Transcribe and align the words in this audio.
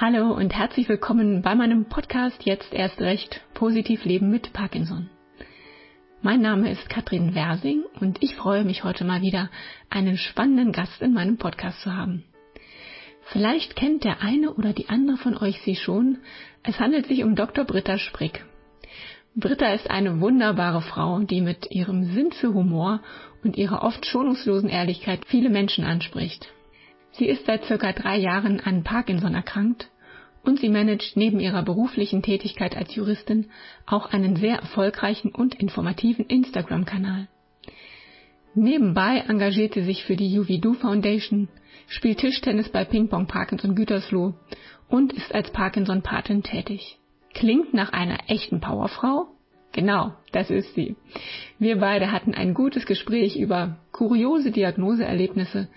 Hallo 0.00 0.30
und 0.30 0.54
herzlich 0.54 0.88
willkommen 0.88 1.42
bei 1.42 1.56
meinem 1.56 1.86
Podcast 1.86 2.44
Jetzt 2.44 2.72
erst 2.72 3.00
recht 3.00 3.40
positiv 3.54 4.04
leben 4.04 4.30
mit 4.30 4.52
Parkinson. 4.52 5.10
Mein 6.22 6.40
Name 6.40 6.70
ist 6.70 6.88
Katrin 6.88 7.34
Wersing 7.34 7.82
und 7.98 8.22
ich 8.22 8.36
freue 8.36 8.62
mich 8.62 8.84
heute 8.84 9.04
mal 9.04 9.22
wieder, 9.22 9.50
einen 9.90 10.16
spannenden 10.16 10.70
Gast 10.70 11.02
in 11.02 11.14
meinem 11.14 11.36
Podcast 11.36 11.80
zu 11.80 11.96
haben. 11.96 12.22
Vielleicht 13.22 13.74
kennt 13.74 14.04
der 14.04 14.22
eine 14.22 14.54
oder 14.54 14.72
die 14.72 14.88
andere 14.88 15.16
von 15.16 15.36
euch 15.36 15.60
sie 15.62 15.74
schon. 15.74 16.18
Es 16.62 16.78
handelt 16.78 17.06
sich 17.06 17.24
um 17.24 17.34
Dr. 17.34 17.64
Britta 17.64 17.98
Sprick. 17.98 18.44
Britta 19.34 19.72
ist 19.72 19.90
eine 19.90 20.20
wunderbare 20.20 20.80
Frau, 20.80 21.18
die 21.18 21.40
mit 21.40 21.72
ihrem 21.72 22.04
Sinn 22.14 22.30
für 22.30 22.54
Humor 22.54 23.02
und 23.42 23.56
ihrer 23.56 23.82
oft 23.82 24.06
schonungslosen 24.06 24.68
Ehrlichkeit 24.68 25.24
viele 25.26 25.50
Menschen 25.50 25.82
anspricht. 25.82 26.52
Sie 27.18 27.26
ist 27.26 27.46
seit 27.46 27.64
circa 27.64 27.92
drei 27.92 28.16
Jahren 28.16 28.60
an 28.60 28.84
Parkinson 28.84 29.34
erkrankt 29.34 29.90
und 30.44 30.60
sie 30.60 30.68
managt 30.68 31.16
neben 31.16 31.40
ihrer 31.40 31.64
beruflichen 31.64 32.22
Tätigkeit 32.22 32.76
als 32.76 32.94
Juristin 32.94 33.50
auch 33.86 34.06
einen 34.12 34.36
sehr 34.36 34.58
erfolgreichen 34.58 35.30
und 35.30 35.56
informativen 35.56 36.26
Instagram-Kanal. 36.26 37.26
Nebenbei 38.54 39.24
engagiert 39.28 39.74
sie 39.74 39.82
sich 39.82 40.04
für 40.04 40.16
die 40.16 40.38
UVDO 40.38 40.74
Foundation, 40.74 41.48
spielt 41.88 42.18
Tischtennis 42.18 42.68
bei 42.68 42.84
Ping-Pong 42.84 43.26
Parkinson 43.26 43.74
Gütersloh 43.74 44.34
und 44.88 45.12
ist 45.12 45.34
als 45.34 45.50
Parkinson-Patin 45.50 46.44
tätig. 46.44 46.98
Klingt 47.34 47.74
nach 47.74 47.92
einer 47.92 48.18
echten 48.28 48.60
Powerfrau? 48.60 49.26
Genau, 49.72 50.14
das 50.32 50.50
ist 50.50 50.74
sie. 50.74 50.96
Wir 51.58 51.78
beide 51.78 52.10
hatten 52.10 52.34
ein 52.34 52.54
gutes 52.54 52.86
Gespräch 52.86 53.36
über 53.36 53.76
kuriose 53.92 54.50
Diagnoseerlebnisse, 54.50 55.68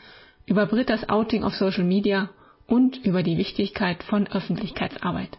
über 0.51 0.65
Britta's 0.65 1.07
Outing 1.07 1.45
auf 1.45 1.55
Social 1.55 1.85
Media 1.85 2.29
und 2.67 2.97
über 3.05 3.23
die 3.23 3.37
Wichtigkeit 3.37 4.03
von 4.03 4.27
Öffentlichkeitsarbeit. 4.27 5.37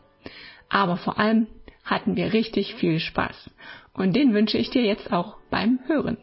Aber 0.71 0.97
vor 0.97 1.19
allem 1.19 1.49
hatten 1.85 2.17
wir 2.17 2.33
richtig 2.33 2.77
viel 2.77 2.99
Spaß. 2.99 3.51
Und 3.93 4.17
den 4.17 4.33
wünsche 4.33 4.57
ich 4.57 4.71
dir 4.71 4.83
jetzt 4.83 5.13
auch 5.13 5.37
beim 5.51 5.81
Hören. 5.85 6.17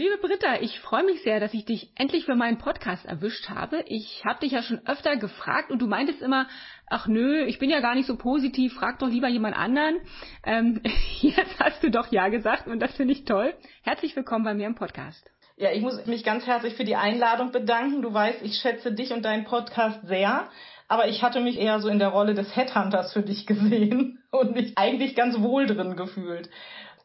Liebe 0.00 0.16
Britta, 0.16 0.62
ich 0.62 0.80
freue 0.80 1.04
mich 1.04 1.22
sehr, 1.24 1.40
dass 1.40 1.52
ich 1.52 1.66
dich 1.66 1.90
endlich 1.94 2.24
für 2.24 2.34
meinen 2.34 2.56
Podcast 2.56 3.04
erwischt 3.04 3.50
habe. 3.50 3.84
Ich 3.86 4.24
habe 4.24 4.40
dich 4.40 4.52
ja 4.52 4.62
schon 4.62 4.80
öfter 4.86 5.18
gefragt 5.18 5.70
und 5.70 5.78
du 5.82 5.86
meintest 5.86 6.22
immer, 6.22 6.48
ach 6.86 7.06
nö, 7.06 7.44
ich 7.44 7.58
bin 7.58 7.68
ja 7.68 7.80
gar 7.80 7.94
nicht 7.94 8.06
so 8.06 8.16
positiv, 8.16 8.72
frag 8.72 8.98
doch 8.98 9.08
lieber 9.08 9.28
jemand 9.28 9.58
anderen. 9.58 10.00
Ähm, 10.42 10.80
jetzt 11.20 11.60
hast 11.60 11.82
du 11.82 11.90
doch 11.90 12.10
ja 12.10 12.28
gesagt 12.28 12.66
und 12.66 12.80
das 12.80 12.94
finde 12.94 13.12
ich 13.12 13.26
toll. 13.26 13.52
Herzlich 13.82 14.16
willkommen 14.16 14.42
bei 14.42 14.54
mir 14.54 14.68
im 14.68 14.74
Podcast. 14.74 15.30
Ja, 15.58 15.70
ich 15.70 15.82
muss 15.82 16.06
mich 16.06 16.24
ganz 16.24 16.46
herzlich 16.46 16.76
für 16.76 16.84
die 16.84 16.96
Einladung 16.96 17.52
bedanken. 17.52 18.00
Du 18.00 18.14
weißt, 18.14 18.40
ich 18.40 18.54
schätze 18.54 18.94
dich 18.94 19.12
und 19.12 19.22
deinen 19.26 19.44
Podcast 19.44 20.00
sehr. 20.06 20.48
Aber 20.88 21.08
ich 21.08 21.22
hatte 21.22 21.42
mich 21.42 21.58
eher 21.58 21.78
so 21.80 21.88
in 21.90 21.98
der 21.98 22.08
Rolle 22.08 22.32
des 22.32 22.56
Headhunters 22.56 23.12
für 23.12 23.22
dich 23.22 23.46
gesehen 23.46 24.18
und 24.30 24.54
mich 24.54 24.78
eigentlich 24.78 25.14
ganz 25.14 25.38
wohl 25.40 25.66
drin 25.66 25.94
gefühlt 25.94 26.48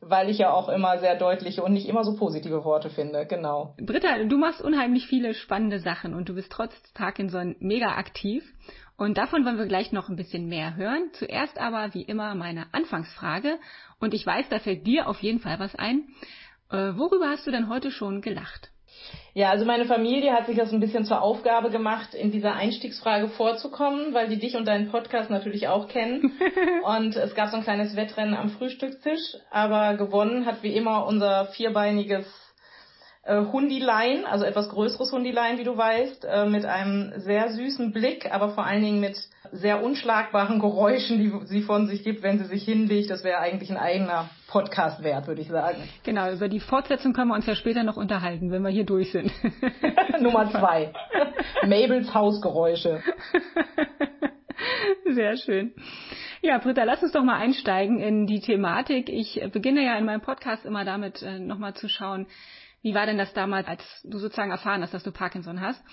weil 0.07 0.29
ich 0.29 0.37
ja 0.37 0.51
auch 0.51 0.69
immer 0.69 0.99
sehr 0.99 1.15
deutliche 1.15 1.63
und 1.63 1.73
nicht 1.73 1.87
immer 1.87 2.03
so 2.03 2.15
positive 2.15 2.63
Worte 2.63 2.89
finde, 2.89 3.25
genau. 3.25 3.75
Britta, 3.81 4.23
du 4.23 4.37
machst 4.37 4.61
unheimlich 4.61 5.07
viele 5.07 5.33
spannende 5.33 5.79
Sachen 5.79 6.13
und 6.13 6.29
du 6.29 6.35
bist 6.35 6.51
trotz 6.51 6.73
Parkinson 6.93 7.55
mega 7.59 7.95
aktiv. 7.95 8.43
Und 8.97 9.17
davon 9.17 9.43
wollen 9.43 9.57
wir 9.57 9.65
gleich 9.65 9.91
noch 9.91 10.07
ein 10.07 10.15
bisschen 10.15 10.47
mehr 10.47 10.75
hören. 10.75 11.09
Zuerst 11.13 11.59
aber, 11.59 11.93
wie 11.93 12.03
immer, 12.03 12.33
meine 12.35 12.67
Anfangsfrage. 12.73 13.57
Und 13.99 14.13
ich 14.13 14.25
weiß, 14.25 14.47
da 14.49 14.59
fällt 14.59 14.87
dir 14.87 15.09
auf 15.09 15.21
jeden 15.21 15.39
Fall 15.39 15.59
was 15.59 15.75
ein. 15.75 16.07
Äh, 16.69 16.93
worüber 16.95 17.29
hast 17.29 17.45
du 17.45 17.51
denn 17.51 17.67
heute 17.67 17.91
schon 17.91 18.21
gelacht? 18.21 18.71
Ja, 19.33 19.49
also 19.49 19.65
meine 19.65 19.83
Familie 19.83 20.31
hat 20.31 20.45
sich 20.45 20.55
das 20.55 20.71
ein 20.71 20.79
bisschen 20.79 21.03
zur 21.03 21.21
Aufgabe 21.21 21.69
gemacht, 21.69 22.13
in 22.13 22.31
dieser 22.31 22.53
Einstiegsfrage 22.53 23.27
vorzukommen, 23.27 24.13
weil 24.13 24.29
die 24.29 24.39
dich 24.39 24.55
und 24.55 24.65
deinen 24.65 24.89
Podcast 24.89 25.29
natürlich 25.29 25.67
auch 25.67 25.89
kennen. 25.89 26.31
und 26.83 27.17
es 27.17 27.35
gab 27.35 27.49
so 27.49 27.57
ein 27.57 27.63
kleines 27.63 27.97
Wettrennen 27.97 28.33
am 28.33 28.49
Frühstückstisch, 28.49 29.35
aber 29.51 29.97
gewonnen 29.97 30.45
hat 30.45 30.63
wie 30.63 30.73
immer 30.73 31.05
unser 31.05 31.47
vierbeiniges 31.47 32.25
äh, 33.25 33.41
Hundilein, 33.51 34.25
also 34.25 34.45
etwas 34.45 34.69
größeres 34.69 35.11
Hundilein, 35.11 35.57
wie 35.57 35.63
du 35.63 35.75
weißt, 35.75 36.25
äh, 36.25 36.45
mit 36.45 36.65
einem 36.65 37.11
sehr 37.17 37.49
süßen 37.49 37.91
Blick, 37.91 38.31
aber 38.31 38.49
vor 38.49 38.65
allen 38.65 38.83
Dingen 38.83 38.99
mit 38.99 39.17
sehr 39.51 39.83
unschlagbaren 39.83 40.59
Geräuschen, 40.59 41.17
die 41.17 41.47
sie 41.47 41.61
von 41.61 41.87
sich 41.87 42.03
gibt, 42.03 42.21
wenn 42.21 42.37
sie 42.37 42.45
sich 42.45 42.63
hinlegt. 42.63 43.09
Das 43.09 43.23
wäre 43.23 43.39
eigentlich 43.39 43.71
ein 43.71 43.77
eigener 43.77 44.29
Podcast 44.47 45.03
wert, 45.03 45.27
würde 45.27 45.41
ich 45.41 45.47
sagen. 45.47 45.77
Genau, 46.03 46.31
über 46.31 46.49
die 46.49 46.59
Fortsetzung 46.59 47.13
können 47.13 47.29
wir 47.29 47.35
uns 47.35 47.47
ja 47.47 47.55
später 47.55 47.83
noch 47.83 47.97
unterhalten, 47.97 48.51
wenn 48.51 48.61
wir 48.61 48.69
hier 48.69 48.85
durch 48.85 49.11
sind. 49.11 49.31
Nummer 50.21 50.51
zwei. 50.51 50.93
Mabels 51.63 52.13
Hausgeräusche. 52.13 53.01
Sehr 55.09 55.37
schön. 55.37 55.73
Ja, 56.41 56.59
Britta, 56.59 56.83
lass 56.83 57.01
uns 57.01 57.11
doch 57.11 57.23
mal 57.23 57.37
einsteigen 57.37 57.99
in 57.99 58.27
die 58.27 58.39
Thematik. 58.39 59.09
Ich 59.09 59.41
beginne 59.51 59.83
ja 59.83 59.97
in 59.97 60.05
meinem 60.05 60.21
Podcast 60.21 60.63
immer 60.63 60.85
damit, 60.85 61.23
äh, 61.23 61.39
nochmal 61.39 61.73
zu 61.73 61.89
schauen, 61.89 62.27
wie 62.85 62.93
war 62.93 63.07
denn 63.07 63.17
das 63.17 63.33
damals, 63.33 63.67
als 63.67 63.81
du 64.03 64.19
sozusagen 64.19 64.51
erfahren 64.51 64.83
hast, 64.83 64.93
dass 64.93 65.01
du 65.01 65.11
Parkinson 65.11 65.59
hast? 65.59 65.83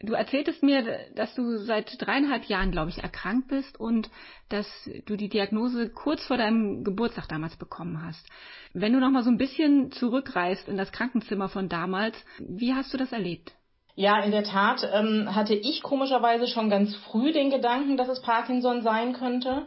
Du 0.00 0.14
erzähltest 0.14 0.62
mir, 0.62 0.82
dass 1.14 1.34
du 1.34 1.58
seit 1.58 2.00
dreieinhalb 2.00 2.46
Jahren, 2.46 2.70
glaube 2.70 2.88
ich, 2.88 3.02
erkrankt 3.02 3.48
bist 3.48 3.78
und 3.78 4.08
dass 4.48 4.66
du 5.04 5.16
die 5.16 5.28
Diagnose 5.28 5.90
kurz 5.90 6.24
vor 6.24 6.38
deinem 6.38 6.84
Geburtstag 6.84 7.28
damals 7.28 7.56
bekommen 7.56 8.02
hast. 8.02 8.26
Wenn 8.72 8.94
du 8.94 8.98
noch 8.98 9.10
mal 9.10 9.22
so 9.22 9.28
ein 9.28 9.36
bisschen 9.36 9.92
zurückreist 9.92 10.68
in 10.68 10.78
das 10.78 10.90
Krankenzimmer 10.90 11.50
von 11.50 11.68
damals, 11.68 12.16
wie 12.38 12.72
hast 12.72 12.94
du 12.94 12.96
das 12.96 13.12
erlebt? 13.12 13.52
Ja, 13.94 14.18
in 14.22 14.30
der 14.30 14.44
Tat 14.44 14.88
ähm, 14.90 15.34
hatte 15.34 15.54
ich 15.54 15.82
komischerweise 15.82 16.46
schon 16.46 16.70
ganz 16.70 16.96
früh 16.96 17.32
den 17.32 17.50
Gedanken, 17.50 17.98
dass 17.98 18.08
es 18.08 18.22
Parkinson 18.22 18.80
sein 18.80 19.12
könnte. 19.12 19.66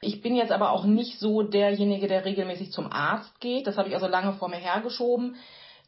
Ich 0.00 0.22
bin 0.22 0.36
jetzt 0.36 0.52
aber 0.52 0.70
auch 0.70 0.84
nicht 0.84 1.18
so 1.18 1.42
derjenige, 1.42 2.06
der 2.06 2.24
regelmäßig 2.24 2.70
zum 2.70 2.86
Arzt 2.92 3.40
geht. 3.40 3.66
Das 3.66 3.76
habe 3.76 3.88
ich 3.88 3.96
also 3.96 4.06
lange 4.06 4.34
vor 4.34 4.48
mir 4.48 4.58
hergeschoben. 4.58 5.34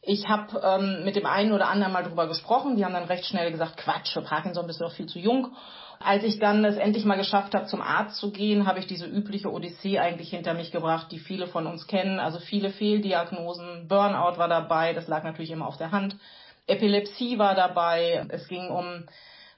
Ich 0.01 0.27
habe 0.27 0.61
ähm, 0.63 1.03
mit 1.03 1.15
dem 1.15 1.25
einen 1.25 1.51
oder 1.51 1.67
anderen 1.67 1.93
mal 1.93 2.03
drüber 2.03 2.27
gesprochen. 2.27 2.77
Die 2.77 2.85
haben 2.85 2.93
dann 2.93 3.03
recht 3.05 3.25
schnell 3.25 3.51
gesagt, 3.51 3.77
Quatsch, 3.77 4.13
für 4.13 4.21
Parkinson 4.21 4.67
bist 4.67 4.79
du 4.79 4.85
doch 4.85 4.93
viel 4.93 5.07
zu 5.07 5.19
jung. 5.19 5.55
Als 5.99 6.23
ich 6.23 6.39
dann 6.39 6.63
es 6.63 6.77
endlich 6.77 7.05
mal 7.05 7.17
geschafft 7.17 7.55
habe, 7.55 7.65
zum 7.65 7.81
Arzt 7.81 8.17
zu 8.17 8.31
gehen, 8.31 8.67
habe 8.67 8.79
ich 8.79 8.87
diese 8.87 9.07
übliche 9.07 9.51
Odyssee 9.51 9.97
eigentlich 9.97 10.29
hinter 10.29 10.53
mich 10.53 10.71
gebracht, 10.71 11.07
die 11.11 11.19
viele 11.19 11.47
von 11.47 11.65
uns 11.65 11.87
kennen. 11.87 12.19
Also 12.19 12.39
viele 12.39 12.69
Fehldiagnosen, 12.69 13.87
Burnout 13.87 14.37
war 14.37 14.47
dabei, 14.47 14.93
das 14.93 15.07
lag 15.07 15.23
natürlich 15.23 15.51
immer 15.51 15.67
auf 15.67 15.77
der 15.77 15.91
Hand. 15.91 16.15
Epilepsie 16.67 17.39
war 17.39 17.55
dabei, 17.55 18.25
es 18.29 18.47
ging 18.47 18.69
um 18.69 19.05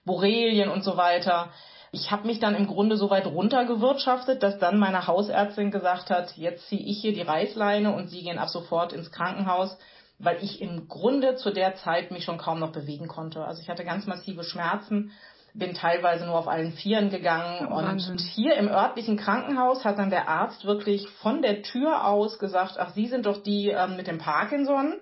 Borrelien 0.05 0.69
und 0.69 0.83
so 0.83 0.95
weiter. 0.95 1.49
Ich 1.91 2.11
habe 2.11 2.27
mich 2.27 2.39
dann 2.39 2.55
im 2.55 2.67
Grunde 2.67 2.97
so 2.97 3.09
weit 3.09 3.25
runtergewirtschaftet, 3.25 4.43
dass 4.43 4.59
dann 4.59 4.77
meine 4.77 5.07
Hausärztin 5.07 5.71
gesagt 5.71 6.09
hat, 6.09 6.37
jetzt 6.37 6.67
ziehe 6.69 6.85
ich 6.85 7.01
hier 7.01 7.13
die 7.13 7.23
Reißleine 7.23 7.93
und 7.93 8.09
Sie 8.09 8.21
gehen 8.21 8.37
ab 8.37 8.49
sofort 8.49 8.93
ins 8.93 9.11
Krankenhaus 9.11 9.75
weil 10.19 10.43
ich 10.43 10.61
im 10.61 10.87
Grunde 10.87 11.35
zu 11.35 11.51
der 11.51 11.75
Zeit 11.75 12.11
mich 12.11 12.25
schon 12.25 12.37
kaum 12.37 12.59
noch 12.59 12.71
bewegen 12.71 13.07
konnte. 13.07 13.43
Also 13.45 13.61
ich 13.61 13.69
hatte 13.69 13.85
ganz 13.85 14.05
massive 14.05 14.43
Schmerzen, 14.43 15.11
bin 15.53 15.73
teilweise 15.73 16.25
nur 16.25 16.37
auf 16.37 16.47
allen 16.47 16.73
Vieren 16.73 17.09
gegangen 17.09 17.67
oh, 17.71 17.77
und 17.77 18.19
hier 18.19 18.55
im 18.55 18.67
örtlichen 18.67 19.17
Krankenhaus 19.17 19.83
hat 19.83 19.97
dann 19.97 20.09
der 20.09 20.27
Arzt 20.27 20.65
wirklich 20.65 21.07
von 21.21 21.41
der 21.41 21.63
Tür 21.63 22.05
aus 22.05 22.37
gesagt, 22.37 22.75
ach, 22.77 22.93
Sie 22.93 23.07
sind 23.07 23.25
doch 23.25 23.41
die 23.41 23.69
ähm, 23.69 23.95
mit 23.95 24.07
dem 24.07 24.19
Parkinson. 24.19 24.95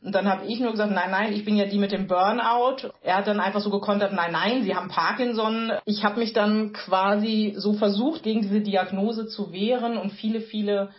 Und 0.00 0.14
dann 0.14 0.28
habe 0.28 0.46
ich 0.46 0.60
nur 0.60 0.70
gesagt, 0.70 0.92
nein, 0.92 1.10
nein, 1.10 1.32
ich 1.32 1.44
bin 1.44 1.56
ja 1.56 1.64
die 1.64 1.78
mit 1.78 1.90
dem 1.90 2.06
Burnout. 2.06 2.92
Er 3.02 3.16
hat 3.16 3.26
dann 3.26 3.40
einfach 3.40 3.60
so 3.60 3.70
gekontert, 3.70 4.12
nein, 4.12 4.30
nein, 4.30 4.62
Sie 4.62 4.76
haben 4.76 4.88
Parkinson. 4.88 5.72
Ich 5.86 6.04
habe 6.04 6.20
mich 6.20 6.32
dann 6.32 6.72
quasi 6.72 7.54
so 7.56 7.72
versucht, 7.72 8.22
gegen 8.22 8.42
diese 8.42 8.60
Diagnose 8.60 9.26
zu 9.26 9.52
wehren 9.52 9.96
und 9.96 10.12
viele, 10.12 10.40
viele 10.40 10.90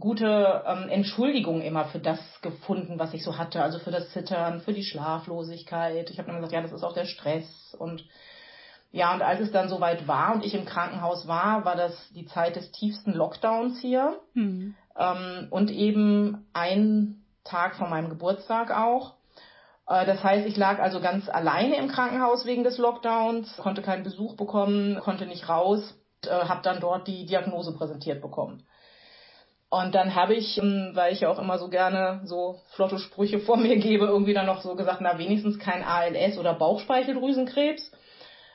gute 0.00 0.64
ähm, 0.66 0.88
Entschuldigung 0.88 1.60
immer 1.62 1.84
für 1.86 1.98
das 1.98 2.18
gefunden, 2.42 2.98
was 2.98 3.14
ich 3.14 3.22
so 3.22 3.38
hatte. 3.38 3.62
Also 3.62 3.78
für 3.78 3.90
das 3.90 4.10
Zittern, 4.10 4.60
für 4.60 4.72
die 4.72 4.84
Schlaflosigkeit. 4.84 6.10
Ich 6.10 6.18
habe 6.18 6.28
dann 6.28 6.36
gesagt, 6.36 6.52
ja, 6.52 6.62
das 6.62 6.72
ist 6.72 6.82
auch 6.82 6.94
der 6.94 7.04
Stress. 7.04 7.76
Und 7.78 8.04
ja, 8.90 9.14
und 9.14 9.22
als 9.22 9.40
es 9.40 9.52
dann 9.52 9.68
soweit 9.68 10.08
war 10.08 10.34
und 10.34 10.44
ich 10.44 10.54
im 10.54 10.64
Krankenhaus 10.64 11.28
war, 11.28 11.64
war 11.64 11.76
das 11.76 11.94
die 12.14 12.26
Zeit 12.26 12.56
des 12.56 12.72
tiefsten 12.72 13.12
Lockdowns 13.12 13.78
hier. 13.80 14.18
Mhm. 14.34 14.74
Ähm, 14.98 15.46
und 15.50 15.70
eben 15.70 16.48
ein 16.52 17.22
Tag 17.44 17.76
vor 17.76 17.88
meinem 17.88 18.08
Geburtstag 18.08 18.76
auch. 18.76 19.14
Äh, 19.86 20.06
das 20.06 20.22
heißt, 20.24 20.46
ich 20.46 20.56
lag 20.56 20.80
also 20.80 21.00
ganz 21.00 21.28
alleine 21.28 21.76
im 21.76 21.88
Krankenhaus 21.88 22.46
wegen 22.46 22.64
des 22.64 22.78
Lockdowns, 22.78 23.56
konnte 23.58 23.82
keinen 23.82 24.04
Besuch 24.04 24.36
bekommen, 24.36 24.98
konnte 25.00 25.26
nicht 25.26 25.48
raus, 25.48 25.94
äh, 26.24 26.30
habe 26.30 26.62
dann 26.62 26.80
dort 26.80 27.06
die 27.06 27.26
Diagnose 27.26 27.74
präsentiert 27.76 28.20
bekommen. 28.20 28.64
Und 29.70 29.94
dann 29.94 30.16
habe 30.16 30.34
ich, 30.34 30.58
ähm, 30.58 30.90
weil 30.94 31.12
ich 31.12 31.20
ja 31.20 31.30
auch 31.30 31.38
immer 31.38 31.56
so 31.58 31.68
gerne 31.68 32.20
so 32.24 32.58
flotte 32.74 32.98
Sprüche 32.98 33.38
vor 33.38 33.56
mir 33.56 33.78
gebe, 33.78 34.04
irgendwie 34.04 34.34
dann 34.34 34.46
noch 34.46 34.62
so 34.62 34.74
gesagt, 34.74 35.00
na 35.00 35.16
wenigstens 35.16 35.60
kein 35.60 35.84
ALS 35.84 36.38
oder 36.38 36.54
Bauchspeicheldrüsenkrebs. 36.54 37.92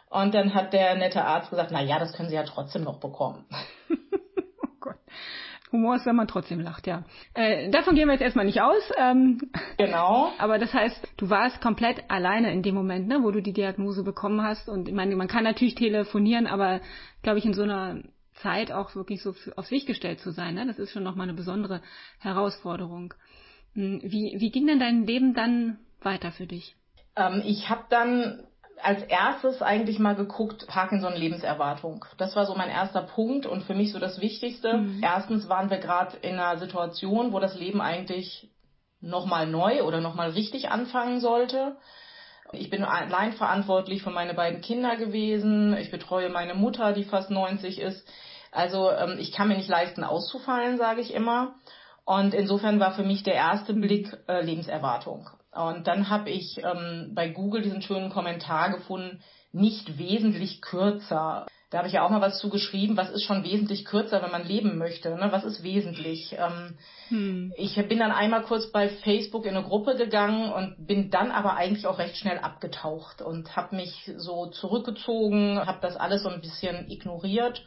Und 0.09 0.33
dann 0.35 0.53
hat 0.53 0.73
der 0.73 0.95
nette 0.95 1.23
Arzt 1.23 1.49
gesagt, 1.49 1.71
na 1.71 1.81
ja, 1.81 1.99
das 1.99 2.13
können 2.13 2.29
Sie 2.29 2.35
ja 2.35 2.43
trotzdem 2.43 2.83
noch 2.83 2.99
bekommen. 2.99 3.45
oh 3.89 4.67
Gott. 4.81 4.97
Humor 5.71 5.95
ist, 5.95 6.05
wenn 6.05 6.17
man 6.17 6.27
trotzdem 6.27 6.59
lacht, 6.59 6.85
ja. 6.85 7.03
Äh, 7.33 7.69
davon 7.69 7.95
gehen 7.95 8.07
wir 8.07 8.13
jetzt 8.13 8.21
erstmal 8.21 8.45
nicht 8.45 8.61
aus. 8.61 8.91
Ähm, 8.97 9.39
genau. 9.77 10.31
Aber 10.37 10.59
das 10.59 10.73
heißt, 10.73 11.07
du 11.15 11.29
warst 11.29 11.61
komplett 11.61 12.03
alleine 12.09 12.51
in 12.51 12.61
dem 12.61 12.75
Moment, 12.75 13.07
ne, 13.07 13.23
wo 13.23 13.31
du 13.31 13.41
die 13.41 13.53
Diagnose 13.53 14.03
bekommen 14.03 14.43
hast. 14.43 14.67
Und 14.67 14.89
ich 14.89 14.93
meine, 14.93 15.15
man 15.15 15.29
kann 15.29 15.45
natürlich 15.45 15.75
telefonieren, 15.75 16.45
aber 16.45 16.81
glaube 17.23 17.39
ich, 17.39 17.45
in 17.45 17.53
so 17.53 17.63
einer 17.63 18.01
Zeit 18.41 18.71
auch 18.71 18.95
wirklich 18.95 19.21
so 19.21 19.33
für, 19.33 19.57
auf 19.57 19.67
sich 19.67 19.85
gestellt 19.85 20.19
zu 20.19 20.31
sein, 20.31 20.55
ne, 20.55 20.65
das 20.65 20.79
ist 20.79 20.91
schon 20.91 21.03
nochmal 21.03 21.27
eine 21.27 21.37
besondere 21.37 21.81
Herausforderung. 22.19 23.13
Hm, 23.73 24.01
wie, 24.03 24.35
wie 24.39 24.51
ging 24.51 24.67
denn 24.67 24.79
dein 24.79 25.05
Leben 25.05 25.33
dann 25.33 25.79
weiter 26.01 26.31
für 26.31 26.47
dich? 26.47 26.75
Ähm, 27.15 27.41
ich 27.45 27.69
habe 27.69 27.85
dann 27.89 28.45
als 28.81 29.03
erstes 29.03 29.61
eigentlich 29.61 29.99
mal 29.99 30.15
geguckt, 30.15 30.67
Parkinson-Lebenserwartung. 30.67 32.05
Das 32.17 32.35
war 32.35 32.45
so 32.45 32.55
mein 32.55 32.69
erster 32.69 33.01
Punkt 33.01 33.45
und 33.45 33.63
für 33.63 33.73
mich 33.73 33.91
so 33.91 33.99
das 33.99 34.19
Wichtigste. 34.19 34.77
Mhm. 34.77 35.01
Erstens 35.01 35.47
waren 35.47 35.69
wir 35.69 35.77
gerade 35.77 36.17
in 36.17 36.33
einer 36.33 36.57
Situation, 36.57 37.31
wo 37.31 37.39
das 37.39 37.57
Leben 37.57 37.81
eigentlich 37.81 38.49
nochmal 39.01 39.47
neu 39.47 39.83
oder 39.83 40.01
nochmal 40.01 40.31
richtig 40.31 40.69
anfangen 40.69 41.19
sollte. 41.19 41.77
Ich 42.51 42.69
bin 42.69 42.83
allein 42.83 43.33
verantwortlich 43.33 44.03
für 44.03 44.11
meine 44.11 44.33
beiden 44.33 44.61
Kinder 44.61 44.95
gewesen. 44.95 45.75
Ich 45.77 45.91
betreue 45.91 46.29
meine 46.29 46.53
Mutter, 46.53 46.93
die 46.93 47.03
fast 47.03 47.31
90 47.31 47.79
ist. 47.79 48.07
Also 48.51 48.91
ähm, 48.91 49.17
ich 49.19 49.31
kann 49.31 49.47
mir 49.47 49.57
nicht 49.57 49.69
leisten, 49.69 50.03
auszufallen, 50.03 50.77
sage 50.77 51.01
ich 51.01 51.13
immer. 51.13 51.55
Und 52.05 52.33
insofern 52.33 52.79
war 52.79 52.93
für 52.93 53.03
mich 53.03 53.23
der 53.23 53.33
erste 53.33 53.73
Blick 53.73 54.15
äh, 54.27 54.41
Lebenserwartung. 54.41 55.29
Und 55.51 55.87
dann 55.87 56.09
habe 56.09 56.29
ich 56.29 56.61
ähm, 56.63 57.11
bei 57.13 57.29
Google 57.29 57.61
diesen 57.61 57.81
schönen 57.81 58.09
Kommentar 58.09 58.71
gefunden, 58.71 59.21
nicht 59.51 59.97
wesentlich 59.97 60.61
kürzer. 60.61 61.47
Da 61.71 61.79
habe 61.79 61.87
ich 61.87 61.95
ja 61.95 62.05
auch 62.05 62.11
mal 62.11 62.21
was 62.21 62.39
zugeschrieben, 62.39 62.95
was 62.95 63.09
ist 63.09 63.23
schon 63.23 63.43
wesentlich 63.43 63.85
kürzer, 63.85 64.21
wenn 64.21 64.31
man 64.31 64.45
leben 64.45 64.77
möchte. 64.77 65.09
Ne? 65.09 65.31
Was 65.31 65.43
ist 65.43 65.63
wesentlich? 65.63 66.35
Ähm, 66.37 66.77
hm. 67.09 67.53
Ich 67.57 67.75
bin 67.87 67.99
dann 67.99 68.11
einmal 68.11 68.43
kurz 68.43 68.71
bei 68.71 68.87
Facebook 68.87 69.45
in 69.45 69.57
eine 69.57 69.65
Gruppe 69.65 69.95
gegangen 69.95 70.51
und 70.53 70.85
bin 70.85 71.09
dann 71.09 71.31
aber 71.31 71.55
eigentlich 71.55 71.87
auch 71.87 71.97
recht 71.97 72.17
schnell 72.17 72.37
abgetaucht 72.37 73.21
und 73.21 73.55
habe 73.55 73.75
mich 73.75 74.11
so 74.15 74.47
zurückgezogen, 74.47 75.59
habe 75.65 75.79
das 75.81 75.97
alles 75.97 76.21
so 76.21 76.29
ein 76.29 76.41
bisschen 76.41 76.89
ignoriert, 76.89 77.63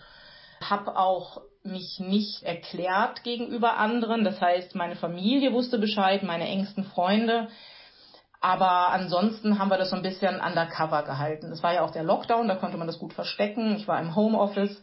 habe 0.61 0.97
auch 0.97 1.43
mich 1.65 1.99
nicht 1.99 2.45
erklärt 2.45 3.25
gegenüber 3.25 3.79
anderen. 3.79 4.23
Das 4.23 4.41
heißt, 4.41 4.77
meine 4.77 4.97
Familie 4.97 5.53
wusste 5.53 5.79
Bescheid, 5.79 6.23
meine 6.23 6.47
engsten 6.47 6.85
Freunde. 6.85 7.49
Aber 8.41 8.91
ansonsten 8.93 9.59
haben 9.59 9.69
wir 9.69 9.79
das 9.79 9.91
so 9.91 9.97
ein 9.97 10.03
bisschen 10.03 10.41
undercover 10.41 11.03
gehalten. 11.03 11.51
Es 11.51 11.63
war 11.63 11.75
ja 11.75 11.83
auch 11.83 11.91
der 11.91 12.05
Lockdown, 12.05 12.47
da 12.47 12.55
konnte 12.55 12.77
man 12.77 12.87
das 12.87 12.99
gut 12.99 13.13
verstecken. 13.13 13.75
Ich 13.77 13.89
war 13.89 14.01
im 14.01 14.15
Homeoffice. 14.15 14.83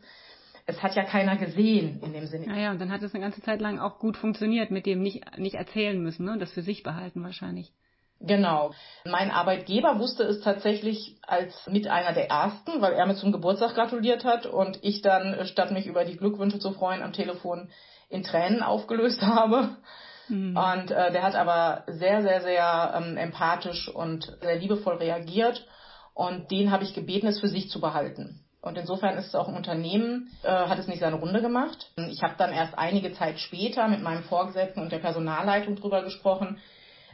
Es 0.66 0.81
hat 0.81 0.96
ja 0.96 1.04
keiner 1.04 1.38
gesehen 1.38 2.02
in 2.02 2.12
dem 2.12 2.25
Sinne. 2.25 2.48
Ja, 2.48 2.56
ja, 2.56 2.72
und 2.72 2.81
dann 2.81 2.92
hat 2.92 3.02
es 3.02 3.13
eine 3.13 3.24
ganze 3.24 3.42
Zeit 3.42 3.62
lang 3.62 3.80
auch 3.80 4.00
gut 4.00 4.18
funktioniert 4.18 4.72
mit 4.72 4.86
dem 4.86 5.02
nicht, 5.02 5.38
nicht 5.38 5.56
erzählen 5.56 6.02
müssen, 6.02 6.25
ne? 6.25 6.38
das 6.38 6.52
für 6.52 6.63
sich 6.63 6.84
behalten 6.84 7.24
wahrscheinlich. 7.24 7.72
Genau. 8.19 8.72
Mein 9.06 9.30
Arbeitgeber 9.30 10.00
wusste 10.00 10.24
es 10.24 10.42
tatsächlich 10.42 11.18
als 11.22 11.68
mit 11.68 11.88
einer 11.88 12.13
der 12.13 12.30
ersten, 12.30 12.81
weil 12.81 12.94
er 12.94 13.06
mir 13.06 13.16
zum 13.16 13.31
Geburtstag 13.31 13.75
gratuliert 13.75 14.25
hat 14.25 14.46
und 14.46 14.80
ich 14.84 15.02
dann, 15.02 15.46
statt 15.46 15.72
mich 15.72 15.86
über 15.86 16.06
die 16.06 16.18
Glückwünsche 16.18 16.60
zu 16.60 16.72
freuen, 16.72 17.04
am 17.04 17.13
Telefon 17.13 17.69
in 18.10 18.24
Tränen 18.24 18.63
aufgelöst 18.63 19.22
habe. 19.22 19.78
Mhm. 20.27 20.57
Und 20.57 20.92
äh, 20.92 21.12
der 21.12 21.24
hat 21.24 21.36
aber 21.36 21.83
sehr, 21.88 22.22
sehr, 22.22 22.42
sehr 22.42 22.94
ähm, 22.95 23.18
empathisch 23.18 23.89
und 23.89 24.31
sehr 24.42 24.57
liebevoll 24.57 24.95
reagiert. 24.95 25.66
Und 26.13 26.50
den 26.51 26.72
habe 26.72 26.83
ich 26.83 26.94
gebeten, 26.94 27.27
es 27.27 27.39
für 27.39 27.50
sich 27.50 27.69
zu 27.69 27.81
behalten. 27.81 28.42
Und 28.66 28.80
insofern 28.80 29.16
ist 29.18 29.27
es 29.27 29.36
auch 29.36 29.48
im 29.48 29.56
Unternehmen, 29.56 30.31
äh, 30.42 30.48
hat 30.48 30.80
es 30.80 30.88
nicht 30.88 31.00
seine 31.00 31.18
Runde 31.18 31.39
gemacht. 31.39 31.92
Ich 32.10 32.24
habe 32.24 32.33
dann 32.38 32.51
erst 32.51 32.75
einige 32.77 33.13
Zeit 33.13 33.39
später 33.39 33.88
mit 33.88 34.01
meinem 34.01 34.24
Vorgesetzten 34.24 34.81
und 34.81 34.92
der 34.92 34.98
Personalleitung 34.98 35.75
drüber 35.75 36.01
gesprochen, 36.01 36.57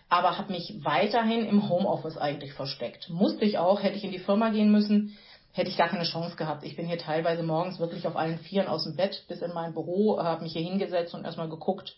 aber 0.07 0.37
habe 0.37 0.53
mich 0.53 0.75
weiterhin 0.83 1.45
im 1.45 1.67
Homeoffice 1.67 2.17
eigentlich 2.17 2.53
versteckt. 2.53 3.09
Musste 3.09 3.43
ich 3.43 3.57
auch, 3.57 3.83
hätte 3.83 3.97
ich 3.97 4.05
in 4.05 4.11
die 4.11 4.19
Firma 4.19 4.49
gehen 4.49 4.71
müssen, 4.71 5.17
hätte 5.51 5.69
ich 5.69 5.77
gar 5.77 5.89
keine 5.89 6.05
Chance 6.05 6.37
gehabt. 6.37 6.63
Ich 6.63 6.77
bin 6.77 6.87
hier 6.87 6.97
teilweise 6.97 7.43
morgens 7.43 7.79
wirklich 7.79 8.07
auf 8.07 8.15
allen 8.15 8.39
Vieren 8.39 8.67
aus 8.67 8.85
dem 8.85 8.95
Bett 8.95 9.25
bis 9.27 9.41
in 9.41 9.53
mein 9.53 9.73
Büro, 9.73 10.23
habe 10.23 10.43
mich 10.43 10.53
hier 10.53 10.63
hingesetzt 10.63 11.13
und 11.13 11.25
erstmal 11.25 11.49
geguckt, 11.49 11.97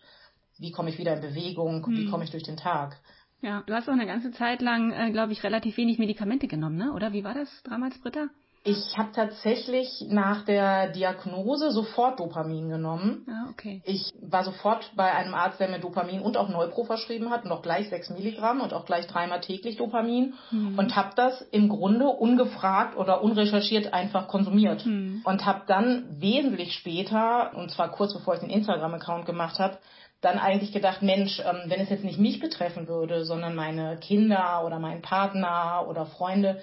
wie 0.59 0.71
komme 0.71 0.89
ich 0.89 0.97
wieder 0.97 1.13
in 1.13 1.21
Bewegung, 1.21 1.85
hm. 1.85 1.95
wie 1.95 2.09
komme 2.09 2.23
ich 2.23 2.31
durch 2.31 2.43
den 2.43 2.57
Tag. 2.57 2.97
Ja, 3.41 3.61
du 3.65 3.73
hast 3.73 3.89
auch 3.89 3.93
eine 3.93 4.05
ganze 4.05 4.31
Zeit 4.31 4.61
lang, 4.61 4.91
äh, 4.91 5.11
glaube 5.11 5.33
ich, 5.33 5.43
relativ 5.43 5.75
wenig 5.75 5.99
Medikamente 5.99 6.47
genommen, 6.47 6.77
ne? 6.77 6.93
Oder 6.93 7.11
wie 7.11 7.25
war 7.25 7.33
das 7.33 7.49
damals, 7.63 7.99
Britta? 7.99 8.29
Ich 8.65 8.97
habe 8.97 9.11
tatsächlich 9.13 10.05
nach 10.07 10.45
der 10.45 10.89
Diagnose 10.89 11.71
sofort 11.71 12.21
Dopamin 12.21 12.69
genommen. 12.69 13.27
Ah, 13.29 13.49
okay. 13.49 13.81
Ich 13.83 14.13
war 14.21 14.45
sofort 14.45 14.89
bei 14.95 15.11
einem 15.11 15.33
Arzt, 15.33 15.59
der 15.59 15.67
mir 15.67 15.79
Dopamin 15.79 16.21
und 16.21 16.37
auch 16.37 16.47
Neupro 16.47 16.85
verschrieben 16.85 17.29
hat 17.29 17.43
und 17.43 17.51
auch 17.51 17.61
gleich 17.61 17.89
6 17.89 18.11
Milligramm 18.11 18.61
und 18.61 18.73
auch 18.73 18.85
gleich 18.85 19.05
dreimal 19.07 19.41
täglich 19.41 19.75
Dopamin 19.75 20.35
mhm. 20.51 20.79
und 20.79 20.95
habe 20.95 21.09
das 21.17 21.41
im 21.51 21.67
Grunde 21.67 22.07
ungefragt 22.07 22.95
oder 22.95 23.21
unrecherchiert 23.21 23.93
einfach 23.93 24.29
konsumiert 24.29 24.85
mhm. 24.85 25.21
und 25.25 25.45
habe 25.45 25.63
dann 25.67 26.05
wesentlich 26.21 26.73
später, 26.73 27.51
und 27.57 27.69
zwar 27.69 27.91
kurz 27.91 28.13
bevor 28.13 28.35
ich 28.35 28.39
den 28.39 28.49
Instagram-Account 28.49 29.25
gemacht 29.25 29.59
habe, 29.59 29.77
dann 30.23 30.39
eigentlich 30.39 30.71
gedacht, 30.71 31.01
Mensch, 31.01 31.39
ähm, 31.39 31.63
wenn 31.69 31.81
es 31.81 31.89
jetzt 31.89 32.05
nicht 32.05 32.17
mich 32.17 32.39
betreffen 32.39 32.87
würde, 32.87 33.25
sondern 33.25 33.55
meine 33.55 33.97
Kinder 33.97 34.63
oder 34.65 34.79
meinen 34.79 35.01
Partner 35.01 35.85
oder 35.87 36.05
Freunde, 36.05 36.61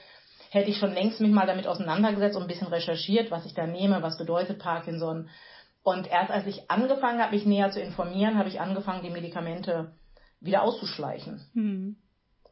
hätte 0.50 0.70
ich 0.70 0.78
schon 0.78 0.94
längst 0.94 1.20
mich 1.20 1.30
mal 1.30 1.46
damit 1.46 1.66
auseinandergesetzt 1.66 2.36
und 2.36 2.42
ein 2.42 2.48
bisschen 2.48 2.68
recherchiert, 2.68 3.30
was 3.30 3.44
ich 3.44 3.54
da 3.54 3.66
nehme, 3.66 4.02
was 4.02 4.16
bedeutet 4.16 4.58
Parkinson. 4.58 5.28
Und 5.82 6.10
erst 6.10 6.30
als 6.30 6.46
ich 6.46 6.70
angefangen 6.70 7.20
habe, 7.20 7.34
mich 7.34 7.44
näher 7.44 7.70
zu 7.70 7.80
informieren, 7.80 8.38
habe 8.38 8.48
ich 8.48 8.60
angefangen, 8.60 9.02
die 9.02 9.10
Medikamente 9.10 9.92
wieder 10.40 10.62
auszuschleichen. 10.62 11.42
Mhm. 11.52 11.96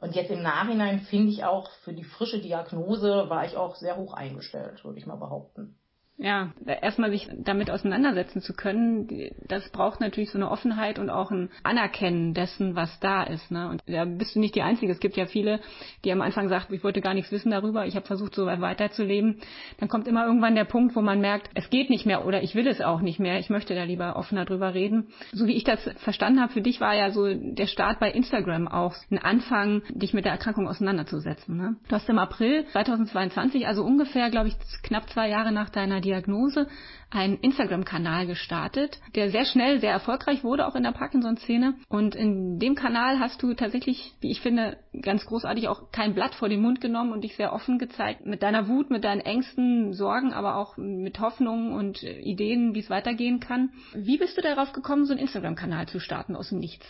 Und 0.00 0.14
jetzt 0.14 0.30
im 0.30 0.42
Nachhinein 0.42 1.00
finde 1.00 1.32
ich 1.32 1.44
auch, 1.44 1.70
für 1.84 1.94
die 1.94 2.04
frische 2.04 2.38
Diagnose 2.38 3.28
war 3.28 3.46
ich 3.46 3.56
auch 3.56 3.74
sehr 3.76 3.96
hoch 3.96 4.12
eingestellt, 4.12 4.84
würde 4.84 4.98
ich 4.98 5.06
mal 5.06 5.16
behaupten 5.16 5.77
ja, 6.20 6.52
erstmal 6.66 7.12
sich 7.12 7.28
damit 7.36 7.70
auseinandersetzen 7.70 8.42
zu 8.42 8.52
können, 8.52 9.30
das 9.46 9.70
braucht 9.70 10.00
natürlich 10.00 10.30
so 10.30 10.38
eine 10.38 10.50
Offenheit 10.50 10.98
und 10.98 11.10
auch 11.10 11.30
ein 11.30 11.48
Anerkennen 11.62 12.34
dessen, 12.34 12.74
was 12.74 12.98
da 12.98 13.22
ist. 13.22 13.52
Ne? 13.52 13.68
Und 13.68 13.82
da 13.86 14.04
bist 14.04 14.34
du 14.34 14.40
nicht 14.40 14.56
die 14.56 14.62
Einzige. 14.62 14.90
Es 14.90 14.98
gibt 14.98 15.16
ja 15.16 15.26
viele, 15.26 15.60
die 16.04 16.10
am 16.10 16.20
Anfang 16.20 16.48
sagen, 16.48 16.74
ich 16.74 16.82
wollte 16.82 17.00
gar 17.00 17.14
nichts 17.14 17.30
wissen 17.30 17.52
darüber, 17.52 17.86
ich 17.86 17.94
habe 17.94 18.04
versucht, 18.04 18.34
so 18.34 18.46
weiterzuleben. 18.46 19.40
Dann 19.78 19.88
kommt 19.88 20.08
immer 20.08 20.26
irgendwann 20.26 20.56
der 20.56 20.64
Punkt, 20.64 20.96
wo 20.96 21.02
man 21.02 21.20
merkt, 21.20 21.50
es 21.54 21.70
geht 21.70 21.88
nicht 21.88 22.04
mehr 22.04 22.26
oder 22.26 22.42
ich 22.42 22.56
will 22.56 22.66
es 22.66 22.80
auch 22.80 23.00
nicht 23.00 23.20
mehr, 23.20 23.38
ich 23.38 23.48
möchte 23.48 23.76
da 23.76 23.84
lieber 23.84 24.16
offener 24.16 24.44
drüber 24.44 24.74
reden. 24.74 25.08
So 25.30 25.46
wie 25.46 25.54
ich 25.54 25.62
das 25.62 25.88
verstanden 25.98 26.40
habe, 26.40 26.52
für 26.52 26.62
dich 26.62 26.80
war 26.80 26.96
ja 26.96 27.12
so 27.12 27.32
der 27.32 27.68
Start 27.68 28.00
bei 28.00 28.10
Instagram 28.10 28.66
auch 28.66 28.96
ein 29.12 29.18
Anfang, 29.18 29.82
dich 29.90 30.14
mit 30.14 30.24
der 30.24 30.32
Erkrankung 30.32 30.66
auseinanderzusetzen. 30.66 31.56
Ne? 31.56 31.76
Du 31.86 31.94
hast 31.94 32.08
im 32.08 32.18
April 32.18 32.66
2022, 32.72 33.68
also 33.68 33.84
ungefähr, 33.84 34.30
glaube 34.30 34.48
ich, 34.48 34.56
knapp 34.82 35.08
zwei 35.10 35.28
Jahre 35.28 35.52
nach 35.52 35.70
deiner 35.70 36.00
Diagnose 36.08 36.66
einen 37.10 37.38
Instagram-Kanal 37.38 38.26
gestartet, 38.26 38.98
der 39.14 39.30
sehr 39.30 39.44
schnell 39.44 39.80
sehr 39.80 39.92
erfolgreich 39.92 40.44
wurde, 40.44 40.66
auch 40.66 40.74
in 40.74 40.82
der 40.82 40.92
Parkinson-Szene. 40.92 41.74
Und 41.88 42.14
in 42.14 42.58
dem 42.58 42.74
Kanal 42.74 43.18
hast 43.20 43.42
du 43.42 43.54
tatsächlich, 43.54 44.14
wie 44.20 44.30
ich 44.30 44.40
finde, 44.40 44.78
ganz 45.02 45.24
großartig 45.26 45.68
auch 45.68 45.92
kein 45.92 46.14
Blatt 46.14 46.34
vor 46.34 46.48
den 46.48 46.60
Mund 46.60 46.80
genommen 46.80 47.12
und 47.12 47.22
dich 47.22 47.36
sehr 47.36 47.52
offen 47.52 47.78
gezeigt 47.78 48.26
mit 48.26 48.42
deiner 48.42 48.68
Wut, 48.68 48.90
mit 48.90 49.04
deinen 49.04 49.20
Ängsten, 49.20 49.92
Sorgen, 49.92 50.32
aber 50.32 50.56
auch 50.56 50.76
mit 50.76 51.20
Hoffnungen 51.20 51.72
und 51.72 52.02
Ideen, 52.02 52.74
wie 52.74 52.80
es 52.80 52.90
weitergehen 52.90 53.40
kann. 53.40 53.70
Wie 53.94 54.18
bist 54.18 54.36
du 54.36 54.42
darauf 54.42 54.72
gekommen, 54.72 55.04
so 55.04 55.12
einen 55.12 55.20
Instagram-Kanal 55.20 55.88
zu 55.88 56.00
starten 56.00 56.36
aus 56.36 56.50
dem 56.50 56.58
Nichts? 56.58 56.86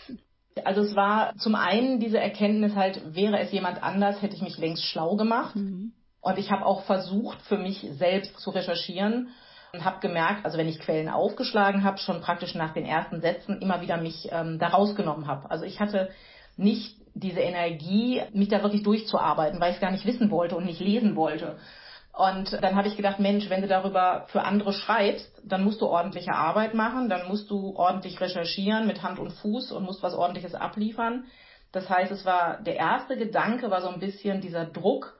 Also 0.65 0.81
es 0.81 0.95
war 0.95 1.35
zum 1.37 1.55
einen 1.55 1.99
diese 1.99 2.19
Erkenntnis 2.19 2.75
halt, 2.75 3.15
wäre 3.15 3.39
es 3.39 3.51
jemand 3.51 3.81
anders, 3.83 4.21
hätte 4.21 4.35
ich 4.35 4.41
mich 4.41 4.57
längst 4.57 4.83
schlau 4.83 5.15
gemacht. 5.15 5.55
Mhm. 5.55 5.93
Und 6.21 6.37
ich 6.37 6.51
habe 6.51 6.65
auch 6.65 6.83
versucht, 6.83 7.41
für 7.43 7.57
mich 7.57 7.85
selbst 7.91 8.37
zu 8.39 8.49
recherchieren 8.49 9.29
und 9.73 9.85
habe 9.85 9.99
gemerkt, 9.99 10.45
also 10.45 10.57
wenn 10.57 10.67
ich 10.67 10.79
Quellen 10.79 11.09
aufgeschlagen 11.09 11.83
habe, 11.83 11.97
schon 11.99 12.21
praktisch 12.21 12.55
nach 12.55 12.73
den 12.73 12.85
ersten 12.85 13.21
Sätzen 13.21 13.61
immer 13.61 13.81
wieder 13.81 13.97
mich 13.97 14.27
ähm, 14.31 14.59
da 14.59 14.67
rausgenommen 14.69 15.27
habe. 15.27 15.49
Also 15.49 15.65
ich 15.65 15.79
hatte 15.79 16.09
nicht 16.57 16.97
diese 17.13 17.39
Energie, 17.39 18.21
mich 18.33 18.49
da 18.49 18.61
wirklich 18.63 18.83
durchzuarbeiten, 18.83 19.59
weil 19.59 19.71
ich 19.71 19.75
es 19.75 19.81
gar 19.81 19.91
nicht 19.91 20.05
wissen 20.05 20.31
wollte 20.31 20.55
und 20.55 20.65
nicht 20.65 20.79
lesen 20.79 21.15
wollte. 21.15 21.57
Und 22.13 22.51
dann 22.61 22.75
habe 22.75 22.87
ich 22.87 22.97
gedacht, 22.97 23.19
Mensch, 23.19 23.49
wenn 23.49 23.61
du 23.61 23.67
darüber 23.67 24.25
für 24.27 24.41
andere 24.43 24.73
schreibst, 24.73 25.31
dann 25.43 25.63
musst 25.63 25.79
du 25.79 25.87
ordentliche 25.87 26.33
Arbeit 26.33 26.73
machen, 26.73 27.07
dann 27.07 27.27
musst 27.27 27.49
du 27.49 27.75
ordentlich 27.75 28.19
recherchieren 28.19 28.87
mit 28.87 29.03
Hand 29.03 29.19
und 29.19 29.31
Fuß 29.31 29.71
und 29.71 29.85
musst 29.85 30.03
was 30.03 30.13
ordentliches 30.13 30.55
abliefern. 30.55 31.25
Das 31.71 31.89
heißt, 31.89 32.11
es 32.11 32.25
war 32.25 32.61
der 32.61 32.75
erste 32.75 33.15
Gedanke 33.15 33.69
war 33.69 33.81
so 33.81 33.89
ein 33.89 33.99
bisschen 33.99 34.41
dieser 34.41 34.65
Druck, 34.65 35.18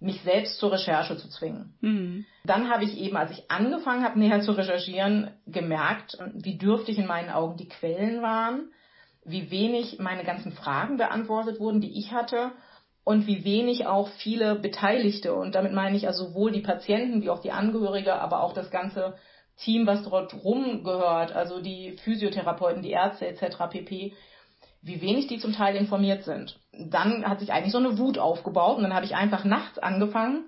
mich 0.00 0.22
selbst 0.22 0.58
zur 0.58 0.72
Recherche 0.72 1.16
zu 1.16 1.28
zwingen. 1.28 1.74
Mhm. 1.80 2.24
Dann 2.44 2.70
habe 2.70 2.84
ich 2.84 2.98
eben, 2.98 3.16
als 3.16 3.32
ich 3.32 3.50
angefangen 3.50 4.02
habe, 4.02 4.18
näher 4.18 4.40
zu 4.40 4.52
recherchieren, 4.52 5.30
gemerkt, 5.46 6.18
wie 6.34 6.56
dürftig 6.56 6.98
in 6.98 7.06
meinen 7.06 7.30
Augen 7.30 7.58
die 7.58 7.68
Quellen 7.68 8.22
waren, 8.22 8.72
wie 9.24 9.50
wenig 9.50 9.98
meine 9.98 10.24
ganzen 10.24 10.52
Fragen 10.52 10.96
beantwortet 10.96 11.60
wurden, 11.60 11.80
die 11.80 11.98
ich 11.98 12.12
hatte 12.12 12.52
und 13.04 13.26
wie 13.26 13.44
wenig 13.44 13.86
auch 13.86 14.08
viele 14.08 14.54
Beteiligte, 14.54 15.34
und 15.34 15.54
damit 15.54 15.72
meine 15.72 15.96
ich 15.96 16.06
also 16.06 16.28
sowohl 16.28 16.52
die 16.52 16.60
Patienten 16.60 17.22
wie 17.22 17.30
auch 17.30 17.40
die 17.40 17.52
Angehörige, 17.52 18.14
aber 18.14 18.42
auch 18.42 18.54
das 18.54 18.70
ganze 18.70 19.14
Team, 19.58 19.86
was 19.86 20.02
dort 20.04 20.32
rumgehört, 20.32 21.32
also 21.32 21.60
die 21.60 21.98
Physiotherapeuten, 22.02 22.82
die 22.82 22.92
Ärzte 22.92 23.26
etc. 23.26 23.56
pp., 23.70 24.14
wie 24.82 25.00
wenig 25.00 25.26
die 25.26 25.38
zum 25.38 25.52
Teil 25.52 25.76
informiert 25.76 26.24
sind. 26.24 26.58
Dann 26.72 27.28
hat 27.28 27.40
sich 27.40 27.52
eigentlich 27.52 27.72
so 27.72 27.78
eine 27.78 27.98
Wut 27.98 28.18
aufgebaut 28.18 28.76
und 28.76 28.82
dann 28.82 28.94
habe 28.94 29.04
ich 29.04 29.14
einfach 29.14 29.44
nachts 29.44 29.78
angefangen, 29.78 30.44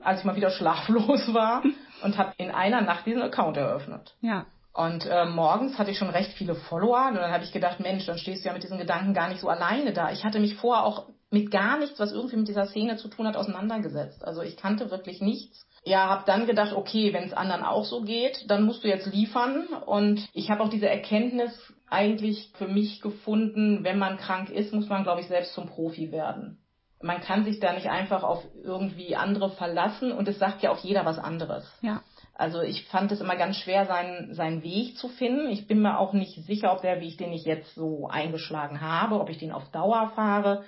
als 0.00 0.20
ich 0.20 0.24
mal 0.24 0.36
wieder 0.36 0.50
schlaflos 0.58 1.32
war 1.32 1.62
und 2.02 2.18
habe 2.18 2.32
in 2.36 2.50
einer 2.50 2.82
Nacht 2.82 3.06
diesen 3.06 3.22
Account 3.22 3.56
eröffnet. 3.56 4.14
Ja. 4.20 4.46
Und 4.74 5.04
äh, 5.06 5.26
morgens 5.26 5.78
hatte 5.78 5.90
ich 5.90 5.98
schon 5.98 6.08
recht 6.08 6.32
viele 6.32 6.54
Follower 6.54 7.08
und 7.08 7.16
dann 7.16 7.30
habe 7.30 7.44
ich 7.44 7.52
gedacht, 7.52 7.80
Mensch, 7.80 8.06
dann 8.06 8.16
stehst 8.16 8.42
du 8.42 8.48
ja 8.48 8.54
mit 8.54 8.62
diesen 8.62 8.78
Gedanken 8.78 9.12
gar 9.12 9.28
nicht 9.28 9.40
so 9.40 9.48
alleine 9.48 9.92
da. 9.92 10.10
Ich 10.10 10.24
hatte 10.24 10.40
mich 10.40 10.54
vorher 10.54 10.84
auch 10.84 11.08
mit 11.30 11.50
gar 11.50 11.78
nichts, 11.78 12.00
was 12.00 12.12
irgendwie 12.12 12.36
mit 12.36 12.48
dieser 12.48 12.66
Szene 12.66 12.96
zu 12.96 13.08
tun 13.08 13.26
hat, 13.26 13.36
auseinandergesetzt. 13.36 14.24
Also 14.24 14.42
ich 14.42 14.56
kannte 14.56 14.90
wirklich 14.90 15.20
nichts. 15.20 15.66
Ja, 15.84 16.08
habe 16.08 16.22
dann 16.26 16.46
gedacht, 16.46 16.72
okay, 16.74 17.12
wenn 17.12 17.24
es 17.24 17.32
anderen 17.32 17.64
auch 17.64 17.84
so 17.84 18.02
geht, 18.02 18.48
dann 18.48 18.64
musst 18.64 18.84
du 18.84 18.88
jetzt 18.88 19.12
liefern. 19.12 19.66
Und 19.86 20.28
ich 20.32 20.50
habe 20.50 20.62
auch 20.62 20.68
diese 20.68 20.88
Erkenntnis 20.88 21.52
eigentlich 21.90 22.50
für 22.54 22.68
mich 22.68 23.00
gefunden, 23.00 23.82
wenn 23.82 23.98
man 23.98 24.16
krank 24.16 24.48
ist, 24.48 24.72
muss 24.72 24.88
man, 24.88 25.02
glaube 25.02 25.20
ich, 25.20 25.26
selbst 25.26 25.54
zum 25.54 25.66
Profi 25.66 26.12
werden. 26.12 26.58
Man 27.02 27.20
kann 27.20 27.44
sich 27.44 27.58
da 27.58 27.72
nicht 27.72 27.90
einfach 27.90 28.22
auf 28.22 28.44
irgendwie 28.62 29.16
andere 29.16 29.50
verlassen 29.50 30.12
und 30.12 30.28
es 30.28 30.38
sagt 30.38 30.62
ja 30.62 30.70
auch 30.70 30.78
jeder 30.78 31.04
was 31.04 31.18
anderes. 31.18 31.68
Ja. 31.82 32.02
Also 32.34 32.62
ich 32.62 32.84
fand 32.86 33.12
es 33.12 33.20
immer 33.20 33.36
ganz 33.36 33.56
schwer, 33.56 33.86
seinen, 33.86 34.34
seinen 34.34 34.62
Weg 34.62 34.96
zu 34.96 35.08
finden. 35.08 35.50
Ich 35.50 35.66
bin 35.66 35.82
mir 35.82 35.98
auch 35.98 36.12
nicht 36.12 36.44
sicher, 36.46 36.72
ob 36.72 36.80
der 36.80 37.00
Weg, 37.00 37.18
den 37.18 37.32
ich 37.32 37.44
jetzt 37.44 37.74
so 37.74 38.08
eingeschlagen 38.08 38.80
habe, 38.80 39.20
ob 39.20 39.28
ich 39.28 39.38
den 39.38 39.52
auf 39.52 39.68
Dauer 39.70 40.12
fahre. 40.14 40.64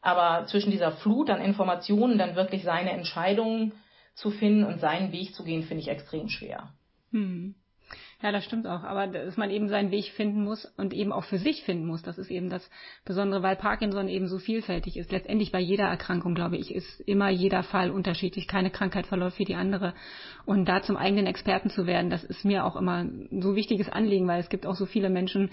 Aber 0.00 0.46
zwischen 0.46 0.70
dieser 0.70 0.92
Flut 0.92 1.30
an 1.30 1.40
Informationen 1.40 2.18
dann 2.18 2.34
wirklich 2.34 2.64
seine 2.64 2.90
Entscheidungen 2.92 3.72
zu 4.14 4.30
finden 4.30 4.64
und 4.64 4.80
seinen 4.80 5.12
Weg 5.12 5.34
zu 5.34 5.44
gehen, 5.44 5.62
finde 5.62 5.82
ich 5.82 5.88
extrem 5.88 6.28
schwer. 6.28 6.72
Hm. 7.10 7.54
Ja, 8.22 8.32
das 8.32 8.44
stimmt 8.44 8.66
auch. 8.66 8.82
Aber 8.84 9.06
dass 9.06 9.36
man 9.36 9.50
eben 9.50 9.68
seinen 9.68 9.90
Weg 9.90 10.06
finden 10.12 10.42
muss 10.42 10.64
und 10.78 10.94
eben 10.94 11.12
auch 11.12 11.24
für 11.24 11.38
sich 11.38 11.62
finden 11.64 11.86
muss, 11.86 12.02
das 12.02 12.16
ist 12.16 12.30
eben 12.30 12.48
das 12.48 12.68
Besondere, 13.04 13.42
weil 13.42 13.56
Parkinson 13.56 14.08
eben 14.08 14.28
so 14.28 14.38
vielfältig 14.38 14.96
ist. 14.96 15.12
Letztendlich 15.12 15.52
bei 15.52 15.60
jeder 15.60 15.84
Erkrankung, 15.84 16.34
glaube 16.34 16.56
ich, 16.56 16.74
ist 16.74 17.00
immer 17.00 17.28
jeder 17.28 17.62
Fall 17.62 17.90
unterschiedlich. 17.90 18.48
Keine 18.48 18.70
Krankheit 18.70 19.06
verläuft 19.06 19.38
wie 19.38 19.44
die 19.44 19.56
andere. 19.56 19.94
Und 20.46 20.66
da 20.66 20.82
zum 20.82 20.96
eigenen 20.96 21.26
Experten 21.26 21.68
zu 21.68 21.86
werden, 21.86 22.08
das 22.08 22.24
ist 22.24 22.44
mir 22.44 22.64
auch 22.64 22.76
immer 22.76 23.04
so 23.30 23.56
wichtiges 23.56 23.90
Anliegen, 23.90 24.26
weil 24.26 24.40
es 24.40 24.48
gibt 24.48 24.64
auch 24.64 24.76
so 24.76 24.86
viele 24.86 25.10
Menschen, 25.10 25.50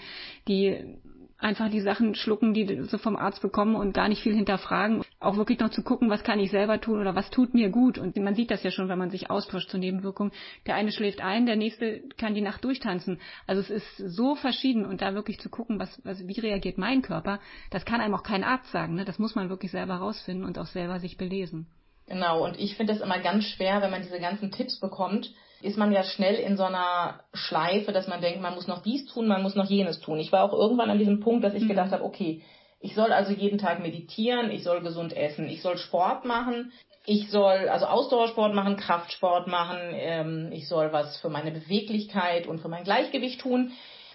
die 0.48 0.98
einfach 1.38 1.68
die 1.68 1.80
Sachen 1.80 2.14
schlucken, 2.14 2.54
die 2.54 2.84
sie 2.84 2.98
vom 2.98 3.16
Arzt 3.16 3.42
bekommen 3.42 3.74
und 3.74 3.92
gar 3.92 4.08
nicht 4.08 4.22
viel 4.22 4.34
hinterfragen. 4.34 5.01
Auch 5.22 5.36
wirklich 5.36 5.60
noch 5.60 5.70
zu 5.70 5.82
gucken, 5.82 6.10
was 6.10 6.24
kann 6.24 6.40
ich 6.40 6.50
selber 6.50 6.80
tun 6.80 7.00
oder 7.00 7.14
was 7.14 7.30
tut 7.30 7.54
mir 7.54 7.70
gut. 7.70 7.96
Und 7.96 8.16
man 8.16 8.34
sieht 8.34 8.50
das 8.50 8.62
ja 8.62 8.70
schon, 8.70 8.88
wenn 8.88 8.98
man 8.98 9.10
sich 9.10 9.30
austauscht 9.30 9.70
zur 9.70 9.78
Nebenwirkung. 9.78 10.32
Der 10.66 10.74
eine 10.74 10.90
schläft 10.90 11.20
ein, 11.20 11.46
der 11.46 11.56
nächste 11.56 12.02
kann 12.18 12.34
die 12.34 12.40
Nacht 12.40 12.64
durchtanzen. 12.64 13.20
Also 13.46 13.60
es 13.60 13.70
ist 13.70 13.96
so 13.96 14.34
verschieden 14.34 14.84
und 14.84 15.00
da 15.00 15.14
wirklich 15.14 15.38
zu 15.38 15.48
gucken, 15.48 15.78
was, 15.78 16.00
was 16.04 16.26
wie 16.26 16.40
reagiert 16.40 16.76
mein 16.76 17.02
Körper, 17.02 17.38
das 17.70 17.84
kann 17.84 18.00
einem 18.00 18.14
auch 18.14 18.24
kein 18.24 18.44
Arzt 18.44 18.70
sagen. 18.72 18.94
Ne? 18.94 19.04
Das 19.04 19.18
muss 19.18 19.34
man 19.34 19.48
wirklich 19.48 19.70
selber 19.70 19.94
rausfinden 19.94 20.44
und 20.44 20.58
auch 20.58 20.66
selber 20.66 20.98
sich 20.98 21.16
belesen. 21.16 21.66
Genau, 22.08 22.44
und 22.44 22.58
ich 22.58 22.76
finde 22.76 22.92
es 22.92 23.00
immer 23.00 23.20
ganz 23.20 23.44
schwer, 23.44 23.80
wenn 23.80 23.90
man 23.90 24.02
diese 24.02 24.18
ganzen 24.18 24.50
Tipps 24.50 24.80
bekommt, 24.80 25.32
ist 25.62 25.78
man 25.78 25.92
ja 25.92 26.02
schnell 26.02 26.34
in 26.34 26.56
so 26.56 26.64
einer 26.64 27.20
Schleife, 27.32 27.92
dass 27.92 28.08
man 28.08 28.20
denkt, 28.20 28.42
man 28.42 28.54
muss 28.54 28.66
noch 28.66 28.82
dies 28.82 29.06
tun, 29.06 29.28
man 29.28 29.42
muss 29.42 29.54
noch 29.54 29.70
jenes 29.70 30.00
tun. 30.00 30.18
Ich 30.18 30.32
war 30.32 30.42
auch 30.42 30.52
irgendwann 30.52 30.90
an 30.90 30.98
diesem 30.98 31.20
Punkt, 31.20 31.44
dass 31.44 31.54
ich 31.54 31.62
mhm. 31.62 31.68
gedacht 31.68 31.92
habe, 31.92 32.04
okay, 32.04 32.42
ich 32.82 32.96
soll 32.96 33.12
also 33.12 33.32
jeden 33.32 33.58
Tag 33.58 33.80
meditieren, 33.80 34.50
ich 34.50 34.64
soll 34.64 34.82
gesund 34.82 35.16
essen, 35.16 35.48
ich 35.48 35.62
soll 35.62 35.78
Sport 35.78 36.24
machen, 36.24 36.72
ich 37.06 37.30
soll 37.30 37.68
also 37.68 37.86
Ausdauersport 37.86 38.54
machen, 38.54 38.76
Kraftsport 38.76 39.46
machen, 39.46 39.78
ähm, 39.92 40.50
ich 40.52 40.68
soll 40.68 40.92
was 40.92 41.16
für 41.20 41.28
meine 41.28 41.52
Beweglichkeit 41.52 42.48
und 42.48 42.60
für 42.60 42.68
mein 42.68 42.82
Gleichgewicht 42.82 43.40
tun. 43.40 43.72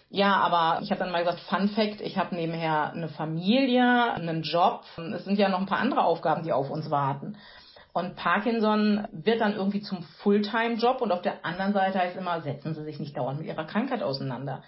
Ja, 0.09 0.35
aber 0.35 0.81
ich 0.83 0.91
habe 0.91 0.99
dann 0.99 1.11
mal 1.11 1.23
gesagt, 1.23 1.39
Fun 1.41 1.69
Fact, 1.69 2.01
ich 2.01 2.17
habe 2.17 2.35
nebenher 2.35 2.91
eine 2.91 3.09
Familie, 3.09 4.13
einen 4.13 4.41
Job. 4.41 4.83
Es 5.13 5.25
sind 5.25 5.37
ja 5.37 5.49
noch 5.49 5.59
ein 5.59 5.65
paar 5.65 5.79
andere 5.79 6.03
Aufgaben, 6.03 6.43
die 6.43 6.53
auf 6.53 6.69
uns 6.69 6.89
warten. 6.89 7.37
Und 7.93 8.15
Parkinson 8.15 9.07
wird 9.11 9.41
dann 9.41 9.55
irgendwie 9.55 9.81
zum 9.81 10.03
Fulltime-Job 10.23 11.01
und 11.01 11.11
auf 11.11 11.21
der 11.21 11.45
anderen 11.45 11.73
Seite 11.73 11.99
heißt 11.99 12.15
immer, 12.15 12.41
setzen 12.41 12.73
Sie 12.73 12.83
sich 12.83 12.99
nicht 12.99 13.17
dauernd 13.17 13.39
mit 13.39 13.47
Ihrer 13.47 13.65
Krankheit 13.65 14.03
auseinander. 14.03 14.63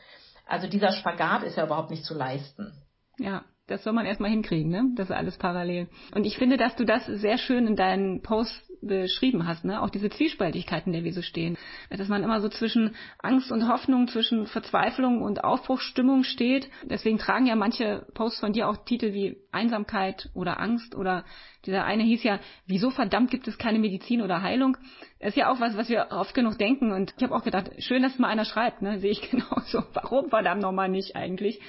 Also 0.45 0.67
dieser 0.67 0.91
Spagat 0.91 1.43
ist 1.43 1.57
ja 1.57 1.65
überhaupt 1.65 1.91
nicht 1.91 2.05
zu 2.05 2.15
leisten. 2.15 2.73
Ja, 3.17 3.43
das 3.69 3.83
soll 3.83 3.93
man 3.93 4.05
erstmal 4.05 4.29
hinkriegen, 4.31 4.71
ne? 4.71 4.91
Das 4.95 5.09
ist 5.09 5.15
alles 5.15 5.37
parallel. 5.37 5.87
Und 6.15 6.25
ich 6.25 6.37
finde, 6.37 6.57
dass 6.57 6.75
du 6.75 6.85
das 6.85 7.05
sehr 7.05 7.37
schön 7.37 7.67
in 7.67 7.75
deinen 7.75 8.21
Posts 8.21 8.69
beschrieben 8.81 9.47
hast, 9.47 9.65
ne? 9.65 9.81
Auch 9.81 9.89
diese 9.89 10.09
Zwiespältigkeiten, 10.09 10.93
in 10.93 10.93
der 10.93 11.03
wir 11.03 11.13
so 11.13 11.21
stehen. 11.21 11.57
Dass 11.89 12.07
man 12.07 12.23
immer 12.23 12.41
so 12.41 12.49
zwischen 12.49 12.95
Angst 13.19 13.51
und 13.51 13.67
Hoffnung, 13.67 14.07
zwischen 14.07 14.47
Verzweiflung 14.47 15.21
und 15.21 15.43
Aufbruchsstimmung 15.43 16.23
steht. 16.23 16.69
Deswegen 16.83 17.17
tragen 17.17 17.45
ja 17.45 17.55
manche 17.55 18.05
Posts 18.13 18.39
von 18.39 18.53
dir 18.53 18.69
auch 18.69 18.77
Titel 18.85 19.13
wie 19.13 19.37
Einsamkeit 19.51 20.29
oder 20.33 20.59
Angst 20.59 20.95
oder 20.95 21.25
dieser 21.65 21.83
eine 21.83 22.03
hieß 22.03 22.23
ja, 22.23 22.39
wieso 22.67 22.89
verdammt 22.89 23.31
gibt 23.31 23.47
es 23.47 23.57
keine 23.57 23.79
Medizin 23.79 24.21
oder 24.21 24.41
Heilung? 24.41 24.77
Das 25.19 25.29
ist 25.29 25.37
ja 25.37 25.51
auch 25.51 25.59
was, 25.59 25.75
was 25.75 25.89
wir 25.89 26.07
oft 26.11 26.33
genug 26.33 26.57
denken. 26.57 26.91
Und 26.91 27.13
ich 27.17 27.23
habe 27.23 27.35
auch 27.35 27.43
gedacht, 27.43 27.71
schön, 27.79 28.01
dass 28.01 28.17
mal 28.17 28.29
einer 28.29 28.45
schreibt, 28.45 28.81
ne? 28.81 28.99
Sehe 28.99 29.11
ich 29.11 29.21
genauso. 29.29 29.83
Warum 29.93 30.29
verdammt 30.29 30.61
nochmal 30.61 30.89
nicht 30.89 31.15
eigentlich? 31.15 31.59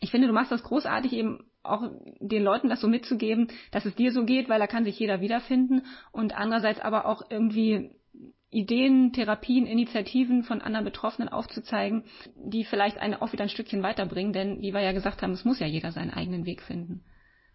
Ich 0.00 0.10
finde, 0.10 0.26
du 0.26 0.32
machst 0.32 0.50
das 0.50 0.62
großartig 0.62 1.12
eben 1.12 1.44
auch 1.62 1.82
den 2.20 2.42
Leuten 2.42 2.68
das 2.68 2.80
so 2.80 2.88
mitzugeben, 2.88 3.48
dass 3.70 3.84
es 3.84 3.94
dir 3.94 4.12
so 4.12 4.24
geht, 4.24 4.48
weil 4.48 4.58
da 4.58 4.66
kann 4.66 4.84
sich 4.84 4.98
jeder 4.98 5.20
wiederfinden 5.20 5.82
und 6.10 6.34
andererseits 6.34 6.80
aber 6.80 7.06
auch 7.06 7.22
irgendwie 7.30 7.90
Ideen, 8.50 9.12
Therapien, 9.12 9.66
Initiativen 9.66 10.42
von 10.42 10.60
anderen 10.60 10.84
Betroffenen 10.84 11.28
aufzuzeigen, 11.28 12.04
die 12.34 12.64
vielleicht 12.64 12.98
eine 12.98 13.22
auch 13.22 13.32
wieder 13.32 13.44
ein 13.44 13.50
Stückchen 13.50 13.82
weiterbringen, 13.82 14.32
denn 14.32 14.60
wie 14.60 14.74
wir 14.74 14.80
ja 14.80 14.92
gesagt 14.92 15.22
haben, 15.22 15.32
es 15.32 15.44
muss 15.44 15.60
ja 15.60 15.66
jeder 15.66 15.92
seinen 15.92 16.10
eigenen 16.10 16.46
Weg 16.46 16.62
finden. 16.62 17.04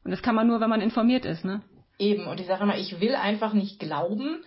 Und 0.06 0.12
das 0.12 0.22
kann 0.22 0.36
man 0.36 0.48
nur, 0.48 0.62
wenn 0.62 0.70
man 0.70 0.82
informiert 0.82 1.26
ist, 1.26 1.44
ne? 1.44 1.64
Eben, 1.98 2.28
und 2.28 2.40
ich 2.40 2.48
sage 2.48 2.64
immer, 2.64 2.78
ich 2.78 3.02
will 3.02 3.16
einfach 3.16 3.54
nicht 3.54 3.80
glauben, 3.80 4.44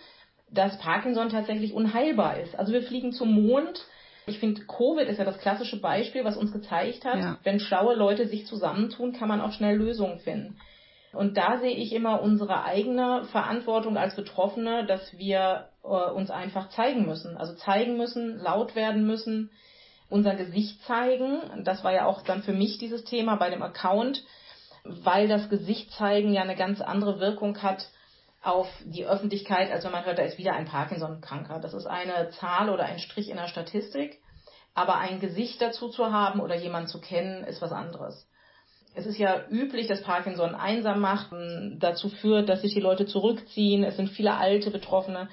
dass 0.51 0.79
Parkinson 0.79 1.29
tatsächlich 1.29 1.73
unheilbar 1.73 2.39
ist. 2.39 2.57
Also 2.57 2.73
wir 2.73 2.81
fliegen 2.81 3.11
zum 3.11 3.31
Mond, 3.31 3.85
ich 4.29 4.39
finde, 4.39 4.61
Covid 4.65 5.07
ist 5.07 5.17
ja 5.17 5.25
das 5.25 5.39
klassische 5.39 5.79
Beispiel, 5.79 6.23
was 6.23 6.37
uns 6.37 6.51
gezeigt 6.51 7.05
hat, 7.05 7.19
ja. 7.19 7.37
wenn 7.43 7.59
schlaue 7.59 7.95
Leute 7.95 8.27
sich 8.27 8.45
zusammentun, 8.45 9.13
kann 9.13 9.27
man 9.27 9.41
auch 9.41 9.51
schnell 9.51 9.77
Lösungen 9.77 10.19
finden. 10.19 10.57
Und 11.11 11.37
da 11.37 11.57
sehe 11.57 11.75
ich 11.75 11.93
immer 11.93 12.21
unsere 12.21 12.63
eigene 12.63 13.23
Verantwortung 13.31 13.97
als 13.97 14.15
Betroffene, 14.15 14.85
dass 14.85 15.17
wir 15.17 15.69
äh, 15.83 15.87
uns 15.87 16.29
einfach 16.29 16.69
zeigen 16.69 17.05
müssen. 17.05 17.35
Also 17.35 17.55
zeigen 17.55 17.97
müssen, 17.97 18.37
laut 18.37 18.75
werden 18.75 19.07
müssen, 19.07 19.49
unser 20.09 20.35
Gesicht 20.35 20.83
zeigen. 20.83 21.63
Das 21.63 21.83
war 21.83 21.93
ja 21.93 22.05
auch 22.05 22.21
dann 22.21 22.43
für 22.43 22.53
mich 22.53 22.77
dieses 22.77 23.05
Thema 23.05 23.37
bei 23.37 23.49
dem 23.49 23.63
Account, 23.63 24.23
weil 24.83 25.27
das 25.27 25.49
Gesicht 25.49 25.91
zeigen 25.93 26.33
ja 26.33 26.41
eine 26.41 26.55
ganz 26.55 26.79
andere 26.79 27.19
Wirkung 27.19 27.61
hat 27.63 27.89
auf 28.41 28.67
die 28.85 29.05
Öffentlichkeit, 29.05 29.71
als 29.71 29.83
wenn 29.83 29.91
man 29.91 30.05
hört, 30.05 30.17
da 30.17 30.23
ist 30.23 30.37
wieder 30.37 30.53
ein 30.53 30.65
Parkinson-Kranker. 30.65 31.59
Das 31.59 31.73
ist 31.73 31.85
eine 31.85 32.29
Zahl 32.39 32.69
oder 32.69 32.85
ein 32.85 32.99
Strich 32.99 33.29
in 33.29 33.37
der 33.37 33.47
Statistik. 33.47 34.19
Aber 34.73 34.97
ein 34.97 35.19
Gesicht 35.19 35.61
dazu 35.61 35.89
zu 35.89 36.11
haben 36.11 36.39
oder 36.39 36.55
jemanden 36.55 36.87
zu 36.87 37.01
kennen, 37.01 37.43
ist 37.43 37.61
was 37.61 37.73
anderes. 37.73 38.27
Es 38.95 39.05
ist 39.05 39.17
ja 39.17 39.47
üblich, 39.49 39.87
dass 39.87 40.03
Parkinson 40.03 40.55
einsam 40.55 40.99
macht, 40.99 41.31
dazu 41.77 42.09
führt, 42.09 42.49
dass 42.49 42.61
sich 42.61 42.73
die 42.73 42.79
Leute 42.79 43.05
zurückziehen. 43.05 43.83
Es 43.83 43.97
sind 43.97 44.09
viele 44.09 44.35
alte 44.35 44.71
Betroffene. 44.71 45.29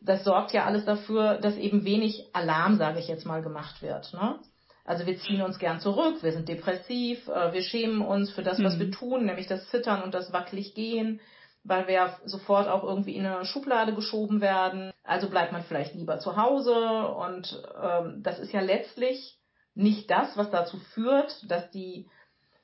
Das 0.00 0.24
sorgt 0.24 0.52
ja 0.52 0.64
alles 0.64 0.84
dafür, 0.84 1.36
dass 1.38 1.56
eben 1.56 1.84
wenig 1.84 2.28
Alarm, 2.32 2.76
sage 2.76 2.98
ich 2.98 3.08
jetzt 3.08 3.26
mal, 3.26 3.42
gemacht 3.42 3.82
wird. 3.82 4.12
Ne? 4.14 4.38
Also 4.84 5.06
wir 5.06 5.18
ziehen 5.18 5.42
uns 5.42 5.58
gern 5.58 5.80
zurück, 5.80 6.22
wir 6.22 6.32
sind 6.32 6.48
depressiv, 6.48 7.26
äh, 7.28 7.52
wir 7.52 7.62
schämen 7.62 8.02
uns 8.02 8.30
für 8.30 8.42
das, 8.42 8.62
was 8.62 8.76
mhm. 8.76 8.80
wir 8.80 8.90
tun, 8.92 9.24
nämlich 9.26 9.46
das 9.46 9.68
Zittern 9.68 10.02
und 10.02 10.14
das 10.14 10.32
wackelig 10.32 10.74
gehen 10.74 11.20
weil 11.66 11.88
wir 11.88 12.16
sofort 12.24 12.68
auch 12.68 12.84
irgendwie 12.84 13.16
in 13.16 13.26
eine 13.26 13.44
Schublade 13.44 13.94
geschoben 13.94 14.40
werden. 14.40 14.92
Also 15.04 15.28
bleibt 15.28 15.52
man 15.52 15.62
vielleicht 15.62 15.94
lieber 15.94 16.18
zu 16.18 16.36
Hause 16.36 17.08
und 17.08 17.62
ähm, 17.82 18.22
das 18.22 18.38
ist 18.38 18.52
ja 18.52 18.60
letztlich 18.60 19.38
nicht 19.74 20.10
das, 20.10 20.36
was 20.36 20.50
dazu 20.50 20.78
führt, 20.94 21.50
dass 21.50 21.70
die, 21.70 22.08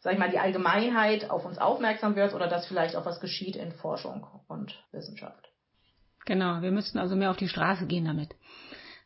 sag 0.00 0.14
ich 0.14 0.18
mal, 0.18 0.30
die 0.30 0.38
Allgemeinheit 0.38 1.30
auf 1.30 1.44
uns 1.44 1.58
aufmerksam 1.58 2.16
wird 2.16 2.34
oder 2.34 2.48
dass 2.48 2.66
vielleicht 2.66 2.96
auch 2.96 3.04
was 3.04 3.20
geschieht 3.20 3.56
in 3.56 3.72
Forschung 3.72 4.26
und 4.48 4.82
Wissenschaft. 4.92 5.48
Genau, 6.24 6.62
wir 6.62 6.70
müssten 6.70 6.98
also 6.98 7.16
mehr 7.16 7.30
auf 7.30 7.36
die 7.36 7.48
Straße 7.48 7.86
gehen 7.86 8.04
damit. 8.04 8.34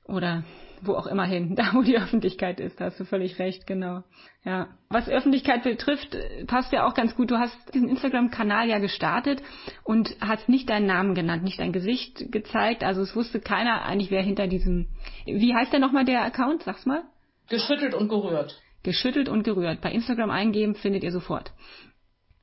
Oder 0.04 0.44
wo 0.83 0.95
auch 0.95 1.06
immer 1.06 1.25
hin, 1.25 1.54
da 1.56 1.75
wo 1.75 1.83
die 1.83 1.97
Öffentlichkeit 1.97 2.61
ist, 2.61 2.80
da 2.80 2.87
hast 2.87 3.00
du 3.00 3.04
völlig 3.04 3.38
recht, 3.38 3.66
genau. 3.66 4.02
Ja. 4.45 4.68
Was 4.88 5.09
Öffentlichkeit 5.09 5.64
betrifft, 5.64 6.16
passt 6.47 6.73
ja 6.73 6.87
auch 6.87 6.95
ganz 6.95 7.16
gut. 7.16 7.30
Du 7.30 7.38
hast 7.38 7.56
diesen 7.75 7.88
Instagram-Kanal 7.88 8.68
ja 8.68 8.78
gestartet 8.78 9.42
und 9.83 10.16
hast 10.21 10.49
nicht 10.49 10.68
deinen 10.68 10.87
Namen 10.87 11.14
genannt, 11.14 11.42
nicht 11.42 11.59
dein 11.59 11.73
Gesicht 11.73 12.30
gezeigt. 12.30 12.85
Also 12.85 13.02
es 13.02 13.16
wusste 13.16 13.40
keiner 13.40 13.85
eigentlich, 13.85 14.11
wer 14.11 14.23
hinter 14.23 14.47
diesem. 14.47 14.87
Wie 15.25 15.54
heißt 15.54 15.73
der 15.73 15.80
nochmal 15.80 16.04
der 16.04 16.23
Account? 16.23 16.62
Sag's 16.62 16.87
mal. 16.87 17.02
Geschüttelt 17.49 17.95
und 17.95 18.09
gerührt. 18.09 18.61
Geschüttelt 18.83 19.28
und 19.28 19.42
gerührt. 19.42 19.80
Bei 19.80 19.90
Instagram 19.90 20.30
eingeben 20.30 20.75
findet 20.76 21.02
ihr 21.02 21.12
sofort. 21.12 21.52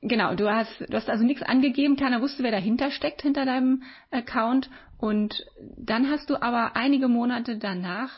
Genau, 0.06 0.34
du 0.34 0.52
hast, 0.52 0.68
du 0.80 0.92
hast 0.94 1.08
also 1.08 1.24
nichts 1.24 1.42
angegeben, 1.42 1.96
keiner 1.96 2.20
wusste, 2.20 2.42
wer 2.42 2.50
dahinter 2.50 2.90
steckt, 2.90 3.22
hinter 3.22 3.46
deinem 3.46 3.84
Account. 4.10 4.68
Und 4.98 5.46
dann 5.78 6.10
hast 6.10 6.28
du 6.28 6.40
aber 6.40 6.76
einige 6.76 7.08
Monate 7.08 7.56
danach 7.56 8.10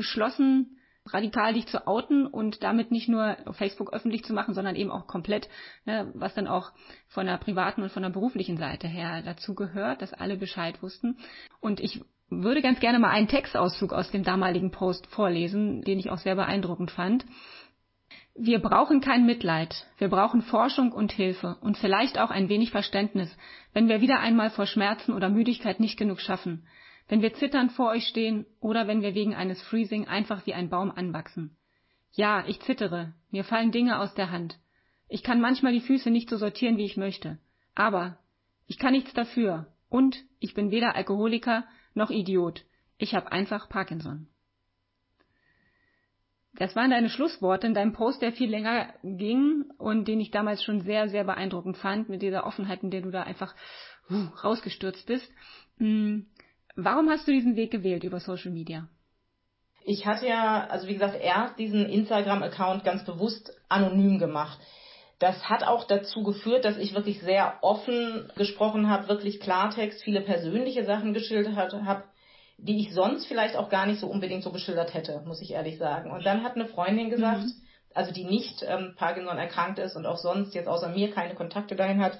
beschlossen, 0.00 0.78
radikal 1.04 1.52
dich 1.52 1.66
zu 1.66 1.86
outen 1.86 2.26
und 2.26 2.62
damit 2.62 2.90
nicht 2.90 3.06
nur 3.08 3.36
Facebook 3.52 3.92
öffentlich 3.92 4.24
zu 4.24 4.32
machen, 4.32 4.54
sondern 4.54 4.76
eben 4.76 4.90
auch 4.90 5.06
komplett, 5.06 5.50
ne, 5.84 6.10
was 6.14 6.32
dann 6.32 6.46
auch 6.46 6.72
von 7.08 7.26
der 7.26 7.36
privaten 7.36 7.82
und 7.82 7.92
von 7.92 8.02
der 8.02 8.08
beruflichen 8.08 8.56
Seite 8.56 8.88
her 8.88 9.20
dazu 9.22 9.54
gehört, 9.54 10.00
dass 10.00 10.14
alle 10.14 10.38
Bescheid 10.38 10.82
wussten. 10.82 11.18
Und 11.60 11.80
ich 11.80 12.00
würde 12.30 12.62
ganz 12.62 12.80
gerne 12.80 12.98
mal 12.98 13.10
einen 13.10 13.28
Textauszug 13.28 13.92
aus 13.92 14.10
dem 14.10 14.24
damaligen 14.24 14.70
Post 14.70 15.06
vorlesen, 15.08 15.82
den 15.82 15.98
ich 15.98 16.10
auch 16.10 16.18
sehr 16.18 16.36
beeindruckend 16.36 16.90
fand. 16.90 17.26
Wir 18.34 18.58
brauchen 18.58 19.02
kein 19.02 19.26
Mitleid, 19.26 19.86
wir 19.98 20.08
brauchen 20.08 20.40
Forschung 20.40 20.92
und 20.92 21.12
Hilfe 21.12 21.58
und 21.60 21.76
vielleicht 21.76 22.18
auch 22.18 22.30
ein 22.30 22.48
wenig 22.48 22.70
Verständnis, 22.70 23.36
wenn 23.74 23.88
wir 23.88 24.00
wieder 24.00 24.20
einmal 24.20 24.48
vor 24.48 24.64
Schmerzen 24.64 25.12
oder 25.12 25.28
Müdigkeit 25.28 25.78
nicht 25.78 25.98
genug 25.98 26.20
schaffen 26.20 26.66
wenn 27.10 27.22
wir 27.22 27.34
zitternd 27.34 27.72
vor 27.72 27.90
euch 27.90 28.06
stehen 28.06 28.46
oder 28.60 28.86
wenn 28.86 29.02
wir 29.02 29.16
wegen 29.16 29.34
eines 29.34 29.60
Freezing 29.62 30.06
einfach 30.06 30.46
wie 30.46 30.54
ein 30.54 30.70
Baum 30.70 30.92
anwachsen. 30.92 31.56
Ja, 32.12 32.44
ich 32.46 32.60
zittere, 32.60 33.14
mir 33.32 33.42
fallen 33.42 33.72
Dinge 33.72 33.98
aus 33.98 34.14
der 34.14 34.30
Hand. 34.30 34.60
Ich 35.08 35.24
kann 35.24 35.40
manchmal 35.40 35.72
die 35.72 35.80
Füße 35.80 36.08
nicht 36.08 36.30
so 36.30 36.36
sortieren, 36.36 36.76
wie 36.76 36.84
ich 36.84 36.96
möchte. 36.96 37.38
Aber 37.74 38.16
ich 38.68 38.78
kann 38.78 38.92
nichts 38.92 39.12
dafür. 39.12 39.66
Und 39.88 40.18
ich 40.38 40.54
bin 40.54 40.70
weder 40.70 40.94
Alkoholiker 40.94 41.64
noch 41.94 42.10
Idiot. 42.10 42.64
Ich 42.96 43.16
habe 43.16 43.32
einfach 43.32 43.68
Parkinson. 43.68 44.28
Das 46.54 46.76
waren 46.76 46.90
deine 46.90 47.10
Schlussworte 47.10 47.66
in 47.66 47.74
deinem 47.74 47.92
Post, 47.92 48.22
der 48.22 48.32
viel 48.32 48.50
länger 48.50 48.94
ging 49.02 49.64
und 49.78 50.06
den 50.06 50.20
ich 50.20 50.30
damals 50.30 50.62
schon 50.62 50.82
sehr, 50.82 51.08
sehr 51.08 51.24
beeindruckend 51.24 51.76
fand, 51.76 52.08
mit 52.08 52.22
dieser 52.22 52.46
Offenheit, 52.46 52.84
in 52.84 52.92
der 52.92 53.02
du 53.02 53.10
da 53.10 53.24
einfach 53.24 53.52
uh, 54.10 54.26
rausgestürzt 54.44 55.06
bist. 55.06 55.28
Hm, 55.78 56.26
Warum 56.76 57.08
hast 57.08 57.26
du 57.26 57.32
diesen 57.32 57.56
Weg 57.56 57.70
gewählt 57.70 58.04
über 58.04 58.20
Social 58.20 58.52
Media? 58.52 58.88
Ich 59.84 60.06
hatte 60.06 60.26
ja, 60.26 60.66
also 60.68 60.86
wie 60.86 60.94
gesagt, 60.94 61.20
erst 61.20 61.58
diesen 61.58 61.86
Instagram-Account 61.86 62.84
ganz 62.84 63.04
bewusst 63.04 63.52
anonym 63.68 64.18
gemacht. 64.18 64.58
Das 65.18 65.48
hat 65.48 65.64
auch 65.64 65.84
dazu 65.84 66.22
geführt, 66.22 66.64
dass 66.64 66.78
ich 66.78 66.94
wirklich 66.94 67.20
sehr 67.20 67.58
offen 67.62 68.30
gesprochen 68.36 68.88
habe, 68.88 69.08
wirklich 69.08 69.40
Klartext, 69.40 70.02
viele 70.02 70.22
persönliche 70.22 70.84
Sachen 70.84 71.12
geschildert 71.12 71.56
habe, 71.56 72.04
die 72.56 72.80
ich 72.80 72.94
sonst 72.94 73.26
vielleicht 73.26 73.56
auch 73.56 73.68
gar 73.68 73.86
nicht 73.86 74.00
so 74.00 74.06
unbedingt 74.06 74.42
so 74.42 74.52
geschildert 74.52 74.94
hätte, 74.94 75.22
muss 75.26 75.42
ich 75.42 75.52
ehrlich 75.52 75.78
sagen. 75.78 76.10
Und 76.10 76.24
dann 76.24 76.42
hat 76.42 76.54
eine 76.54 76.66
Freundin 76.66 77.10
gesagt, 77.10 77.42
mhm. 77.42 77.52
also 77.94 78.12
die 78.12 78.24
nicht 78.24 78.62
ähm, 78.66 78.94
Parkinson 78.96 79.38
erkrankt 79.38 79.78
ist 79.78 79.96
und 79.96 80.06
auch 80.06 80.18
sonst 80.18 80.54
jetzt 80.54 80.68
außer 80.68 80.88
mir 80.88 81.10
keine 81.10 81.34
Kontakte 81.34 81.76
dahin 81.76 82.02
hat, 82.02 82.18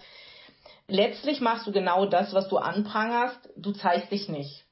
letztlich 0.91 1.41
machst 1.41 1.67
du 1.67 1.73
genau 1.73 2.07
das, 2.07 2.35
was 2.35 2.49
du 2.49 2.59
anprangerst, 2.59 3.49
du 3.57 3.73
zeigst 3.73 4.11
dich 4.11 4.29
nicht. 4.29 4.65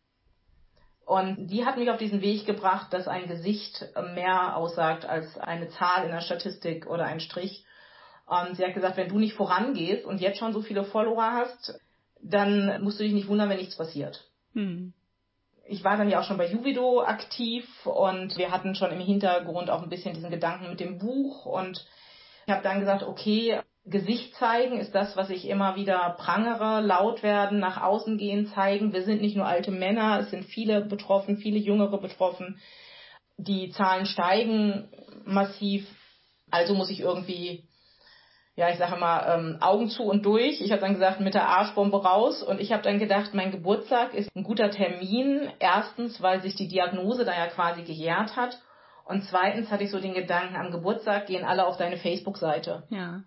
Und 1.06 1.46
die 1.46 1.64
hat 1.64 1.78
mich 1.78 1.90
auf 1.90 1.96
diesen 1.96 2.20
Weg 2.20 2.44
gebracht, 2.44 2.92
dass 2.92 3.08
ein 3.08 3.28
Gesicht 3.28 3.82
mehr 4.14 4.56
aussagt 4.56 5.06
als 5.06 5.38
eine 5.38 5.68
Zahl 5.70 6.04
in 6.04 6.10
der 6.10 6.20
Statistik 6.20 6.86
oder 6.86 7.06
ein 7.06 7.20
Strich. 7.20 7.64
Und 8.26 8.56
sie 8.56 8.64
hat 8.64 8.74
gesagt, 8.74 8.98
wenn 8.98 9.08
du 9.08 9.18
nicht 9.18 9.32
vorangehst 9.32 10.04
und 10.04 10.20
jetzt 10.20 10.38
schon 10.38 10.52
so 10.52 10.60
viele 10.60 10.84
Follower 10.84 11.32
hast, 11.32 11.80
dann 12.20 12.82
musst 12.82 13.00
du 13.00 13.04
dich 13.04 13.14
nicht 13.14 13.28
wundern, 13.28 13.48
wenn 13.48 13.56
nichts 13.56 13.76
passiert. 13.76 14.22
Hm. 14.52 14.92
Ich 15.66 15.82
war 15.82 15.96
dann 15.96 16.10
ja 16.10 16.20
auch 16.20 16.24
schon 16.24 16.36
bei 16.36 16.50
Juvido 16.50 17.02
aktiv 17.02 17.64
und 17.86 18.36
wir 18.36 18.50
hatten 18.50 18.74
schon 18.74 18.90
im 18.90 19.00
Hintergrund 19.00 19.70
auch 19.70 19.82
ein 19.82 19.88
bisschen 19.88 20.14
diesen 20.14 20.30
Gedanken 20.30 20.68
mit 20.68 20.80
dem 20.80 20.98
Buch 20.98 21.46
und 21.46 21.86
ich 22.46 22.52
habe 22.52 22.62
dann 22.62 22.80
gesagt, 22.80 23.02
okay, 23.02 23.60
Gesicht 23.84 24.34
zeigen 24.34 24.78
ist 24.78 24.94
das, 24.94 25.16
was 25.16 25.30
ich 25.30 25.48
immer 25.48 25.76
wieder 25.76 26.14
prangere, 26.18 26.80
laut 26.80 27.22
werden, 27.22 27.58
nach 27.58 27.80
außen 27.82 28.18
gehen, 28.18 28.46
zeigen. 28.48 28.92
Wir 28.92 29.02
sind 29.02 29.22
nicht 29.22 29.36
nur 29.36 29.46
alte 29.46 29.70
Männer, 29.70 30.20
es 30.20 30.30
sind 30.30 30.44
viele 30.44 30.82
betroffen, 30.82 31.38
viele 31.38 31.58
Jüngere 31.58 31.98
betroffen. 31.98 32.60
Die 33.38 33.70
Zahlen 33.70 34.04
steigen 34.06 34.88
massiv. 35.24 35.86
Also 36.50 36.74
muss 36.74 36.90
ich 36.90 37.00
irgendwie, 37.00 37.68
ja, 38.56 38.68
ich 38.70 38.78
sage 38.78 38.96
mal, 38.96 39.38
ähm, 39.38 39.58
Augen 39.60 39.88
zu 39.88 40.02
und 40.02 40.26
durch. 40.26 40.60
Ich 40.60 40.70
habe 40.70 40.80
dann 40.80 40.94
gesagt, 40.94 41.20
mit 41.20 41.34
der 41.34 41.48
Arschbombe 41.48 42.02
raus. 42.02 42.42
Und 42.42 42.60
ich 42.60 42.72
habe 42.72 42.82
dann 42.82 42.98
gedacht, 42.98 43.32
mein 43.32 43.52
Geburtstag 43.52 44.12
ist 44.12 44.28
ein 44.34 44.44
guter 44.44 44.70
Termin. 44.70 45.50
Erstens, 45.60 46.20
weil 46.20 46.42
sich 46.42 46.56
die 46.56 46.68
Diagnose 46.68 47.24
da 47.24 47.32
ja 47.32 47.46
quasi 47.46 47.82
gejährt 47.82 48.36
hat. 48.36 48.60
Und 49.06 49.24
zweitens 49.24 49.70
hatte 49.70 49.84
ich 49.84 49.90
so 49.90 50.00
den 50.00 50.12
Gedanken, 50.12 50.56
am 50.56 50.70
Geburtstag 50.70 51.26
gehen 51.26 51.44
alle 51.44 51.66
auf 51.66 51.78
deine 51.78 51.96
Facebook-Seite. 51.96 52.82
Ja. 52.90 53.22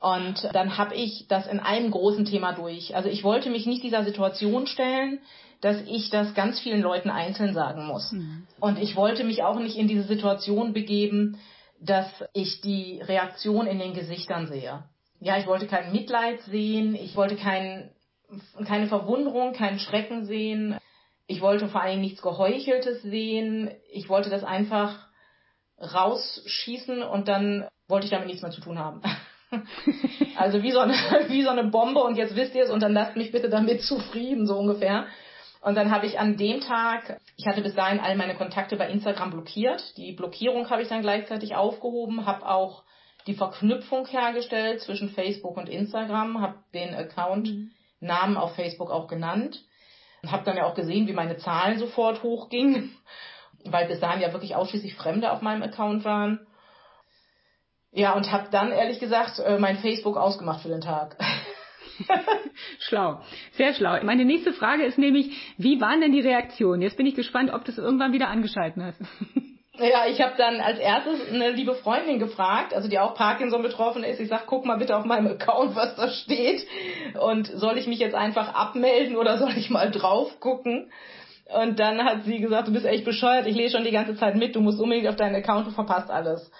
Und 0.00 0.48
dann 0.54 0.78
habe 0.78 0.94
ich 0.94 1.26
das 1.28 1.46
in 1.46 1.60
einem 1.60 1.90
großen 1.90 2.24
Thema 2.24 2.52
durch. 2.52 2.96
Also 2.96 3.08
ich 3.10 3.22
wollte 3.22 3.50
mich 3.50 3.66
nicht 3.66 3.82
dieser 3.82 4.02
Situation 4.02 4.66
stellen, 4.66 5.20
dass 5.60 5.82
ich 5.82 6.08
das 6.08 6.34
ganz 6.34 6.58
vielen 6.58 6.80
Leuten 6.80 7.10
einzeln 7.10 7.52
sagen 7.52 7.86
muss. 7.86 8.10
Mhm. 8.12 8.46
Und 8.60 8.78
ich 8.78 8.96
wollte 8.96 9.24
mich 9.24 9.42
auch 9.42 9.58
nicht 9.58 9.76
in 9.76 9.88
diese 9.88 10.04
Situation 10.04 10.72
begeben, 10.72 11.38
dass 11.80 12.08
ich 12.32 12.62
die 12.62 13.00
Reaktion 13.02 13.66
in 13.66 13.78
den 13.78 13.92
Gesichtern 13.92 14.46
sehe. 14.46 14.84
Ja, 15.20 15.38
ich 15.38 15.46
wollte 15.46 15.66
kein 15.66 15.92
Mitleid 15.92 16.40
sehen, 16.42 16.94
ich 16.94 17.14
wollte 17.14 17.36
kein, 17.36 17.90
keine 18.64 18.86
Verwunderung, 18.86 19.52
keinen 19.52 19.78
Schrecken 19.78 20.24
sehen. 20.24 20.78
Ich 21.26 21.42
wollte 21.42 21.68
vor 21.68 21.82
allem 21.82 22.00
nichts 22.00 22.22
Geheucheltes 22.22 23.02
sehen. 23.02 23.70
Ich 23.92 24.08
wollte 24.08 24.30
das 24.30 24.44
einfach 24.44 25.08
rausschießen 25.78 27.02
und 27.02 27.28
dann 27.28 27.66
wollte 27.86 28.06
ich 28.06 28.10
damit 28.10 28.28
nichts 28.28 28.42
mehr 28.42 28.50
zu 28.50 28.62
tun 28.62 28.78
haben. 28.78 29.02
also 30.36 30.62
wie 30.62 30.72
so, 30.72 30.80
eine, 30.80 30.94
wie 31.28 31.42
so 31.42 31.50
eine 31.50 31.64
Bombe 31.64 32.00
und 32.00 32.16
jetzt 32.16 32.36
wisst 32.36 32.54
ihr 32.54 32.64
es 32.64 32.70
und 32.70 32.80
dann 32.80 32.92
lasst 32.92 33.16
mich 33.16 33.32
bitte 33.32 33.48
damit 33.48 33.82
zufrieden, 33.82 34.46
so 34.46 34.56
ungefähr. 34.58 35.06
Und 35.62 35.74
dann 35.74 35.90
habe 35.90 36.06
ich 36.06 36.18
an 36.18 36.36
dem 36.36 36.60
Tag, 36.60 37.20
ich 37.36 37.46
hatte 37.46 37.60
bis 37.60 37.74
dahin 37.74 38.00
all 38.00 38.16
meine 38.16 38.34
Kontakte 38.34 38.76
bei 38.76 38.88
Instagram 38.88 39.30
blockiert. 39.30 39.96
Die 39.98 40.12
Blockierung 40.12 40.70
habe 40.70 40.82
ich 40.82 40.88
dann 40.88 41.02
gleichzeitig 41.02 41.54
aufgehoben, 41.54 42.24
habe 42.24 42.48
auch 42.48 42.82
die 43.26 43.34
Verknüpfung 43.34 44.06
hergestellt 44.06 44.80
zwischen 44.80 45.10
Facebook 45.10 45.58
und 45.58 45.68
Instagram, 45.68 46.40
habe 46.40 46.54
den 46.72 46.94
Account 46.94 47.48
mhm. 47.48 47.70
Namen 48.00 48.38
auf 48.38 48.54
Facebook 48.54 48.90
auch 48.90 49.08
genannt 49.08 49.62
und 50.22 50.32
habe 50.32 50.44
dann 50.44 50.56
ja 50.56 50.64
auch 50.64 50.74
gesehen, 50.74 51.06
wie 51.06 51.12
meine 51.12 51.36
Zahlen 51.36 51.78
sofort 51.78 52.22
hochgingen, 52.22 52.96
weil 53.64 53.86
bis 53.86 54.00
dahin 54.00 54.22
ja 54.22 54.32
wirklich 54.32 54.56
ausschließlich 54.56 54.94
Fremde 54.94 55.30
auf 55.30 55.42
meinem 55.42 55.62
Account 55.62 56.04
waren. 56.04 56.46
Ja, 57.92 58.14
und 58.14 58.30
habe 58.30 58.48
dann 58.50 58.70
ehrlich 58.70 59.00
gesagt 59.00 59.40
äh, 59.40 59.58
mein 59.58 59.78
Facebook 59.78 60.16
ausgemacht 60.16 60.62
für 60.62 60.68
den 60.68 60.80
Tag. 60.80 61.16
schlau, 62.78 63.20
sehr 63.52 63.74
schlau. 63.74 63.98
Meine 64.04 64.24
nächste 64.24 64.52
Frage 64.52 64.84
ist 64.84 64.98
nämlich, 64.98 65.54
wie 65.58 65.80
waren 65.80 66.00
denn 66.00 66.12
die 66.12 66.20
Reaktionen? 66.20 66.82
Jetzt 66.82 66.96
bin 66.96 67.06
ich 67.06 67.16
gespannt, 67.16 67.52
ob 67.52 67.64
du 67.64 67.72
es 67.72 67.78
irgendwann 67.78 68.12
wieder 68.12 68.28
angeschalten 68.28 68.84
hast. 68.84 69.00
Ja, 69.78 70.04
ich 70.06 70.20
habe 70.20 70.34
dann 70.36 70.60
als 70.60 70.78
erstes 70.78 71.26
eine 71.32 71.52
liebe 71.52 71.74
Freundin 71.74 72.18
gefragt, 72.18 72.74
also 72.74 72.86
die 72.86 72.98
auch 72.98 73.14
Parkinson 73.14 73.62
betroffen 73.62 74.04
ist. 74.04 74.20
Ich 74.20 74.28
sag, 74.28 74.46
guck 74.46 74.66
mal 74.66 74.76
bitte 74.76 74.94
auf 74.94 75.06
meinem 75.06 75.28
Account, 75.28 75.74
was 75.74 75.96
da 75.96 76.08
steht. 76.10 76.66
Und 77.18 77.46
soll 77.46 77.78
ich 77.78 77.86
mich 77.86 77.98
jetzt 77.98 78.14
einfach 78.14 78.52
abmelden 78.52 79.16
oder 79.16 79.38
soll 79.38 79.52
ich 79.56 79.70
mal 79.70 79.90
drauf 79.90 80.38
gucken? 80.38 80.92
Und 81.46 81.80
dann 81.80 82.04
hat 82.04 82.24
sie 82.24 82.40
gesagt, 82.40 82.68
du 82.68 82.74
bist 82.74 82.84
echt 82.84 83.06
bescheuert, 83.06 83.46
ich 83.46 83.56
lese 83.56 83.76
schon 83.76 83.86
die 83.86 83.90
ganze 83.90 84.16
Zeit 84.16 84.36
mit, 84.36 84.54
du 84.54 84.60
musst 84.60 84.78
unbedingt 84.78 85.08
auf 85.08 85.16
deinen 85.16 85.36
Account, 85.36 85.68
du 85.68 85.70
verpasst 85.70 86.10
alles 86.10 86.50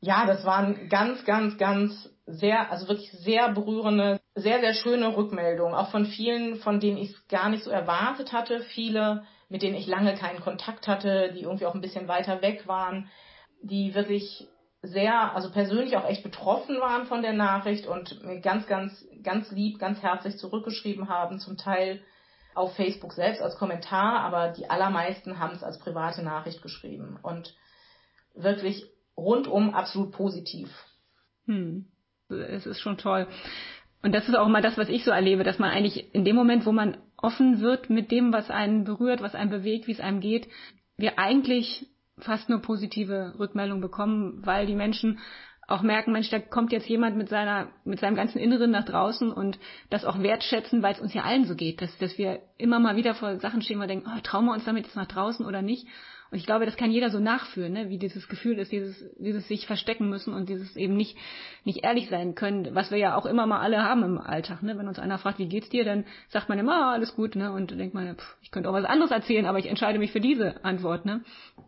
ja, 0.00 0.26
das 0.26 0.44
waren 0.44 0.88
ganz, 0.88 1.24
ganz, 1.24 1.58
ganz 1.58 2.08
sehr, 2.26 2.70
also 2.70 2.88
wirklich 2.88 3.12
sehr 3.12 3.52
berührende, 3.52 4.20
sehr, 4.34 4.60
sehr 4.60 4.74
schöne 4.74 5.16
Rückmeldungen, 5.16 5.74
auch 5.74 5.90
von 5.90 6.06
vielen, 6.06 6.56
von 6.56 6.80
denen 6.80 6.96
ich 6.96 7.10
es 7.10 7.28
gar 7.28 7.48
nicht 7.50 7.64
so 7.64 7.70
erwartet 7.70 8.32
hatte, 8.32 8.60
viele, 8.60 9.24
mit 9.48 9.62
denen 9.62 9.76
ich 9.76 9.86
lange 9.86 10.14
keinen 10.14 10.40
Kontakt 10.40 10.88
hatte, 10.88 11.32
die 11.34 11.42
irgendwie 11.42 11.66
auch 11.66 11.74
ein 11.74 11.80
bisschen 11.80 12.08
weiter 12.08 12.40
weg 12.40 12.66
waren, 12.66 13.10
die 13.62 13.94
wirklich 13.94 14.48
sehr, 14.82 15.34
also 15.34 15.50
persönlich 15.50 15.96
auch 15.96 16.08
echt 16.08 16.22
betroffen 16.22 16.80
waren 16.80 17.06
von 17.06 17.20
der 17.20 17.34
Nachricht 17.34 17.86
und 17.86 18.24
mir 18.24 18.40
ganz, 18.40 18.66
ganz, 18.66 19.04
ganz 19.22 19.50
lieb, 19.50 19.78
ganz 19.78 20.00
herzlich 20.00 20.38
zurückgeschrieben 20.38 21.10
haben, 21.10 21.38
zum 21.38 21.58
Teil 21.58 22.00
auf 22.54 22.74
Facebook 22.74 23.12
selbst 23.12 23.42
als 23.42 23.56
Kommentar, 23.56 24.20
aber 24.20 24.48
die 24.48 24.70
allermeisten 24.70 25.38
haben 25.38 25.54
es 25.54 25.62
als 25.62 25.78
private 25.78 26.22
Nachricht 26.22 26.62
geschrieben. 26.62 27.18
Und 27.22 27.54
wirklich 28.34 28.86
rundum 29.20 29.74
absolut 29.74 30.12
positiv. 30.12 30.68
Hm. 31.46 31.86
Es 32.28 32.66
ist 32.66 32.80
schon 32.80 32.96
toll. 32.96 33.26
Und 34.02 34.14
das 34.14 34.28
ist 34.28 34.34
auch 34.34 34.48
mal 34.48 34.62
das, 34.62 34.78
was 34.78 34.88
ich 34.88 35.04
so 35.04 35.10
erlebe, 35.10 35.44
dass 35.44 35.58
man 35.58 35.70
eigentlich 35.70 36.14
in 36.14 36.24
dem 36.24 36.36
Moment, 36.36 36.64
wo 36.64 36.72
man 36.72 36.96
offen 37.16 37.60
wird 37.60 37.90
mit 37.90 38.10
dem, 38.10 38.32
was 38.32 38.50
einen 38.50 38.84
berührt, 38.84 39.20
was 39.20 39.34
einen 39.34 39.50
bewegt, 39.50 39.86
wie 39.86 39.92
es 39.92 40.00
einem 40.00 40.20
geht, 40.20 40.48
wir 40.96 41.18
eigentlich 41.18 41.86
fast 42.18 42.48
nur 42.48 42.60
positive 42.60 43.34
Rückmeldungen 43.38 43.82
bekommen, 43.82 44.40
weil 44.44 44.66
die 44.66 44.74
Menschen 44.74 45.18
auch 45.66 45.82
merken, 45.82 46.12
Mensch, 46.12 46.30
da 46.30 46.40
kommt 46.40 46.72
jetzt 46.72 46.88
jemand 46.88 47.16
mit 47.16 47.28
seiner, 47.28 47.68
mit 47.84 48.00
seinem 48.00 48.16
ganzen 48.16 48.38
Inneren 48.38 48.70
nach 48.72 48.84
draußen 48.84 49.30
und 49.30 49.58
das 49.88 50.04
auch 50.04 50.20
wertschätzen, 50.20 50.82
weil 50.82 50.94
es 50.94 51.00
uns 51.00 51.14
ja 51.14 51.22
allen 51.22 51.44
so 51.44 51.54
geht, 51.54 51.80
dass, 51.80 51.96
dass 51.98 52.18
wir 52.18 52.40
immer 52.58 52.80
mal 52.80 52.96
wieder 52.96 53.14
vor 53.14 53.38
Sachen 53.38 53.62
stehen, 53.62 53.78
wo 53.78 53.82
wir 53.82 53.86
denken, 53.86 54.10
oh, 54.12 54.20
trauen 54.22 54.46
wir 54.46 54.52
uns 54.52 54.64
damit 54.64 54.84
jetzt 54.84 54.96
nach 54.96 55.06
draußen 55.06 55.46
oder 55.46 55.62
nicht? 55.62 55.86
Und 56.30 56.38
ich 56.38 56.46
glaube, 56.46 56.64
das 56.64 56.76
kann 56.76 56.92
jeder 56.92 57.10
so 57.10 57.18
nachführen, 57.18 57.72
ne? 57.72 57.88
wie 57.88 57.98
dieses 57.98 58.28
Gefühl 58.28 58.58
ist, 58.58 58.70
dieses, 58.70 59.04
dieses 59.18 59.48
sich 59.48 59.66
verstecken 59.66 60.08
müssen 60.08 60.32
und 60.32 60.48
dieses 60.48 60.76
eben 60.76 60.96
nicht, 60.96 61.16
nicht 61.64 61.82
ehrlich 61.82 62.08
sein 62.08 62.36
können, 62.36 62.72
was 62.74 62.92
wir 62.92 62.98
ja 62.98 63.16
auch 63.16 63.26
immer 63.26 63.46
mal 63.46 63.60
alle 63.60 63.82
haben 63.82 64.04
im 64.04 64.18
Alltag. 64.18 64.62
Ne? 64.62 64.78
Wenn 64.78 64.86
uns 64.86 65.00
einer 65.00 65.18
fragt, 65.18 65.40
wie 65.40 65.48
geht's 65.48 65.70
dir, 65.70 65.84
dann 65.84 66.04
sagt 66.28 66.48
man 66.48 66.58
immer, 66.58 66.74
ah, 66.74 66.92
alles 66.92 67.16
gut, 67.16 67.34
ne? 67.34 67.52
Und 67.52 67.72
denkt 67.72 67.94
man, 67.94 68.16
pff, 68.16 68.36
ich 68.42 68.50
könnte 68.52 68.68
auch 68.68 68.74
was 68.74 68.84
anderes 68.84 69.10
erzählen, 69.10 69.46
aber 69.46 69.58
ich 69.58 69.66
entscheide 69.66 69.98
mich 69.98 70.12
für 70.12 70.20
diese 70.20 70.64
Antwort, 70.64 71.04
ne? 71.04 71.22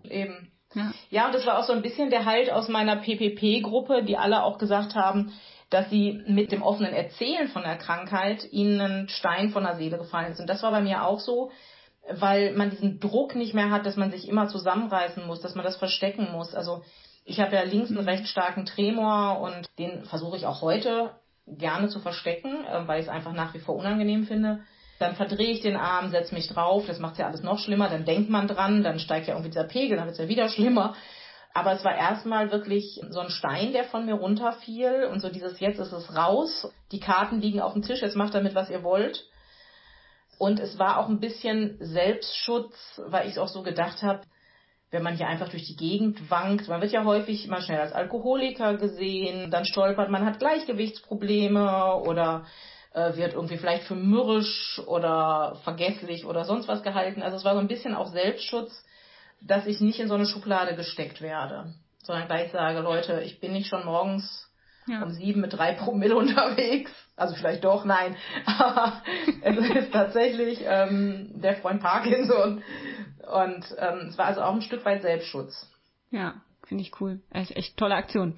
Eben. 0.05 0.53
Ja. 0.75 0.93
ja, 1.11 1.27
und 1.27 1.35
das 1.35 1.45
war 1.45 1.59
auch 1.59 1.65
so 1.65 1.73
ein 1.73 1.83
bisschen 1.83 2.09
der 2.09 2.25
Halt 2.25 2.51
aus 2.51 2.69
meiner 2.69 2.97
PPP-Gruppe, 2.97 4.05
die 4.05 4.17
alle 4.17 4.43
auch 4.43 4.57
gesagt 4.57 4.95
haben, 4.95 5.33
dass 5.69 5.91
sie 5.91 6.23
mit 6.27 6.53
dem 6.53 6.63
offenen 6.63 6.93
Erzählen 6.93 7.49
von 7.49 7.63
der 7.63 7.77
Krankheit 7.77 8.47
ihnen 8.53 8.81
ein 8.81 9.09
Stein 9.09 9.51
von 9.51 9.65
der 9.65 9.77
Seele 9.77 9.99
gefallen 9.99 10.33
ist. 10.33 10.41
Und 10.41 10.49
das 10.49 10.63
war 10.63 10.71
bei 10.71 10.83
mir 10.83 11.05
auch 11.05 11.21
so 11.21 11.51
weil 12.11 12.53
man 12.55 12.71
diesen 12.71 13.01
Druck 13.01 13.35
nicht 13.35 13.55
mehr 13.55 13.71
hat, 13.71 13.87
dass 13.87 13.97
man 13.97 14.11
sich 14.11 14.29
immer 14.29 14.49
zusammenreißen 14.49 15.27
muss, 15.27 15.41
dass 15.41 15.55
man 15.55 15.65
das 15.65 15.77
verstecken 15.77 16.29
muss. 16.33 16.55
Also 16.55 16.83
ich 17.25 17.41
habe 17.41 17.55
ja 17.55 17.63
links 17.63 17.91
einen 17.91 18.01
mhm. 18.01 18.09
recht 18.09 18.27
starken 18.27 18.67
Tremor 18.67 19.41
und 19.41 19.69
den 19.79 20.05
versuche 20.05 20.37
ich 20.37 20.47
auch 20.47 20.63
heute 20.63 21.13
gerne 21.47 21.89
zu 21.89 22.01
verstecken, 22.01 22.65
äh, 22.65 22.87
weil 22.87 23.01
ich 23.01 23.07
es 23.07 23.13
einfach 23.13 23.33
nach 23.33 23.55
wie 23.55 23.61
vor 23.61 23.77
unangenehm 23.77 24.27
finde. 24.27 24.61
Dann 24.99 25.17
verdrehe 25.17 25.51
ich 25.51 25.63
den 25.63 25.77
Arm, 25.77 26.11
setze 26.11 26.35
mich 26.35 26.49
drauf, 26.49 26.85
das 26.87 27.01
macht 27.01 27.19
ja 27.19 27.27
alles 27.27 27.43
noch 27.43 27.59
schlimmer, 27.59 27.89
dann 27.89 28.05
denkt 28.05 28.31
man 28.31 28.47
dran, 28.47 28.85
dann 28.85 29.01
steigt 29.01 29.27
ja 29.27 29.35
irgendwie 29.35 29.51
dieser 29.51 29.65
Pegel, 29.65 29.97
dann 29.97 30.07
wird 30.07 30.15
es 30.15 30.23
ja 30.23 30.29
wieder 30.29 30.49
schlimmer. 30.49 30.95
Aber 31.55 31.73
es 31.73 31.85
war 31.85 31.95
erstmal 31.95 32.51
wirklich 32.51 33.01
so 33.11 33.21
ein 33.21 33.29
Stein, 33.29 33.73
der 33.73 33.85
von 33.85 34.07
mir 34.07 34.15
runterfiel 34.15 35.09
und 35.13 35.21
so 35.21 35.29
dieses 35.29 35.61
jetzt 35.61 35.79
ist 35.79 35.93
es 35.93 36.17
raus, 36.17 36.69
die 36.93 37.01
Karten 37.01 37.41
liegen 37.41 37.61
auf 37.61 37.75
dem 37.75 37.83
Tisch, 37.83 38.01
jetzt 38.01 38.17
macht 38.17 38.35
damit, 38.35 38.55
was 38.55 38.71
ihr 38.71 38.83
wollt. 38.83 39.25
Und 40.43 40.59
es 40.59 40.77
war 40.77 40.99
auch 40.99 41.09
ein 41.09 41.21
bisschen 41.21 41.77
Selbstschutz, 41.79 42.75
weil 43.07 43.29
ich 43.29 43.35
es 43.35 43.39
auch 43.39 43.47
so 43.47 43.63
gedacht 43.63 44.03
habe, 44.03 44.23
wenn 44.91 45.05
man 45.05 45.15
hier 45.15 45.29
einfach 45.29 45.49
durch 45.49 45.69
die 45.69 45.77
Gegend 45.77 46.33
wankt, 46.33 46.67
man 46.67 46.81
wird 46.81 46.91
ja 46.91 47.05
häufig 47.05 47.47
mal 47.47 47.63
schnell 47.63 47.79
als 47.79 47.93
Alkoholiker 47.93 48.77
gesehen, 48.77 49.53
dann 49.53 49.65
stolpert 49.65 50.11
man, 50.11 50.27
hat 50.27 50.41
Gleichgewichtsprobleme 50.41 51.95
oder 51.95 52.45
äh, 52.93 53.15
wird 53.15 53.35
irgendwie 53.35 53.57
vielleicht 53.57 53.85
für 53.85 53.95
mürrisch 53.95 54.83
oder 54.89 55.61
vergesslich 55.63 56.27
oder 56.27 56.45
sonst 56.45 56.67
was 56.67 56.83
gehalten. 56.83 57.23
Also 57.23 57.37
es 57.37 57.45
war 57.45 57.55
so 57.55 57.61
ein 57.61 57.69
bisschen 57.69 57.95
auch 57.95 58.09
Selbstschutz, 58.09 58.85
dass 59.41 59.69
ich 59.69 59.81
nicht 59.81 60.01
in 60.01 60.09
so 60.09 60.15
eine 60.15 60.27
Schublade 60.27 60.75
gesteckt 60.75 61.23
werde, 61.23 61.73
sondern 62.03 62.27
gleich 62.27 62.51
sage, 62.51 62.81
Leute, 62.81 63.23
ich 63.23 63.39
bin 63.39 63.53
nicht 63.53 63.69
schon 63.69 63.85
morgens 63.85 64.52
ja. 64.87 65.03
um 65.03 65.11
sieben 65.11 65.41
mit 65.41 65.53
drei 65.53 65.73
Promille 65.75 66.17
unterwegs. 66.17 66.91
Also 67.17 67.35
vielleicht 67.35 67.65
doch, 67.65 67.85
nein. 67.85 68.17
Es 69.43 69.57
ist 69.57 69.93
tatsächlich 69.93 70.61
ähm, 70.65 71.31
der 71.41 71.57
Freund 71.57 71.81
Parkinson. 71.81 72.63
Und 73.31 73.77
ähm, 73.79 74.09
es 74.09 74.19
war 74.19 74.27
also 74.27 74.43
auch 74.43 74.55
ein 74.55 74.63
Stück 74.63 74.85
weit 74.85 75.03
Selbstschutz. 75.03 75.71
Ja, 76.11 76.35
finde 76.67 76.83
ich 76.83 77.01
cool. 77.01 77.21
Ist 77.33 77.57
echt 77.57 77.77
tolle 77.77 77.95
Aktion. 77.95 78.37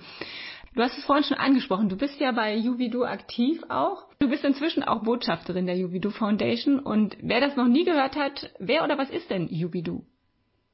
Du 0.75 0.83
hast 0.83 0.99
es 0.99 1.05
vorhin 1.05 1.25
schon 1.25 1.39
angesprochen. 1.39 1.89
Du 1.89 1.97
bist 1.97 2.19
ja 2.19 2.33
bei 2.33 2.55
Juvido 2.57 3.05
aktiv 3.05 3.63
auch. 3.69 4.07
Du 4.19 4.29
bist 4.29 4.45
inzwischen 4.45 4.83
auch 4.83 5.05
Botschafterin 5.05 5.67
der 5.67 5.77
Juvido 5.77 6.11
Foundation. 6.11 6.81
Und 6.81 7.17
wer 7.21 7.41
das 7.41 7.55
noch 7.57 7.69
nie 7.69 7.85
gehört 7.85 8.17
hat, 8.17 8.51
wer 8.59 8.83
oder 8.83 8.99
was 8.99 9.09
ist 9.11 9.31
denn 9.31 9.47
Juvido? 9.49 10.05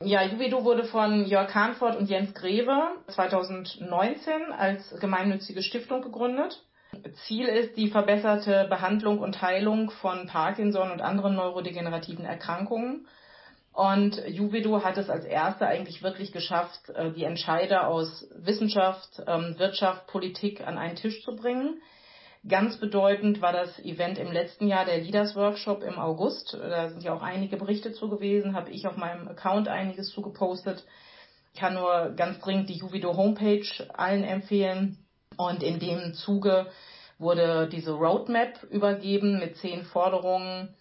Ja, 0.02 0.22
Juvido 0.22 0.64
wurde 0.64 0.84
von 0.84 1.26
Jörg 1.26 1.54
Hahnfort 1.54 1.94
und 1.96 2.08
Jens 2.08 2.32
Greve 2.32 2.92
2019 3.08 4.50
als 4.50 4.98
gemeinnützige 4.98 5.62
Stiftung 5.62 6.00
gegründet. 6.00 6.64
Ziel 7.26 7.46
ist 7.46 7.76
die 7.76 7.90
verbesserte 7.90 8.66
Behandlung 8.70 9.18
und 9.18 9.42
Heilung 9.42 9.90
von 9.90 10.26
Parkinson 10.26 10.90
und 10.90 11.02
anderen 11.02 11.34
neurodegenerativen 11.34 12.24
Erkrankungen. 12.24 13.08
Und 13.74 14.22
Juvido 14.26 14.82
hat 14.82 14.96
es 14.96 15.10
als 15.10 15.26
erste 15.26 15.66
eigentlich 15.66 16.02
wirklich 16.02 16.32
geschafft, 16.32 16.88
äh, 16.88 17.12
die 17.12 17.24
Entscheider 17.24 17.86
aus 17.86 18.26
Wissenschaft, 18.34 19.22
ähm, 19.26 19.58
Wirtschaft, 19.58 20.06
Politik 20.06 20.66
an 20.66 20.78
einen 20.78 20.96
Tisch 20.96 21.22
zu 21.22 21.36
bringen. 21.36 21.82
Ganz 22.48 22.78
bedeutend 22.78 23.42
war 23.42 23.52
das 23.52 23.78
Event 23.80 24.16
im 24.18 24.32
letzten 24.32 24.66
Jahr, 24.66 24.86
der 24.86 24.98
Leaders 24.98 25.36
Workshop 25.36 25.82
im 25.82 25.98
August. 25.98 26.54
Da 26.54 26.88
sind 26.88 27.02
ja 27.02 27.12
auch 27.12 27.20
einige 27.20 27.58
Berichte 27.58 27.92
zu 27.92 28.08
gewesen, 28.08 28.54
habe 28.54 28.70
ich 28.70 28.86
auf 28.86 28.96
meinem 28.96 29.28
Account 29.28 29.68
einiges 29.68 30.08
zu 30.10 30.22
gepostet. 30.22 30.86
Ich 31.52 31.60
kann 31.60 31.74
nur 31.74 32.14
ganz 32.16 32.40
dringend 32.40 32.70
die 32.70 32.78
Juvido 32.78 33.14
Homepage 33.14 33.66
allen 33.92 34.24
empfehlen. 34.24 35.04
Und 35.36 35.62
in 35.62 35.78
dem 35.80 36.14
Zuge 36.14 36.68
wurde 37.18 37.68
diese 37.68 37.92
Roadmap 37.92 38.62
übergeben 38.70 39.38
mit 39.38 39.58
zehn 39.58 39.84
Forderungen 39.84 40.74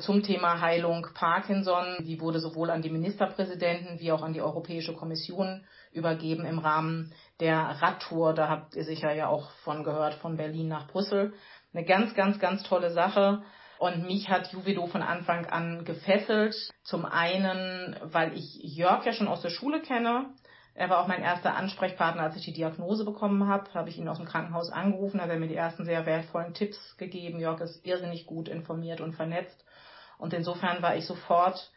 zum 0.00 0.22
Thema 0.22 0.60
Heilung 0.60 1.06
Parkinson. 1.14 2.04
Die 2.04 2.20
wurde 2.20 2.40
sowohl 2.40 2.70
an 2.70 2.82
die 2.82 2.90
Ministerpräsidenten 2.90 4.00
wie 4.00 4.12
auch 4.12 4.22
an 4.22 4.32
die 4.32 4.42
Europäische 4.42 4.94
Kommission 4.94 5.64
übergeben 5.92 6.44
im 6.44 6.58
Rahmen 6.58 7.14
der 7.40 7.58
Radtour. 7.58 8.34
Da 8.34 8.48
habt 8.48 8.74
ihr 8.74 8.84
sicher 8.84 9.12
ja 9.14 9.28
auch 9.28 9.50
von 9.64 9.84
gehört, 9.84 10.14
von 10.14 10.36
Berlin 10.36 10.68
nach 10.68 10.88
Brüssel. 10.88 11.32
Eine 11.72 11.84
ganz, 11.84 12.14
ganz, 12.14 12.38
ganz 12.38 12.62
tolle 12.62 12.90
Sache. 12.90 13.42
Und 13.78 14.04
mich 14.04 14.28
hat 14.28 14.52
Juvido 14.52 14.86
von 14.88 15.02
Anfang 15.02 15.46
an 15.46 15.84
gefesselt. 15.84 16.56
Zum 16.82 17.04
einen, 17.04 17.96
weil 18.02 18.36
ich 18.36 18.58
Jörg 18.62 19.04
ja 19.06 19.12
schon 19.12 19.28
aus 19.28 19.42
der 19.42 19.50
Schule 19.50 19.80
kenne. 19.80 20.34
Er 20.78 20.90
war 20.90 21.00
auch 21.00 21.08
mein 21.08 21.24
erster 21.24 21.56
Ansprechpartner, 21.56 22.22
als 22.22 22.36
ich 22.36 22.44
die 22.44 22.52
Diagnose 22.52 23.04
bekommen 23.04 23.48
habe. 23.48 23.74
Habe 23.74 23.88
ich 23.88 23.98
ihn 23.98 24.06
aus 24.06 24.18
dem 24.18 24.26
Krankenhaus 24.26 24.70
angerufen, 24.70 25.20
hat 25.20 25.28
er 25.28 25.40
mir 25.40 25.48
die 25.48 25.56
ersten 25.56 25.84
sehr 25.84 26.06
wertvollen 26.06 26.54
Tipps 26.54 26.96
gegeben. 26.98 27.40
Jörg 27.40 27.60
ist 27.60 27.84
irrsinnig 27.84 28.26
gut 28.26 28.46
informiert 28.46 29.00
und 29.00 29.16
vernetzt. 29.16 29.64
Und 30.18 30.32
insofern 30.32 30.80
war 30.80 30.94
ich 30.94 31.04
sofort 31.04 31.72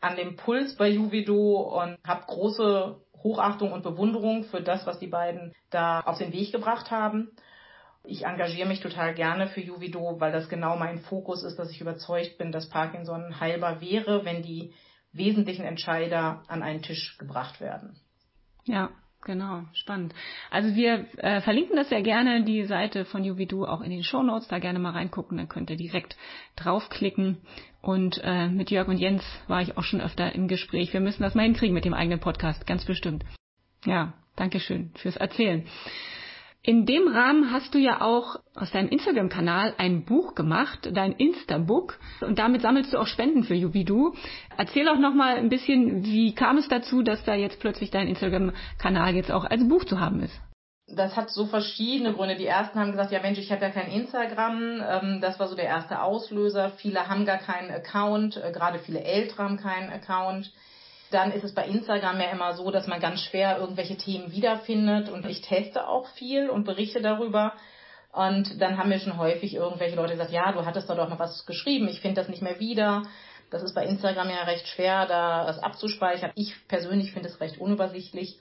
an 0.00 0.16
dem 0.16 0.36
Puls 0.36 0.76
bei 0.76 0.88
Juvido 0.88 1.60
und 1.78 1.98
habe 2.06 2.24
große 2.24 2.98
Hochachtung 3.22 3.70
und 3.72 3.82
Bewunderung 3.82 4.44
für 4.44 4.62
das, 4.62 4.86
was 4.86 4.98
die 4.98 5.08
beiden 5.08 5.52
da 5.68 6.00
auf 6.00 6.16
den 6.16 6.32
Weg 6.32 6.50
gebracht 6.50 6.90
haben. 6.90 7.30
Ich 8.02 8.24
engagiere 8.24 8.66
mich 8.66 8.80
total 8.80 9.12
gerne 9.12 9.48
für 9.48 9.60
Juvido, 9.60 10.20
weil 10.20 10.32
das 10.32 10.48
genau 10.48 10.78
mein 10.78 11.00
Fokus 11.00 11.42
ist, 11.42 11.58
dass 11.58 11.70
ich 11.70 11.82
überzeugt 11.82 12.38
bin, 12.38 12.50
dass 12.50 12.70
Parkinson 12.70 13.40
heilbar 13.40 13.82
wäre, 13.82 14.24
wenn 14.24 14.42
die 14.42 14.72
wesentlichen 15.12 15.66
Entscheider 15.66 16.42
an 16.48 16.62
einen 16.62 16.80
Tisch 16.80 17.18
gebracht 17.18 17.60
werden. 17.60 18.00
Ja, 18.68 18.90
Genau, 19.24 19.64
spannend. 19.72 20.14
Also 20.50 20.74
wir 20.76 21.06
äh, 21.18 21.40
verlinken 21.40 21.76
das 21.76 21.88
sehr 21.88 22.02
gerne, 22.02 22.44
die 22.44 22.64
Seite 22.64 23.04
von 23.04 23.24
Juvidu 23.24 23.66
auch 23.66 23.80
in 23.80 23.90
den 23.90 24.04
Show 24.04 24.22
Notes, 24.22 24.46
da 24.48 24.58
gerne 24.58 24.78
mal 24.78 24.92
reingucken, 24.92 25.36
dann 25.36 25.48
könnt 25.48 25.70
ihr 25.70 25.76
direkt 25.76 26.16
draufklicken. 26.56 27.38
Und 27.82 28.20
äh, 28.22 28.48
mit 28.48 28.70
Jörg 28.70 28.88
und 28.88 28.98
Jens 28.98 29.24
war 29.48 29.60
ich 29.60 29.76
auch 29.76 29.82
schon 29.82 30.00
öfter 30.00 30.34
im 30.34 30.46
Gespräch. 30.46 30.92
Wir 30.92 31.00
müssen 31.00 31.22
das 31.22 31.34
mal 31.34 31.42
hinkriegen 31.42 31.74
mit 31.74 31.84
dem 31.84 31.94
eigenen 31.94 32.20
Podcast, 32.20 32.66
ganz 32.66 32.84
bestimmt. 32.84 33.24
Ja, 33.84 34.14
Dankeschön 34.36 34.92
fürs 34.94 35.16
Erzählen. 35.16 35.66
In 36.68 36.84
dem 36.84 37.08
Rahmen 37.08 37.50
hast 37.50 37.72
du 37.74 37.78
ja 37.78 38.02
auch 38.02 38.36
aus 38.54 38.70
deinem 38.72 38.90
Instagram-Kanal 38.90 39.72
ein 39.78 40.04
Buch 40.04 40.34
gemacht, 40.34 40.90
dein 40.92 41.12
Instabook, 41.12 41.98
und 42.20 42.38
damit 42.38 42.60
sammelst 42.60 42.92
du 42.92 42.98
auch 42.98 43.06
Spenden 43.06 43.42
für 43.42 43.54
Jubidu. 43.54 44.12
Erzähl 44.58 44.86
auch 44.90 44.98
noch 44.98 45.14
mal 45.14 45.36
ein 45.36 45.48
bisschen, 45.48 46.04
wie 46.04 46.34
kam 46.34 46.58
es 46.58 46.68
dazu, 46.68 47.02
dass 47.02 47.24
da 47.24 47.34
jetzt 47.34 47.58
plötzlich 47.58 47.90
dein 47.90 48.06
Instagram-Kanal 48.06 49.14
jetzt 49.14 49.30
auch 49.30 49.46
als 49.46 49.66
Buch 49.66 49.84
zu 49.84 49.98
haben 49.98 50.20
ist? 50.20 50.38
Das 50.94 51.16
hat 51.16 51.30
so 51.30 51.46
verschiedene 51.46 52.12
Gründe. 52.12 52.36
Die 52.36 52.44
ersten 52.44 52.78
haben 52.78 52.90
gesagt, 52.90 53.12
ja 53.12 53.22
Mensch, 53.22 53.38
ich 53.38 53.50
habe 53.50 53.62
ja 53.62 53.70
kein 53.70 53.90
Instagram. 53.90 54.82
Ähm, 54.86 55.20
das 55.22 55.40
war 55.40 55.48
so 55.48 55.56
der 55.56 55.64
erste 55.64 56.02
Auslöser. 56.02 56.72
Viele 56.76 57.08
haben 57.08 57.24
gar 57.24 57.38
keinen 57.38 57.70
Account, 57.70 58.36
äh, 58.36 58.52
gerade 58.52 58.78
viele 58.78 59.00
Ältere 59.00 59.42
haben 59.42 59.56
keinen 59.56 59.88
Account 59.88 60.52
dann 61.10 61.32
ist 61.32 61.44
es 61.44 61.54
bei 61.54 61.66
Instagram 61.66 62.20
ja 62.20 62.30
immer 62.30 62.54
so, 62.54 62.70
dass 62.70 62.86
man 62.86 63.00
ganz 63.00 63.20
schwer 63.22 63.58
irgendwelche 63.58 63.96
Themen 63.96 64.32
wiederfindet 64.32 65.08
und 65.08 65.26
ich 65.26 65.40
teste 65.40 65.88
auch 65.88 66.06
viel 66.10 66.50
und 66.50 66.64
berichte 66.64 67.00
darüber. 67.00 67.54
Und 68.12 68.60
dann 68.60 68.78
haben 68.78 68.88
mir 68.88 69.00
schon 69.00 69.18
häufig 69.18 69.54
irgendwelche 69.54 69.96
Leute 69.96 70.12
gesagt, 70.12 70.32
ja, 70.32 70.52
du 70.52 70.64
hattest 70.64 70.88
da 70.88 70.94
doch 70.94 71.08
noch 71.08 71.18
was 71.18 71.46
geschrieben, 71.46 71.88
ich 71.88 72.00
finde 72.00 72.20
das 72.20 72.28
nicht 72.28 72.42
mehr 72.42 72.58
wieder. 72.58 73.02
Das 73.50 73.62
ist 73.62 73.74
bei 73.74 73.86
Instagram 73.86 74.28
ja 74.28 74.42
recht 74.42 74.66
schwer, 74.68 75.06
da 75.06 75.46
das 75.46 75.58
abzuspeichern. 75.58 76.32
Ich 76.34 76.54
persönlich 76.68 77.12
finde 77.12 77.28
es 77.28 77.40
recht 77.40 77.58
unübersichtlich. 77.58 78.38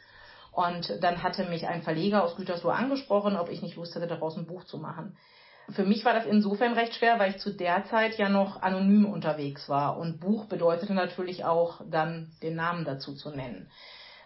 Und 0.52 1.02
dann 1.02 1.22
hatte 1.24 1.46
mich 1.46 1.68
ein 1.68 1.84
Verleger 1.84 2.24
aus 2.24 2.36
Gütersloh 2.36 2.72
angesprochen, 2.72 3.38
ob 3.38 3.50
ich 3.50 3.62
nicht 3.62 3.76
Lust 3.76 3.96
hätte, 3.96 4.08
daraus 4.08 4.36
ein 4.36 4.48
Buch 4.48 4.64
zu 4.64 4.78
machen. 4.78 5.16
Für 5.72 5.84
mich 5.84 6.06
war 6.06 6.14
das 6.14 6.26
insofern 6.26 6.74
recht 6.74 6.96
schwer, 6.96 7.20
weil 7.20 7.32
ich 7.32 7.40
zu 7.40 7.54
der 7.54 7.86
Zeit 7.86 8.18
ja 8.18 8.30
noch 8.30 8.62
anonym 8.62 9.06
unterwegs 9.06 9.68
war. 9.68 9.98
Und 9.98 10.20
Buch 10.20 10.46
bedeutete 10.46 10.94
natürlich 10.94 11.44
auch 11.44 11.82
dann 11.90 12.32
den 12.42 12.56
Namen 12.56 12.86
dazu 12.86 13.16
zu 13.16 13.32
nennen. 13.32 13.70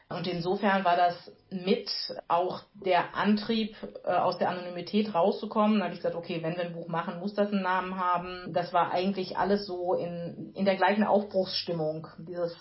Und 0.09 0.27
insofern 0.27 0.83
war 0.83 0.97
das 0.97 1.31
mit 1.49 1.89
auch 2.27 2.61
der 2.73 3.15
Antrieb, 3.15 3.75
äh, 4.03 4.11
aus 4.11 4.37
der 4.37 4.49
Anonymität 4.49 5.15
rauszukommen. 5.15 5.79
Da 5.79 5.85
habe 5.85 5.93
ich 5.93 6.01
gesagt, 6.01 6.15
okay, 6.15 6.43
wenn 6.43 6.57
wir 6.57 6.65
ein 6.65 6.73
Buch 6.73 6.87
machen, 6.87 7.19
muss 7.19 7.33
das 7.33 7.51
einen 7.51 7.63
Namen 7.63 7.97
haben. 7.97 8.53
Das 8.53 8.73
war 8.73 8.91
eigentlich 8.91 9.37
alles 9.37 9.65
so 9.65 9.93
in, 9.93 10.51
in 10.53 10.65
der 10.65 10.75
gleichen 10.75 11.03
Aufbruchsstimmung. 11.03 12.07
Dieses 12.19 12.55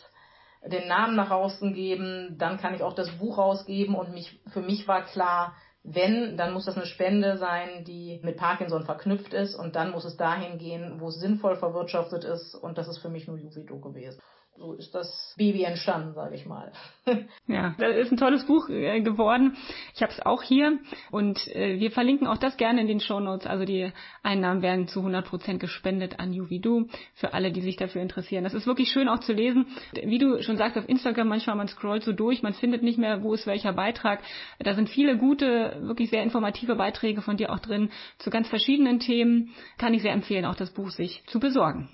den 0.64 0.88
Namen 0.88 1.16
nach 1.16 1.30
außen 1.30 1.72
geben, 1.72 2.36
dann 2.38 2.58
kann 2.58 2.74
ich 2.74 2.82
auch 2.82 2.92
das 2.92 3.10
Buch 3.12 3.38
rausgeben 3.38 3.94
und 3.94 4.12
mich, 4.12 4.40
für 4.52 4.60
mich 4.60 4.86
war 4.86 5.06
klar, 5.06 5.54
Wenn, 5.82 6.36
dann 6.36 6.52
muss 6.52 6.66
das 6.66 6.76
eine 6.76 6.86
Spende 6.86 7.38
sein, 7.38 7.84
die 7.84 8.20
mit 8.22 8.36
Parkinson 8.36 8.84
verknüpft 8.84 9.32
ist. 9.32 9.54
Und 9.54 9.76
dann 9.76 9.90
muss 9.90 10.04
es 10.04 10.16
dahin 10.16 10.58
gehen, 10.58 11.00
wo 11.00 11.08
es 11.08 11.18
sinnvoll 11.18 11.56
verwirtschaftet 11.56 12.24
ist. 12.24 12.54
Und 12.54 12.78
das 12.78 12.88
ist 12.88 12.98
für 12.98 13.08
mich 13.08 13.26
nur 13.26 13.38
Juvido 13.38 13.78
gewesen 13.78 14.20
so 14.60 14.74
ist 14.74 14.94
das 14.94 15.34
Baby 15.38 15.62
entstanden, 15.62 16.12
sage 16.12 16.34
ich 16.34 16.44
mal. 16.44 16.70
ja, 17.46 17.74
das 17.78 17.96
ist 17.96 18.12
ein 18.12 18.18
tolles 18.18 18.44
Buch 18.44 18.68
äh, 18.68 19.00
geworden. 19.00 19.56
Ich 19.94 20.02
habe 20.02 20.12
es 20.12 20.20
auch 20.20 20.42
hier 20.42 20.78
und 21.10 21.48
äh, 21.56 21.80
wir 21.80 21.90
verlinken 21.90 22.26
auch 22.26 22.36
das 22.36 22.58
gerne 22.58 22.82
in 22.82 22.86
den 22.86 23.00
Show 23.00 23.20
Notes. 23.20 23.46
Also 23.46 23.64
die 23.64 23.90
Einnahmen 24.22 24.60
werden 24.60 24.86
zu 24.86 24.98
100 24.98 25.26
Prozent 25.26 25.60
gespendet 25.60 26.20
an 26.20 26.34
Juvidu 26.34 26.88
für 27.14 27.32
alle, 27.32 27.52
die 27.52 27.62
sich 27.62 27.76
dafür 27.76 28.02
interessieren. 28.02 28.44
Das 28.44 28.52
ist 28.52 28.66
wirklich 28.66 28.90
schön 28.90 29.08
auch 29.08 29.20
zu 29.20 29.32
lesen. 29.32 29.64
Wie 29.94 30.18
du 30.18 30.42
schon 30.42 30.58
sagst 30.58 30.76
auf 30.76 30.86
Instagram, 30.86 31.28
manchmal 31.28 31.56
man 31.56 31.68
scrollt 31.68 32.04
so 32.04 32.12
durch, 32.12 32.42
man 32.42 32.52
findet 32.52 32.82
nicht 32.82 32.98
mehr, 32.98 33.22
wo 33.22 33.32
ist 33.32 33.46
welcher 33.46 33.72
Beitrag. 33.72 34.20
Da 34.58 34.74
sind 34.74 34.90
viele 34.90 35.16
gute, 35.16 35.78
wirklich 35.80 36.10
sehr 36.10 36.22
informative 36.22 36.76
Beiträge 36.76 37.22
von 37.22 37.38
dir 37.38 37.50
auch 37.50 37.60
drin 37.60 37.88
zu 38.18 38.28
ganz 38.28 38.46
verschiedenen 38.46 39.00
Themen. 39.00 39.54
Kann 39.78 39.94
ich 39.94 40.02
sehr 40.02 40.12
empfehlen, 40.12 40.44
auch 40.44 40.54
das 40.54 40.70
Buch 40.70 40.90
sich 40.90 41.22
zu 41.28 41.40
besorgen. 41.40 41.88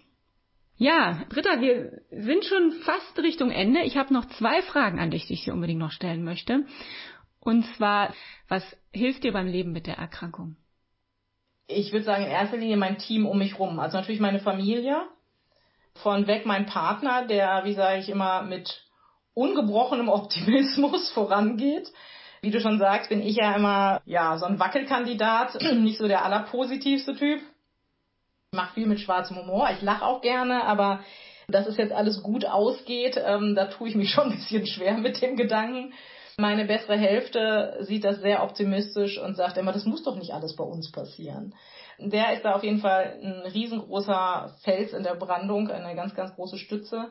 Ja, 0.79 1.23
Britta, 1.31 1.61
wir 1.61 2.03
sind 2.11 2.45
schon 2.45 2.73
fast 2.85 3.19
Richtung 3.19 3.51
Ende. 3.51 3.81
Ich 3.83 3.97
habe 3.97 4.12
noch 4.12 4.27
zwei 4.37 4.61
Fragen 4.61 4.99
an 4.99 5.11
dich, 5.11 5.27
die 5.27 5.33
ich 5.33 5.45
dir 5.45 5.55
unbedingt 5.55 5.81
noch 5.81 5.91
stellen 5.91 6.23
möchte. 6.23 6.67
Und 7.41 7.65
zwar, 7.77 8.12
was 8.49 8.62
hilft 8.93 9.25
dir 9.25 9.33
beim 9.33 9.47
Leben 9.47 9.73
mit 9.73 9.87
der 9.87 9.97
Erkrankung? 9.97 10.57
Ich 11.67 11.93
würde 11.93 12.05
sagen, 12.05 12.25
in 12.25 12.31
erster 12.31 12.59
Linie 12.59 12.77
mein 12.77 12.99
Team 12.99 13.27
um 13.27 13.39
mich 13.39 13.59
rum. 13.59 13.81
Also 13.81 13.97
natürlich 13.97 14.21
meine 14.21 14.39
Familie. 14.39 15.03
Von 16.03 16.27
weg 16.27 16.45
mein 16.45 16.67
Partner, 16.67 17.27
der, 17.27 17.62
wie 17.65 17.73
sage 17.73 18.01
ich 18.01 18.11
immer, 18.11 18.43
mit 18.43 18.85
ungebrochenem 19.33 20.11
Optimismus 20.11 21.11
vorangeht. 21.15 21.91
Wie 22.43 22.51
du 22.51 22.61
schon 22.61 22.79
sagst, 22.79 23.09
bin 23.09 23.23
ich 23.23 23.37
ja 23.37 23.57
immer 23.57 24.03
ja 24.05 24.37
so 24.37 24.45
ein 24.45 24.59
Wackelkandidat, 24.59 25.59
nicht 25.77 25.97
so 25.97 26.07
der 26.07 26.23
allerpositivste 26.23 27.17
Typ 27.17 27.41
mache 28.57 28.75
viel 28.75 28.87
mit 28.87 28.99
schwarzem 28.99 29.37
Humor. 29.37 29.69
Ich 29.71 29.83
lache 29.83 30.05
auch 30.05 30.21
gerne, 30.21 30.64
aber 30.64 31.01
dass 31.49 31.66
es 31.69 31.77
jetzt 31.77 31.92
alles 31.92 32.23
gut 32.23 32.45
ausgeht, 32.45 33.21
ähm, 33.25 33.55
da 33.55 33.66
tue 33.66 33.88
ich 33.88 33.95
mich 33.95 34.11
schon 34.14 34.33
ein 34.33 34.37
bisschen 34.37 34.66
schwer 34.66 34.99
mit 34.99 35.23
dem 35.23 35.37
Gedanken. 35.37 35.92
Meine 36.38 36.66
bessere 36.66 36.99
Hälfte 36.99 37.79
sieht 37.81 38.05
das 38.05 38.21
sehr 38.21 38.42
optimistisch 38.42 39.19
und 39.19 39.37
sagt 39.37 39.57
immer, 39.57 39.73
das 39.73 39.87
muss 39.87 40.03
doch 40.03 40.16
nicht 40.16 40.35
alles 40.35 40.55
bei 40.55 40.64
uns 40.64 40.92
passieren. 40.92 41.55
Der 41.99 42.35
ist 42.35 42.45
da 42.45 42.55
auf 42.55 42.62
jeden 42.62 42.81
Fall 42.81 43.19
ein 43.23 43.51
riesengroßer 43.51 44.55
Fels 44.62 44.92
in 44.92 45.03
der 45.03 45.14
Brandung, 45.14 45.71
eine 45.71 45.95
ganz, 45.95 46.14
ganz 46.14 46.35
große 46.35 46.59
Stütze. 46.59 47.11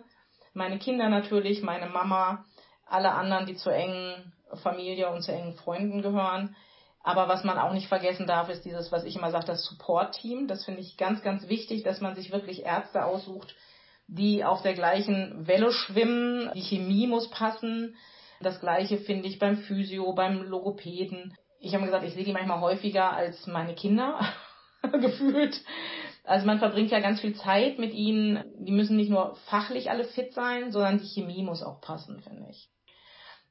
Meine 0.53 0.77
Kinder 0.77 1.09
natürlich, 1.09 1.63
meine 1.63 1.87
Mama, 1.87 2.45
alle 2.85 3.11
anderen, 3.13 3.47
die 3.47 3.55
zur 3.55 3.73
engen 3.73 4.31
Familie 4.61 5.09
und 5.09 5.23
zu 5.23 5.31
engen 5.31 5.55
Freunden 5.55 6.03
gehören. 6.03 6.55
Aber 7.05 7.27
was 7.27 7.43
man 7.43 7.59
auch 7.59 7.71
nicht 7.71 7.87
vergessen 7.87 8.25
darf, 8.25 8.49
ist 8.49 8.65
dieses, 8.65 8.91
was 8.91 9.03
ich 9.03 9.15
immer 9.15 9.29
sage, 9.29 9.45
das 9.45 9.63
Support-Team. 9.65 10.47
Das 10.47 10.65
finde 10.65 10.81
ich 10.81 10.97
ganz, 10.97 11.21
ganz 11.21 11.47
wichtig, 11.47 11.83
dass 11.83 12.01
man 12.01 12.15
sich 12.15 12.31
wirklich 12.31 12.65
Ärzte 12.65 13.05
aussucht, 13.05 13.55
die 14.07 14.43
auf 14.43 14.63
der 14.63 14.73
gleichen 14.73 15.45
Welle 15.45 15.71
schwimmen. 15.71 16.49
Die 16.55 16.63
Chemie 16.63 17.05
muss 17.05 17.29
passen. 17.29 17.95
Das 18.41 18.59
gleiche 18.59 18.97
finde 18.97 19.27
ich 19.27 19.37
beim 19.37 19.57
Physio, 19.57 20.13
beim 20.13 20.41
Logopäden. 20.41 21.37
Ich 21.59 21.75
habe 21.75 21.85
gesagt, 21.85 22.05
ich 22.05 22.15
sehe 22.15 22.23
die 22.23 22.33
manchmal 22.33 22.59
häufiger 22.59 23.13
als 23.13 23.45
meine 23.45 23.75
Kinder 23.75 24.19
gefühlt. 24.91 25.61
Also 26.23 26.47
man 26.47 26.57
verbringt 26.57 26.89
ja 26.89 27.01
ganz 27.01 27.21
viel 27.21 27.35
Zeit 27.35 27.77
mit 27.77 27.93
ihnen. 27.93 28.43
Die 28.57 28.71
müssen 28.71 28.97
nicht 28.97 29.11
nur 29.11 29.35
fachlich 29.45 29.91
alle 29.91 30.05
fit 30.05 30.33
sein, 30.33 30.71
sondern 30.71 30.97
die 30.97 31.07
Chemie 31.07 31.43
muss 31.43 31.61
auch 31.61 31.81
passen, 31.81 32.19
finde 32.21 32.47
ich. 32.49 32.67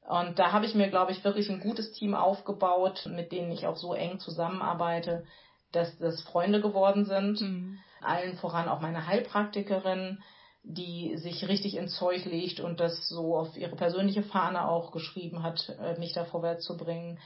Und 0.07 0.37
da 0.37 0.51
habe 0.51 0.65
ich 0.65 0.75
mir, 0.75 0.89
glaube 0.89 1.11
ich, 1.11 1.23
wirklich 1.23 1.49
ein 1.49 1.59
gutes 1.59 1.91
Team 1.91 2.13
aufgebaut, 2.13 3.07
mit 3.11 3.31
denen 3.31 3.51
ich 3.51 3.65
auch 3.65 3.77
so 3.77 3.93
eng 3.93 4.19
zusammenarbeite, 4.19 5.25
dass 5.71 5.97
das 5.97 6.21
Freunde 6.21 6.61
geworden 6.61 7.05
sind. 7.05 7.41
Mhm. 7.41 7.79
Allen 8.01 8.37
voran 8.37 8.69
auch 8.69 8.81
meine 8.81 9.07
Heilpraktikerin, 9.07 10.21
die 10.63 11.17
sich 11.17 11.47
richtig 11.47 11.75
ins 11.75 11.95
Zeug 11.97 12.25
legt 12.25 12.59
und 12.59 12.79
das 12.79 13.07
so 13.07 13.35
auf 13.35 13.57
ihre 13.57 13.75
persönliche 13.75 14.23
Fahne 14.23 14.67
auch 14.67 14.91
geschrieben 14.91 15.41
hat, 15.41 15.69
äh, 15.81 15.97
mich 15.99 16.13
da 16.13 16.25
vorwärts 16.25 16.65
zu 16.65 16.77
bringen. 16.77 17.19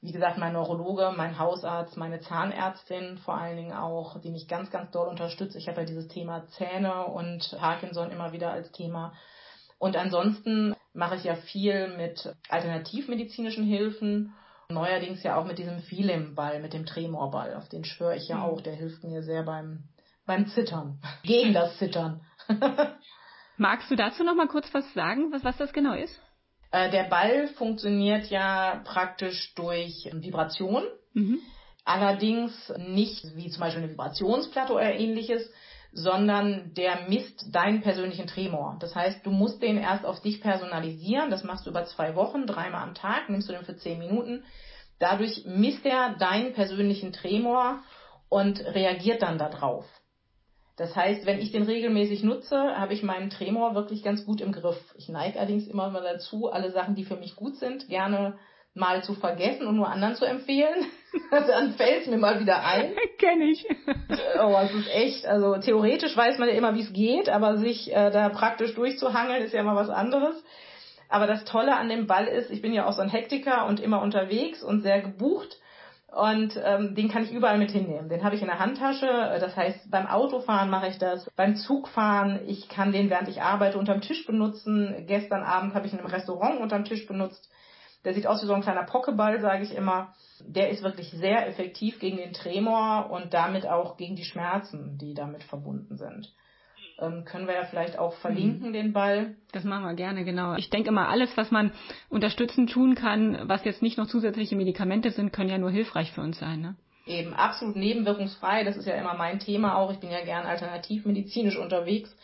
Wie 0.00 0.12
gesagt, 0.12 0.38
mein 0.38 0.52
Neurologe, 0.52 1.12
mein 1.16 1.38
Hausarzt, 1.38 1.96
meine 1.96 2.20
Zahnärztin 2.20 3.18
vor 3.18 3.36
allen 3.36 3.56
Dingen 3.56 3.72
auch, 3.72 4.20
die 4.20 4.30
mich 4.30 4.48
ganz, 4.48 4.70
ganz 4.70 4.90
doll 4.92 5.08
unterstützt. 5.08 5.56
Ich 5.56 5.66
habe 5.66 5.80
ja 5.80 5.86
dieses 5.86 6.08
Thema 6.08 6.46
Zähne 6.48 7.06
und 7.06 7.56
Parkinson 7.58 8.10
immer 8.10 8.32
wieder 8.32 8.52
als 8.52 8.70
Thema. 8.70 9.12
Und 9.78 9.96
ansonsten 9.96 10.74
mache 10.98 11.14
ich 11.14 11.24
ja 11.24 11.36
viel 11.36 11.96
mit 11.96 12.28
alternativmedizinischen 12.48 13.64
Hilfen. 13.64 14.34
Neuerdings 14.68 15.22
ja 15.22 15.36
auch 15.36 15.46
mit 15.46 15.58
diesem 15.58 15.78
Filem-Ball, 15.78 16.60
mit 16.60 16.72
dem 16.72 16.84
Tremorball. 16.84 17.54
Auf 17.54 17.68
den 17.68 17.84
schwöre 17.84 18.16
ich 18.16 18.28
ja 18.28 18.38
mhm. 18.38 18.42
auch. 18.42 18.60
Der 18.60 18.74
hilft 18.74 19.04
mir 19.04 19.22
sehr 19.22 19.44
beim, 19.44 19.84
beim 20.26 20.48
Zittern. 20.48 21.00
Gegen 21.22 21.54
das 21.54 21.78
Zittern. 21.78 22.20
Magst 23.56 23.90
du 23.90 23.96
dazu 23.96 24.24
noch 24.24 24.34
mal 24.34 24.48
kurz 24.48 24.74
was 24.74 24.92
sagen, 24.92 25.32
was, 25.32 25.44
was 25.44 25.56
das 25.56 25.72
genau 25.72 25.94
ist? 25.94 26.20
Äh, 26.72 26.90
der 26.90 27.04
Ball 27.04 27.46
funktioniert 27.48 28.26
ja 28.26 28.82
praktisch 28.84 29.54
durch 29.54 30.10
Vibration. 30.12 30.82
Mhm. 31.14 31.38
Allerdings 31.84 32.72
nicht 32.76 33.24
wie 33.36 33.50
zum 33.50 33.60
Beispiel 33.60 33.84
eine 33.84 33.92
Vibrationsplatte 33.92 34.72
oder 34.72 34.92
ähnliches, 34.92 35.48
sondern 35.92 36.74
der 36.74 37.08
misst 37.08 37.54
deinen 37.54 37.80
persönlichen 37.80 38.26
Tremor. 38.26 38.76
Das 38.80 38.94
heißt, 38.94 39.24
du 39.24 39.30
musst 39.30 39.62
den 39.62 39.78
erst 39.78 40.04
auf 40.04 40.20
dich 40.20 40.40
personalisieren. 40.40 41.30
Das 41.30 41.44
machst 41.44 41.66
du 41.66 41.70
über 41.70 41.84
zwei 41.86 42.14
Wochen, 42.14 42.46
dreimal 42.46 42.82
am 42.82 42.94
Tag, 42.94 43.28
nimmst 43.28 43.48
du 43.48 43.52
den 43.52 43.64
für 43.64 43.76
zehn 43.76 43.98
Minuten. 43.98 44.44
Dadurch 44.98 45.44
misst 45.46 45.86
er 45.86 46.16
deinen 46.18 46.52
persönlichen 46.52 47.12
Tremor 47.12 47.80
und 48.28 48.60
reagiert 48.60 49.22
dann 49.22 49.38
darauf. 49.38 49.86
Das 50.76 50.94
heißt, 50.94 51.26
wenn 51.26 51.40
ich 51.40 51.50
den 51.50 51.64
regelmäßig 51.64 52.22
nutze, 52.22 52.78
habe 52.78 52.94
ich 52.94 53.02
meinen 53.02 53.30
Tremor 53.30 53.74
wirklich 53.74 54.04
ganz 54.04 54.24
gut 54.24 54.40
im 54.40 54.52
Griff. 54.52 54.78
Ich 54.96 55.08
neige 55.08 55.38
allerdings 55.38 55.66
immer 55.66 55.90
mal 55.90 56.02
dazu, 56.02 56.52
alle 56.52 56.70
Sachen, 56.70 56.94
die 56.94 57.04
für 57.04 57.16
mich 57.16 57.34
gut 57.34 57.56
sind, 57.56 57.88
gerne 57.88 58.38
mal 58.78 59.02
zu 59.02 59.14
vergessen 59.14 59.66
und 59.66 59.76
nur 59.76 59.88
anderen 59.88 60.14
zu 60.14 60.24
empfehlen. 60.24 60.86
dann 61.30 61.74
fällt 61.74 62.02
es 62.02 62.06
mir 62.08 62.18
mal 62.18 62.40
wieder 62.40 62.64
ein. 62.64 62.92
Kenn 63.18 63.42
ich. 63.42 63.66
oh, 64.40 64.56
es 64.62 64.72
ist 64.72 64.88
echt, 64.90 65.26
also 65.26 65.56
theoretisch 65.56 66.16
weiß 66.16 66.38
man 66.38 66.48
ja 66.48 66.54
immer, 66.54 66.74
wie 66.74 66.82
es 66.82 66.92
geht, 66.92 67.28
aber 67.28 67.58
sich 67.58 67.92
äh, 67.92 68.10
da 68.10 68.28
praktisch 68.28 68.74
durchzuhangeln 68.74 69.42
ist 69.42 69.54
ja 69.54 69.60
immer 69.60 69.76
was 69.76 69.90
anderes. 69.90 70.42
Aber 71.08 71.26
das 71.26 71.44
Tolle 71.44 71.76
an 71.76 71.88
dem 71.88 72.06
Ball 72.06 72.26
ist, 72.26 72.50
ich 72.50 72.60
bin 72.60 72.72
ja 72.72 72.86
auch 72.86 72.92
so 72.92 73.00
ein 73.00 73.08
Hektiker 73.08 73.66
und 73.66 73.80
immer 73.80 74.02
unterwegs 74.02 74.62
und 74.62 74.82
sehr 74.82 75.00
gebucht. 75.00 75.56
Und 76.14 76.58
ähm, 76.64 76.94
den 76.94 77.10
kann 77.10 77.24
ich 77.24 77.32
überall 77.32 77.58
mit 77.58 77.70
hinnehmen. 77.70 78.08
Den 78.08 78.24
habe 78.24 78.34
ich 78.34 78.40
in 78.40 78.48
der 78.48 78.58
Handtasche. 78.58 79.06
Das 79.40 79.56
heißt, 79.56 79.90
beim 79.90 80.06
Autofahren 80.06 80.70
mache 80.70 80.88
ich 80.88 80.98
das, 80.98 81.30
beim 81.36 81.56
Zugfahren. 81.56 82.40
Ich 82.46 82.68
kann 82.68 82.92
den, 82.92 83.10
während 83.10 83.28
ich 83.28 83.42
arbeite, 83.42 83.78
unterm 83.78 84.00
Tisch 84.00 84.26
benutzen. 84.26 85.04
Gestern 85.06 85.42
Abend 85.42 85.74
habe 85.74 85.86
ich 85.86 85.92
ihn 85.92 85.98
im 85.98 86.06
Restaurant 86.06 86.60
unterm 86.60 86.84
Tisch 86.84 87.06
benutzt. 87.06 87.50
Der 88.04 88.14
sieht 88.14 88.26
aus 88.26 88.42
wie 88.42 88.46
so 88.46 88.54
ein 88.54 88.62
kleiner 88.62 88.84
Pokeball, 88.84 89.40
sage 89.40 89.64
ich 89.64 89.74
immer. 89.74 90.14
Der 90.46 90.70
ist 90.70 90.82
wirklich 90.82 91.10
sehr 91.10 91.48
effektiv 91.48 91.98
gegen 91.98 92.16
den 92.16 92.32
Tremor 92.32 93.10
und 93.10 93.34
damit 93.34 93.66
auch 93.66 93.96
gegen 93.96 94.16
die 94.16 94.24
Schmerzen, 94.24 94.98
die 94.98 95.14
damit 95.14 95.42
verbunden 95.42 95.96
sind. 95.96 96.32
Ähm, 97.00 97.24
können 97.24 97.46
wir 97.46 97.54
ja 97.54 97.64
vielleicht 97.64 97.98
auch 97.98 98.14
verlinken, 98.14 98.68
mhm. 98.68 98.72
den 98.72 98.92
Ball. 98.92 99.36
Das 99.52 99.64
machen 99.64 99.84
wir 99.84 99.94
gerne, 99.94 100.24
genau. 100.24 100.56
Ich 100.56 100.70
denke 100.70 100.88
immer, 100.88 101.08
alles, 101.08 101.36
was 101.36 101.50
man 101.50 101.72
unterstützend 102.08 102.70
tun 102.70 102.94
kann, 102.94 103.48
was 103.48 103.64
jetzt 103.64 103.82
nicht 103.82 103.98
noch 103.98 104.08
zusätzliche 104.08 104.56
Medikamente 104.56 105.10
sind, 105.10 105.32
können 105.32 105.50
ja 105.50 105.58
nur 105.58 105.70
hilfreich 105.70 106.12
für 106.12 106.22
uns 106.22 106.38
sein. 106.38 106.60
Ne? 106.60 106.76
Eben 107.06 107.34
absolut 107.34 107.76
nebenwirkungsfrei. 107.76 108.64
Das 108.64 108.76
ist 108.76 108.86
ja 108.86 108.94
immer 108.94 109.14
mein 109.14 109.38
Thema 109.38 109.76
auch. 109.76 109.92
Ich 109.92 109.98
bin 109.98 110.10
ja 110.10 110.24
gern 110.24 110.44
alternativmedizinisch 110.44 111.56
unterwegs. 111.56 112.14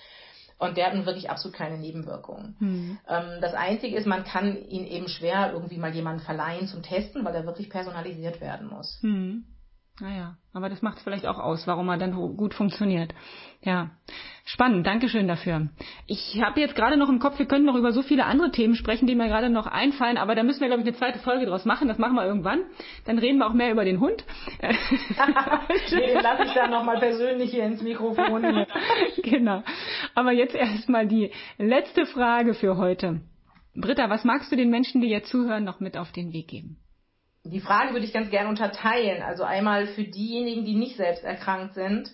Und 0.58 0.76
der 0.76 0.86
hat 0.86 0.94
nun 0.94 1.06
wirklich 1.06 1.30
absolut 1.30 1.56
keine 1.56 1.78
Nebenwirkungen. 1.78 2.56
Mhm. 2.60 2.98
Ähm, 3.08 3.40
das 3.40 3.54
Einzige 3.54 3.96
ist, 3.96 4.06
man 4.06 4.24
kann 4.24 4.56
ihn 4.68 4.86
eben 4.86 5.08
schwer 5.08 5.52
irgendwie 5.52 5.78
mal 5.78 5.94
jemanden 5.94 6.22
verleihen 6.22 6.68
zum 6.68 6.82
Testen, 6.82 7.24
weil 7.24 7.34
er 7.34 7.46
wirklich 7.46 7.70
personalisiert 7.70 8.40
werden 8.40 8.68
muss. 8.68 8.98
Mhm. 9.02 9.44
Naja, 10.00 10.36
aber 10.52 10.68
das 10.68 10.82
macht 10.82 10.98
es 10.98 11.04
vielleicht 11.04 11.24
auch 11.24 11.38
aus, 11.38 11.68
warum 11.68 11.88
er 11.88 11.96
dann 11.96 12.14
gut 12.36 12.52
funktioniert. 12.52 13.14
Ja, 13.62 13.90
spannend. 14.44 14.84
Dankeschön 14.84 15.28
dafür. 15.28 15.68
Ich 16.08 16.42
habe 16.42 16.60
jetzt 16.60 16.74
gerade 16.74 16.96
noch 16.96 17.08
im 17.08 17.20
Kopf, 17.20 17.38
wir 17.38 17.46
können 17.46 17.64
noch 17.64 17.76
über 17.76 17.92
so 17.92 18.02
viele 18.02 18.26
andere 18.26 18.50
Themen 18.50 18.74
sprechen, 18.74 19.06
die 19.06 19.14
mir 19.14 19.28
gerade 19.28 19.50
noch 19.50 19.68
einfallen, 19.68 20.16
aber 20.16 20.34
da 20.34 20.42
müssen 20.42 20.60
wir, 20.60 20.66
glaube 20.66 20.82
ich, 20.82 20.88
eine 20.88 20.96
zweite 20.96 21.20
Folge 21.20 21.46
draus 21.46 21.64
machen. 21.64 21.86
Das 21.86 21.98
machen 21.98 22.16
wir 22.16 22.26
irgendwann. 22.26 22.62
Dann 23.04 23.18
reden 23.18 23.38
wir 23.38 23.46
auch 23.46 23.52
mehr 23.52 23.70
über 23.70 23.84
den 23.84 24.00
Hund. 24.00 24.24
nee, 24.60 26.06
den 26.08 26.22
lasse 26.22 26.42
ich 26.44 26.52
dann 26.54 26.72
nochmal 26.72 26.98
persönlich 26.98 27.52
hier 27.52 27.64
ins 27.64 27.80
Mikrofon. 27.80 28.66
genau. 29.22 29.62
Aber 30.16 30.32
jetzt 30.32 30.56
erstmal 30.56 31.06
die 31.06 31.30
letzte 31.56 32.04
Frage 32.06 32.54
für 32.54 32.76
heute. 32.78 33.20
Britta, 33.76 34.10
was 34.10 34.24
magst 34.24 34.50
du 34.50 34.56
den 34.56 34.70
Menschen, 34.70 35.00
die 35.00 35.08
jetzt 35.08 35.30
zuhören, 35.30 35.62
noch 35.62 35.78
mit 35.78 35.96
auf 35.96 36.10
den 36.10 36.32
Weg 36.32 36.48
geben? 36.48 36.78
Die 37.44 37.60
Frage 37.60 37.92
würde 37.92 38.06
ich 38.06 38.12
ganz 38.12 38.30
gerne 38.30 38.48
unterteilen. 38.48 39.22
Also 39.22 39.44
einmal 39.44 39.86
für 39.86 40.04
diejenigen, 40.04 40.64
die 40.64 40.74
nicht 40.74 40.96
selbst 40.96 41.24
erkrankt 41.24 41.74
sind, 41.74 42.10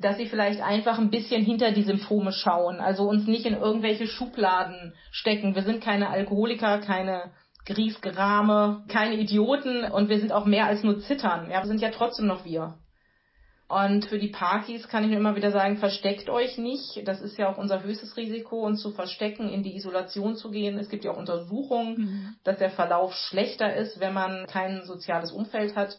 dass 0.00 0.16
sie 0.16 0.26
vielleicht 0.26 0.60
einfach 0.60 0.98
ein 0.98 1.10
bisschen 1.10 1.44
hinter 1.44 1.70
die 1.70 1.84
Symptome 1.84 2.32
schauen. 2.32 2.80
Also 2.80 3.04
uns 3.04 3.26
nicht 3.26 3.46
in 3.46 3.54
irgendwelche 3.54 4.08
Schubladen 4.08 4.92
stecken. 5.12 5.54
Wir 5.54 5.62
sind 5.62 5.82
keine 5.82 6.10
Alkoholiker, 6.10 6.78
keine 6.78 7.30
Griesgerame, 7.66 8.84
keine 8.88 9.14
Idioten 9.14 9.84
und 9.84 10.08
wir 10.08 10.18
sind 10.18 10.32
auch 10.32 10.44
mehr 10.44 10.66
als 10.66 10.82
nur 10.82 10.98
Zittern. 11.00 11.50
Ja, 11.50 11.62
wir 11.62 11.68
sind 11.68 11.80
ja 11.80 11.90
trotzdem 11.90 12.26
noch 12.26 12.44
wir. 12.44 12.74
Und 13.74 14.04
für 14.04 14.20
die 14.20 14.28
Parkis 14.28 14.86
kann 14.86 15.02
ich 15.02 15.10
nur 15.10 15.18
immer 15.18 15.34
wieder 15.34 15.50
sagen, 15.50 15.78
versteckt 15.78 16.30
euch 16.30 16.58
nicht. 16.58 17.08
Das 17.08 17.20
ist 17.20 17.36
ja 17.38 17.50
auch 17.50 17.58
unser 17.58 17.82
höchstes 17.82 18.16
Risiko, 18.16 18.64
uns 18.64 18.80
zu 18.80 18.92
verstecken, 18.92 19.48
in 19.48 19.64
die 19.64 19.74
Isolation 19.74 20.36
zu 20.36 20.52
gehen. 20.52 20.78
Es 20.78 20.88
gibt 20.88 21.04
ja 21.04 21.10
auch 21.10 21.16
Untersuchungen, 21.16 21.96
mhm. 21.96 22.36
dass 22.44 22.58
der 22.58 22.70
Verlauf 22.70 23.14
schlechter 23.14 23.74
ist, 23.74 23.98
wenn 23.98 24.14
man 24.14 24.46
kein 24.46 24.84
soziales 24.84 25.32
Umfeld 25.32 25.74
hat. 25.74 25.98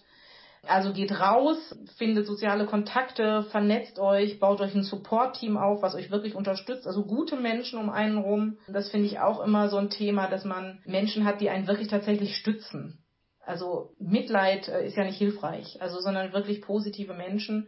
Also 0.65 0.93
geht 0.93 1.19
raus, 1.19 1.57
findet 1.97 2.25
soziale 2.25 2.65
Kontakte, 2.65 3.43
vernetzt 3.51 3.99
euch, 3.99 4.39
baut 4.39 4.61
euch 4.61 4.73
ein 4.73 4.83
Support-Team 4.83 5.57
auf, 5.57 5.81
was 5.81 5.95
euch 5.95 6.09
wirklich 6.11 6.33
unterstützt. 6.33 6.87
Also 6.87 7.03
gute 7.03 7.35
Menschen 7.35 7.77
um 7.77 7.89
einen 7.89 8.17
rum. 8.17 8.57
Das 8.69 8.89
finde 8.89 9.07
ich 9.07 9.19
auch 9.19 9.43
immer 9.43 9.67
so 9.67 9.75
ein 9.75 9.89
Thema, 9.89 10.29
dass 10.29 10.45
man 10.45 10.79
Menschen 10.85 11.25
hat, 11.25 11.41
die 11.41 11.49
einen 11.49 11.67
wirklich 11.67 11.89
tatsächlich 11.89 12.37
stützen. 12.37 13.04
Also 13.45 13.93
Mitleid 13.99 14.67
äh, 14.67 14.85
ist 14.85 14.97
ja 14.97 15.03
nicht 15.03 15.17
hilfreich, 15.17 15.81
also 15.81 15.99
sondern 15.99 16.33
wirklich 16.33 16.61
positive 16.61 17.13
Menschen. 17.13 17.67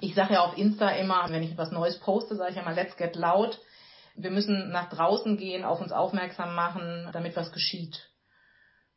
Ich 0.00 0.14
sage 0.14 0.34
ja 0.34 0.44
auf 0.44 0.58
Insta 0.58 0.90
immer, 0.90 1.26
wenn 1.30 1.42
ich 1.42 1.52
etwas 1.52 1.70
Neues 1.70 1.98
poste, 1.98 2.36
sage 2.36 2.50
ich 2.50 2.56
ja 2.56 2.62
mal, 2.62 2.74
let's 2.74 2.96
get 2.96 3.16
loud. 3.16 3.58
Wir 4.14 4.30
müssen 4.30 4.70
nach 4.70 4.90
draußen 4.90 5.36
gehen, 5.36 5.64
auf 5.64 5.80
uns 5.80 5.92
aufmerksam 5.92 6.54
machen, 6.54 7.08
damit 7.12 7.36
was 7.36 7.52
geschieht. 7.52 8.10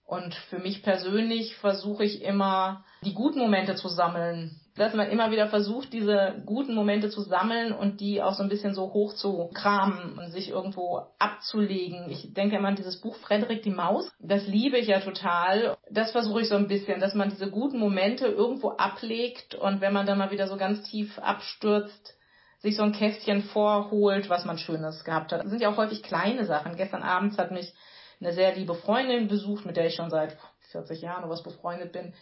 Und 0.09 0.33
für 0.49 0.57
mich 0.57 0.81
persönlich 0.81 1.55
versuche 1.57 2.03
ich 2.03 2.23
immer, 2.23 2.83
die 3.05 3.13
guten 3.13 3.37
Momente 3.37 3.75
zu 3.75 3.89
sammeln. 3.89 4.59
Dass 4.75 4.95
man 4.95 5.07
immer 5.11 5.29
wieder 5.29 5.49
versucht, 5.49 5.93
diese 5.93 6.41
guten 6.47 6.73
Momente 6.73 7.11
zu 7.11 7.21
sammeln 7.21 7.73
und 7.73 8.01
die 8.01 8.19
auch 8.19 8.33
so 8.33 8.41
ein 8.41 8.49
bisschen 8.49 8.73
so 8.73 8.91
hoch 8.91 9.13
zu 9.13 9.51
kramen 9.53 10.17
und 10.17 10.31
sich 10.31 10.49
irgendwo 10.49 11.03
abzulegen. 11.19 12.09
Ich 12.09 12.33
denke 12.33 12.55
immer 12.55 12.69
an 12.69 12.75
dieses 12.75 12.99
Buch 12.99 13.17
Frederik 13.17 13.61
die 13.61 13.69
Maus. 13.69 14.09
Das 14.19 14.47
liebe 14.47 14.79
ich 14.79 14.87
ja 14.87 14.99
total. 14.99 15.77
Das 15.91 16.11
versuche 16.11 16.41
ich 16.41 16.49
so 16.49 16.55
ein 16.55 16.67
bisschen, 16.67 16.99
dass 16.99 17.13
man 17.13 17.29
diese 17.29 17.51
guten 17.51 17.77
Momente 17.77 18.25
irgendwo 18.25 18.69
ablegt 18.69 19.53
und 19.53 19.79
wenn 19.79 19.93
man 19.93 20.07
dann 20.07 20.17
mal 20.17 20.31
wieder 20.31 20.47
so 20.47 20.57
ganz 20.57 20.81
tief 20.89 21.19
abstürzt, 21.19 22.15
sich 22.61 22.75
so 22.75 22.81
ein 22.81 22.93
Kästchen 22.93 23.43
vorholt, 23.43 24.27
was 24.27 24.45
man 24.45 24.57
Schönes 24.57 25.03
gehabt 25.03 25.31
hat. 25.31 25.43
Das 25.43 25.51
sind 25.51 25.61
ja 25.61 25.69
auch 25.69 25.77
häufig 25.77 26.01
kleine 26.01 26.45
Sachen. 26.45 26.77
Gestern 26.77 27.03
Abend 27.03 27.37
hat 27.37 27.51
mich 27.51 27.71
eine 28.19 28.33
sehr 28.33 28.55
liebe 28.55 28.75
Freundin 28.75 29.27
besucht, 29.27 29.65
mit 29.65 29.77
der 29.77 29.87
ich 29.87 29.95
schon 29.95 30.09
seit 30.09 30.37
40 30.71 31.01
Jahren 31.01 31.23
oder 31.23 31.31
was 31.31 31.43
befreundet 31.43 31.91
bin, 31.91 32.13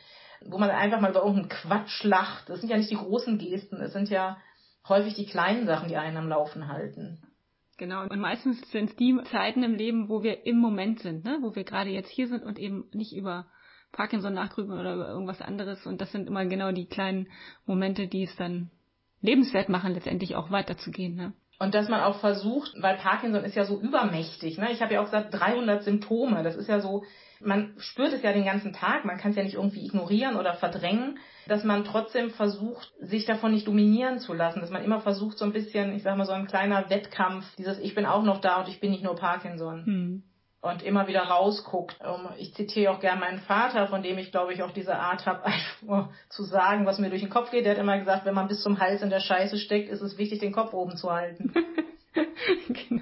wo 0.46 0.58
man 0.58 0.70
einfach 0.70 1.02
mal 1.02 1.12
über 1.12 1.24
irgendeinen 1.24 1.50
Quatsch 1.50 2.04
lacht. 2.04 2.50
Das 2.50 2.60
sind 2.60 2.70
ja 2.70 2.78
nicht 2.78 2.92
die 2.92 2.98
großen 2.98 3.38
Gesten, 3.38 3.82
es 3.82 3.94
sind 3.94 4.10
ja 4.10 4.38
häufig 4.88 5.16
die 5.16 5.26
kleinen 5.26 5.66
Sachen, 5.66 5.90
die 5.90 5.98
einen 5.98 6.18
am 6.18 6.30
Laufen 6.30 6.68
halten. 6.68 7.22
Genau, 7.78 8.04
und 8.04 8.20
meistens 8.20 8.60
sind 8.72 8.90
es 8.90 8.96
die 8.96 9.16
Zeiten 9.32 9.62
im 9.62 9.76
Leben, 9.76 10.10
wo 10.10 10.24
wir 10.24 10.46
im 10.48 10.58
Moment 10.58 11.00
sind, 11.00 11.26
ne? 11.26 11.40
wo 11.42 11.56
wir 11.56 11.64
gerade 11.64 11.92
jetzt 11.92 12.10
hier 12.10 12.28
sind 12.28 12.44
und 12.44 12.58
eben 12.58 12.90
nicht 12.92 13.16
über 13.16 13.46
Parkinson 13.92 14.34
nachgrübeln 14.34 14.80
oder 14.80 14.96
über 14.96 15.08
irgendwas 15.08 15.42
anderes. 15.42 15.86
Und 15.86 16.02
das 16.02 16.12
sind 16.12 16.28
immer 16.28 16.46
genau 16.46 16.72
die 16.72 16.88
kleinen 16.88 17.28
Momente, 17.66 18.08
die 18.08 18.24
es 18.24 18.36
dann 18.36 18.72
lebenswert 19.22 19.70
machen, 19.70 19.94
letztendlich 19.94 20.36
auch 20.36 20.50
weiterzugehen. 20.50 21.16
Ne? 21.16 21.34
Und 21.60 21.74
dass 21.74 21.90
man 21.90 22.02
auch 22.02 22.20
versucht, 22.20 22.72
weil 22.80 22.98
Parkinson 22.98 23.44
ist 23.44 23.56
ja 23.56 23.66
so 23.66 23.80
übermächtig. 23.80 24.58
Ne? 24.60 24.72
Ich 24.72 24.82
habe 24.82 24.94
ja 24.94 25.02
auch 25.02 25.06
gesagt, 25.06 25.34
300 25.34 25.84
Symptome. 25.84 26.44
Das 26.44 26.56
ist 26.56 26.70
ja 26.70 26.80
so, 26.80 27.04
man 27.40 27.74
spürt 27.78 28.14
es 28.14 28.22
ja 28.22 28.32
den 28.32 28.46
ganzen 28.46 28.74
Tag. 28.74 29.06
Man 29.06 29.18
kann 29.18 29.32
es 29.32 29.38
ja 29.38 29.44
nicht 29.44 29.56
irgendwie 29.56 29.86
ignorieren 29.86 30.36
oder 30.36 30.54
verdrängen. 30.54 31.18
Dass 31.48 31.64
man 31.64 31.84
trotzdem 31.84 32.30
versucht, 32.30 32.92
sich 33.00 33.26
davon 33.26 33.54
nicht 33.54 33.68
dominieren 33.68 34.20
zu 34.20 34.34
lassen. 34.34 34.60
Dass 34.60 34.70
man 34.70 34.84
immer 34.84 35.02
versucht, 35.02 35.40
so 35.40 35.46
ein 35.46 35.54
bisschen, 35.54 35.96
ich 35.96 36.04
sag 36.04 36.16
mal, 36.16 36.26
so 36.26 36.34
ein 36.34 36.48
kleiner 36.48 36.90
Wettkampf, 36.92 37.46
dieses 37.58 37.80
Ich 37.80 37.96
bin 37.96 38.06
auch 38.06 38.24
noch 38.24 38.40
da 38.40 38.60
und 38.60 38.68
ich 38.68 38.80
bin 38.80 38.92
nicht 38.92 39.04
nur 39.04 39.16
Parkinson. 39.16 39.86
Hm 39.86 40.24
und 40.62 40.84
immer 40.84 41.08
wieder 41.08 41.24
rausguckt. 41.24 41.98
Ähm, 42.04 42.30
ich 42.38 42.54
zitiere 42.56 42.92
auch 42.92 43.00
gern 43.00 43.20
meinen 43.20 43.40
Vater, 43.40 43.88
von 43.88 44.02
dem 44.02 44.18
ich 44.18 44.32
glaube 44.32 44.54
ich 44.54 44.64
auch 44.64 44.72
diese 44.72 44.98
Art 44.98 45.26
habe, 45.26 45.46
einfach 45.82 46.10
zu 46.30 46.44
sagen, 46.44 46.86
was 46.86 47.00
mir 47.00 47.10
durch 47.10 47.22
den 47.22 47.30
Kopf 47.30 47.52
geht. 47.52 47.66
Der 47.66 47.74
hat 47.74 47.80
immer 47.80 47.98
gesagt, 47.98 48.26
wenn 48.26 48.36
man 48.36 48.48
bis 48.48 48.62
zum 48.62 48.80
Hals 48.80 49.02
in 49.02 49.10
der 49.10 49.20
Scheiße 49.20 49.58
steckt, 49.58 49.90
ist 49.90 50.02
es 50.02 50.18
wichtig, 50.18 50.40
den 50.40 50.54
Kopf 50.54 50.74
oben 50.74 50.98
zu 50.98 51.12
halten. 51.12 51.54
genau. 52.68 53.02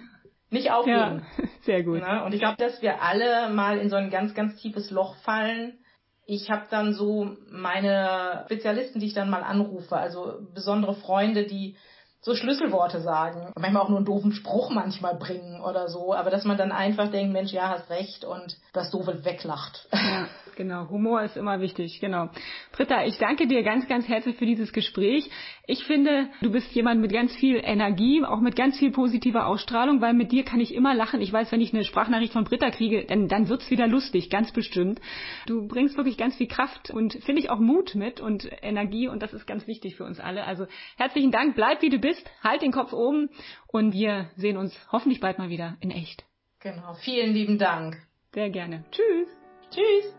Nicht 0.49 0.71
aufgeben. 0.71 1.25
Ja, 1.37 1.43
sehr 1.61 1.83
gut. 1.83 1.99
Ne? 1.99 2.23
Und 2.23 2.33
ich 2.33 2.39
glaube, 2.39 2.57
dass 2.57 2.81
wir 2.81 3.01
alle 3.01 3.49
mal 3.49 3.77
in 3.77 3.89
so 3.89 3.95
ein 3.95 4.09
ganz, 4.09 4.33
ganz 4.33 4.55
tiefes 4.55 4.91
Loch 4.91 5.15
fallen. 5.17 5.79
Ich 6.25 6.49
habe 6.49 6.65
dann 6.69 6.93
so 6.93 7.35
meine 7.51 8.43
Spezialisten, 8.45 8.99
die 8.99 9.07
ich 9.07 9.13
dann 9.13 9.29
mal 9.29 9.43
anrufe, 9.43 9.95
also 9.95 10.39
besondere 10.53 10.95
Freunde, 10.95 11.45
die 11.45 11.75
so 12.25 12.33
Schlüsselworte 12.33 13.01
sagen. 13.01 13.53
Manchmal 13.55 13.83
auch 13.83 13.89
nur 13.89 13.99
einen 13.99 14.05
doofen 14.07 14.31
Spruch 14.31 14.71
manchmal 14.71 15.13
bringen 15.13 15.61
oder 15.61 15.87
so. 15.89 16.11
Aber 16.11 16.31
dass 16.31 16.43
man 16.43 16.57
dann 16.57 16.71
einfach 16.71 17.11
denkt, 17.11 17.31
Mensch, 17.31 17.53
ja, 17.53 17.69
hast 17.69 17.91
recht 17.91 18.25
und 18.25 18.57
das 18.73 18.89
Doofe 18.89 19.23
weglacht. 19.23 19.87
Ja, 19.93 20.27
genau. 20.55 20.89
Humor 20.89 21.21
ist 21.21 21.37
immer 21.37 21.59
wichtig, 21.61 21.99
genau. 21.99 22.29
Britta, 22.71 23.05
ich 23.05 23.19
danke 23.19 23.45
dir 23.45 23.61
ganz, 23.61 23.87
ganz 23.87 24.07
herzlich 24.07 24.37
für 24.37 24.47
dieses 24.47 24.73
Gespräch. 24.73 25.29
Ich 25.67 25.83
finde, 25.85 26.29
du 26.41 26.51
bist 26.51 26.71
jemand 26.71 26.99
mit 26.99 27.13
ganz 27.13 27.35
viel 27.35 27.61
Energie, 27.63 28.23
auch 28.23 28.39
mit 28.39 28.55
ganz 28.55 28.79
viel 28.79 28.91
positiver 28.91 29.45
Ausstrahlung, 29.45 30.01
weil 30.01 30.13
mit 30.13 30.31
dir 30.31 30.43
kann 30.43 30.59
ich 30.59 30.73
immer 30.73 30.95
lachen. 30.95 31.21
Ich 31.21 31.31
weiß, 31.31 31.51
wenn 31.51 31.61
ich 31.61 31.75
eine 31.75 31.83
Sprachnachricht 31.83 32.33
von 32.33 32.43
Britta 32.43 32.71
kriege, 32.71 33.05
dann, 33.05 33.27
dann 33.27 33.49
wird's 33.49 33.69
wieder 33.69 33.87
lustig, 33.87 34.31
ganz 34.31 34.51
bestimmt. 34.51 34.99
Du 35.45 35.67
bringst 35.67 35.95
wirklich 35.95 36.17
ganz 36.17 36.35
viel 36.37 36.47
Kraft 36.47 36.89
und 36.89 37.13
finde 37.23 37.41
ich 37.41 37.51
auch 37.51 37.59
Mut 37.59 37.93
mit 37.93 38.19
und 38.19 38.49
Energie 38.63 39.07
und 39.07 39.21
das 39.21 39.31
ist 39.31 39.45
ganz 39.45 39.67
wichtig 39.67 39.95
für 39.95 40.05
uns 40.05 40.19
alle. 40.19 40.45
Also 40.45 40.65
herzlichen 40.97 41.31
Dank, 41.31 41.53
bleib 41.55 41.83
wie 41.83 41.89
du 41.89 41.99
bist 41.99 42.14
bist, 42.15 42.29
halt 42.43 42.61
den 42.61 42.71
Kopf 42.71 42.93
oben 42.93 43.29
und 43.67 43.93
wir 43.93 44.29
sehen 44.35 44.57
uns 44.57 44.75
hoffentlich 44.91 45.19
bald 45.19 45.37
mal 45.37 45.49
wieder 45.49 45.77
in 45.79 45.91
echt. 45.91 46.23
Genau. 46.59 46.93
Vielen 46.95 47.33
lieben 47.33 47.57
Dank. 47.57 47.97
Sehr 48.33 48.49
gerne. 48.49 48.83
Tschüss. 48.91 49.29
Tschüss. 49.69 50.15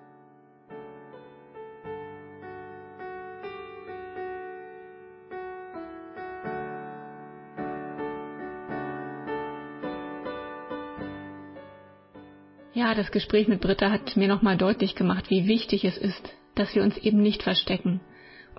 Ja, 12.73 12.95
das 12.95 13.11
Gespräch 13.11 13.49
mit 13.49 13.63
Britta 13.63 13.91
hat 13.91 14.17
mir 14.19 14.29
nochmal 14.29 14.59
deutlich 14.59 14.95
gemacht, 14.95 15.31
wie 15.31 15.47
wichtig 15.49 15.87
es 15.87 15.97
ist, 15.97 16.35
dass 16.55 16.75
wir 16.75 16.83
uns 16.83 16.99
eben 16.99 17.23
nicht 17.23 17.43
verstecken, 17.43 18.03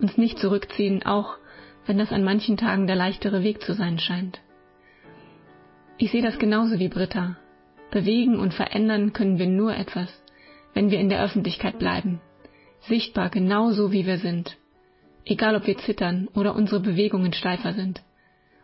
uns 0.01 0.17
nicht 0.17 0.39
zurückziehen, 0.39 1.05
auch 1.05 1.37
wenn 1.87 1.97
das 1.97 2.11
an 2.11 2.23
manchen 2.23 2.57
Tagen 2.57 2.85
der 2.85 2.97
leichtere 2.97 3.43
Weg 3.43 3.61
zu 3.61 3.73
sein 3.73 3.97
scheint. 3.97 4.41
Ich 5.97 6.11
sehe 6.11 6.21
das 6.21 6.37
genauso 6.37 6.77
wie 6.79 6.89
Britta. 6.89 7.37
Bewegen 7.89 8.37
und 8.37 8.53
verändern 8.53 9.13
können 9.13 9.39
wir 9.39 9.47
nur 9.47 9.73
etwas, 9.73 10.09
wenn 10.73 10.91
wir 10.91 10.99
in 10.99 11.09
der 11.09 11.23
Öffentlichkeit 11.23 11.79
bleiben, 11.79 12.19
sichtbar 12.81 13.29
genauso 13.29 13.93
wie 13.93 14.05
wir 14.05 14.17
sind, 14.17 14.57
egal 15.25 15.55
ob 15.55 15.65
wir 15.65 15.77
zittern 15.77 16.27
oder 16.35 16.53
unsere 16.53 16.81
Bewegungen 16.81 17.31
steifer 17.31 17.73
sind. 17.73 18.03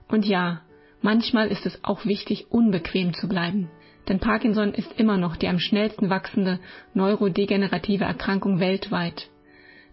Und 0.10 0.26
ja, 0.26 0.62
manchmal 1.02 1.48
ist 1.48 1.66
es 1.66 1.84
auch 1.86 2.06
wichtig, 2.06 2.52
unbequem 2.52 3.14
zu 3.14 3.30
bleiben, 3.30 3.72
denn 4.10 4.20
Parkinson 4.20 4.74
ist 4.74 5.00
immer 5.00 5.18
noch 5.18 5.38
die 5.38 5.48
am 5.48 5.60
schnellsten 5.60 6.10
wachsende 6.10 6.60
neurodegenerative 6.94 8.04
Erkrankung 8.04 8.60
weltweit. 8.60 9.30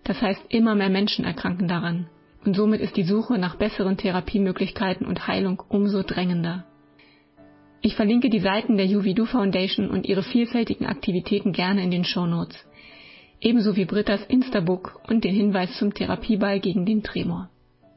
Das 0.02 0.20
heißt, 0.20 0.42
immer 0.48 0.74
mehr 0.74 0.90
Menschen 0.90 1.24
erkranken 1.24 1.68
daran 1.68 2.08
und 2.44 2.56
somit 2.56 2.80
ist 2.80 2.96
die 2.96 3.04
Suche 3.04 3.38
nach 3.38 3.56
besseren 3.56 3.96
Therapiemöglichkeiten 3.96 5.06
und 5.06 5.26
Heilung 5.26 5.62
umso 5.68 6.02
drängender. 6.02 6.64
Ich 7.82 7.96
verlinke 7.96 8.28
die 8.28 8.40
Seiten 8.40 8.76
der 8.76 8.86
UVDU 8.86 9.24
Foundation 9.24 9.90
und 9.90 10.06
ihre 10.06 10.22
vielfältigen 10.22 10.86
Aktivitäten 10.86 11.52
gerne 11.52 11.82
in 11.82 11.90
den 11.90 12.04
Show 12.04 12.26
Notes. 12.26 12.56
Ebenso 13.40 13.74
wie 13.76 13.86
Britta's 13.86 14.24
Instabook 14.26 15.00
und 15.08 15.24
den 15.24 15.34
Hinweis 15.34 15.78
zum 15.78 15.94
Therapieball 15.94 16.60
gegen 16.60 16.84
den 16.84 17.02
Tremor. 17.02 17.48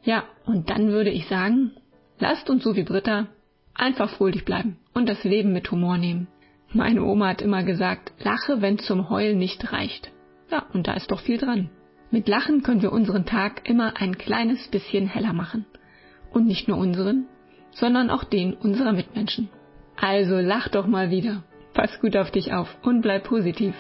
Ja, 0.03 0.23
und 0.45 0.69
dann 0.69 0.88
würde 0.88 1.10
ich 1.10 1.27
sagen, 1.27 1.71
lasst 2.19 2.49
uns 2.49 2.63
so 2.63 2.75
wie 2.75 2.84
Britta 2.84 3.27
einfach 3.73 4.10
fröhlich 4.10 4.45
bleiben 4.45 4.77
und 4.93 5.10
das 5.10 5.23
Leben 5.23 5.51
mit 5.51 5.69
Humor 5.71 5.97
nehmen. 5.97 6.27
Meine 6.71 7.03
Oma 7.03 7.29
hat 7.29 7.41
immer 7.41 7.63
gesagt, 7.63 8.13
lache, 8.19 8.62
wenn 8.62 8.79
zum 8.79 9.10
Heulen 9.10 9.38
nicht 9.38 9.71
reicht. 9.71 10.12
Ja, 10.49 10.65
und 10.73 10.88
da 10.88 10.93
ist 10.93 11.12
doch 11.12 11.19
viel 11.19 11.38
dran. 11.38 11.69
Mit 12.13 12.28
Lachen 12.28 12.62
können 12.62 12.84
wir 12.84 12.91
unseren 12.91 13.26
Tag 13.26 13.67
immer 13.67 13.99
ein 13.99 14.19
kleines 14.19 14.67
bisschen 14.67 15.08
heller 15.08 15.34
machen. 15.34 15.65
Und 16.30 16.45
nicht 16.45 16.67
nur 16.67 16.78
unseren, 16.78 17.26
sondern 17.71 18.12
auch 18.12 18.23
den 18.23 18.54
unserer 18.54 18.93
Mitmenschen. 18.93 19.49
Also 19.99 20.38
lach 20.38 20.67
doch 20.67 20.86
mal 20.86 21.10
wieder. 21.10 21.41
Pass 21.73 21.99
gut 22.02 22.15
auf 22.15 22.30
dich 22.30 22.54
auf 22.54 22.67
und 22.84 23.02
bleib 23.02 23.23
positiv. 23.23 23.73